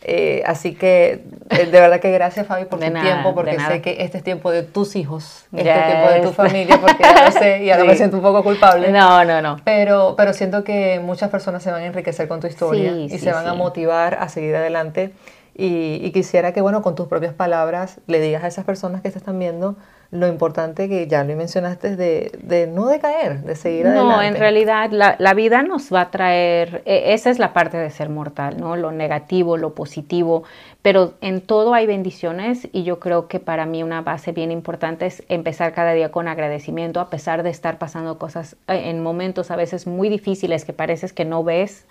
Eh, 0.05 0.43
así 0.47 0.75
que 0.75 1.23
eh, 1.51 1.67
de 1.67 1.81
verdad 1.81 2.01
que 2.01 2.11
gracias 2.11 2.45
Fabi 2.45 2.65
por 2.65 2.81
tu 2.81 2.91
tiempo, 2.91 3.35
porque 3.35 3.57
sé 3.61 3.81
que 3.81 4.03
este 4.03 4.19
es 4.19 4.25
tiempo 4.25 4.51
de 4.51 4.65
tus 4.65 4.97
hijos, 4.97 5.47
este 5.53 5.71
es 5.71 5.87
tiempo 5.87 6.11
de 6.11 6.21
tu 6.21 6.33
familia, 6.33 6.81
porque 6.81 7.05
yo 7.05 7.31
sé 7.31 7.65
y 7.65 7.71
ahora 7.71 7.85
me 7.87 7.95
siento 7.95 8.17
un 8.17 8.23
poco 8.23 8.43
culpable. 8.43 8.91
No, 8.91 9.25
no, 9.25 9.41
no. 9.41 9.61
Pero, 9.65 10.15
pero 10.17 10.33
siento 10.33 10.65
que 10.65 11.01
muchas 11.01 11.31
personas 11.31 11.63
se 11.63 11.71
van 11.71 11.83
a 11.83 11.87
enriquecer 11.87 12.27
con 12.27 12.41
tu 12.41 12.49
historia 12.49 12.93
y 12.93 13.17
se 13.19 13.33
van 13.33 13.47
a 13.47 13.55
motivar 13.55 14.17
a 14.21 14.29
seguir 14.29 14.57
adelante. 14.57 15.13
Y, 15.55 16.01
y, 16.03 16.13
quisiera 16.13 16.53
que, 16.53 16.63
bueno, 16.63 16.81
con 16.81 16.95
tus 16.95 17.09
propias 17.09 17.35
palabras 17.35 18.01
le 18.07 18.21
digas 18.21 18.43
a 18.43 18.47
esas 18.47 18.65
personas 18.65 19.03
que 19.03 19.11
te 19.11 19.19
están 19.19 19.39
viendo 19.39 19.77
lo 20.13 20.29
importante 20.29 20.91
que 20.91 21.07
ya 21.07 21.25
lo 21.25 21.35
mencionaste 21.35 21.97
de, 21.97 22.39
de 22.43 22.67
no 22.67 22.87
decaer, 22.87 23.41
de 23.45 23.57
seguir 23.57 23.87
adelante. 23.87 24.15
No, 24.15 24.23
en 24.23 24.37
realidad 24.37 24.91
la, 24.91 25.17
la, 25.19 25.33
vida 25.33 25.63
nos 25.63 25.91
va 25.91 26.03
a 26.03 26.11
traer, 26.11 26.83
e, 26.85 27.15
esa 27.15 27.31
es 27.31 27.39
la 27.39 27.55
parte 27.55 27.79
de 27.79 27.89
ser 27.89 28.11
mortal, 28.11 28.59
¿no? 28.61 28.77
Lo 28.77 28.93
negativo, 28.93 29.57
lo 29.57 29.75
positivo, 29.75 30.45
pero 30.83 31.15
en 31.23 31.41
todo 31.41 31.73
hay 31.73 31.87
bendiciones 31.87 32.69
y 32.73 32.83
yo 32.83 33.01
creo 33.01 33.27
que 33.27 33.41
para 33.41 33.65
mí 33.65 33.83
una 33.83 34.03
base 34.03 34.33
bien 34.33 34.53
importante 34.53 35.07
es 35.07 35.23
empezar 35.31 35.73
cada 35.73 35.95
día 35.95 36.11
con 36.11 36.29
agradecimiento 36.29 37.01
a 37.01 37.09
pesar 37.09 37.43
de 37.43 37.49
estar 37.49 37.79
pasando 37.79 38.19
cosas 38.19 38.57
eh, 38.69 38.91
en 38.91 39.03
momentos 39.03 39.51
a 39.51 39.57
veces 39.57 39.87
muy 39.87 40.11
difíciles 40.11 40.67
que 40.67 40.75
pareces 40.75 41.15
que 41.15 41.25
no 41.25 41.43
ves 41.43 41.87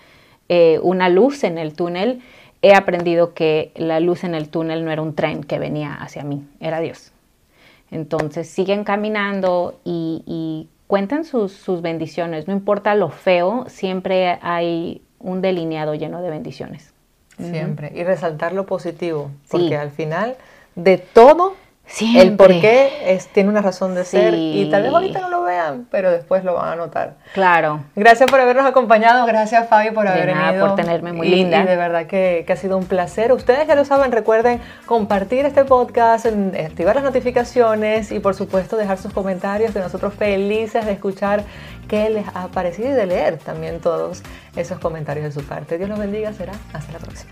eh, 0.47 0.79
una 0.83 1.09
luz 1.09 1.43
en 1.43 1.57
el 1.57 1.73
túnel. 1.73 2.21
He 2.61 2.73
aprendido 2.73 3.33
que 3.33 3.71
la 3.75 3.99
luz 3.99 4.23
en 4.23 4.35
el 4.35 4.49
túnel 4.49 4.85
no 4.85 4.91
era 4.91 5.01
un 5.01 5.15
tren 5.15 5.43
que 5.43 5.57
venía 5.57 5.93
hacia 5.95 6.23
mí, 6.23 6.47
era 6.59 6.79
Dios. 6.79 7.11
Entonces 7.89 8.47
siguen 8.49 8.83
caminando 8.83 9.79
y, 9.83 10.67
cuenten 10.87 11.23
sus, 11.23 11.53
sus, 11.53 11.81
bendiciones. 11.81 12.47
No 12.47 12.53
importa 12.53 12.95
lo 12.95 13.09
feo, 13.09 13.65
siempre 13.67 14.37
hay 14.41 15.01
un 15.19 15.41
delineado 15.41 15.95
lleno 15.95 16.21
de 16.21 16.29
bendiciones. 16.29 16.93
Siempre. 17.37 17.91
Y 17.95 18.03
resaltar 18.03 18.53
lo 18.53 18.65
positivo, 18.65 19.31
porque 19.49 19.75
al 19.75 19.89
final 19.89 20.35
de 20.75 20.97
todo 20.97 21.55
el 21.99 22.35
por 22.35 22.47
qué 22.47 23.19
tiene 23.33 23.49
una 23.49 23.61
razón 23.61 23.95
de 23.95 24.05
ser 24.05 24.33
y 24.33 24.69
tal 24.69 24.83
vez 24.83 24.93
ahorita 24.93 25.19
no 25.19 25.29
lo 25.29 25.43
vean, 25.43 25.87
pero 25.91 26.11
después 26.11 26.43
lo 26.43 26.53
van 26.55 26.69
a 26.69 26.75
notar. 26.75 27.15
Claro. 27.33 27.83
Gracias 27.95 28.29
por 28.29 28.39
habernos 28.39 28.65
acompañado, 28.65 29.25
gracias 29.25 29.67
Fabi 29.67 29.91
por 29.91 30.07
haber 30.07 30.27
de 30.27 30.33
venido. 30.33 30.67
por 30.67 30.75
tenerme 30.75 31.13
muy 31.13 31.27
linda. 31.27 31.65
De 31.65 31.75
verdad 31.75 32.05
que, 32.05 32.45
ha 32.47 32.55
sido 32.55 32.77
un 32.77 32.85
placer. 32.85 33.31
Ustedes 33.31 33.67
ya 33.67 33.75
lo 33.75 33.85
saben, 33.85 34.11
recuerden 34.11 34.59
compartir 34.85 35.45
este 35.45 35.65
podcast, 35.65 36.25
activar 36.25 36.95
las 36.95 37.03
notificaciones 37.03 38.11
y 38.11 38.19
por 38.19 38.35
supuesto 38.35 38.77
dejar 38.77 38.97
sus 38.97 39.13
comentarios 39.13 39.73
de 39.73 39.81
nosotros 39.81 40.13
felices 40.13 40.85
de 40.85 40.93
escuchar 40.93 41.43
qué 41.87 42.09
les 42.09 42.25
ha 42.33 42.47
parecido 42.47 42.89
y 42.89 42.93
de 42.93 43.05
leer 43.05 43.37
también 43.37 43.79
todos 43.79 44.23
esos 44.55 44.79
comentarios 44.79 45.25
de 45.25 45.41
su 45.41 45.47
parte. 45.47 45.77
Dios 45.77 45.89
los 45.89 45.99
bendiga, 45.99 46.33
será 46.33 46.53
hasta 46.73 46.93
la 46.93 46.99
próxima. 46.99 47.31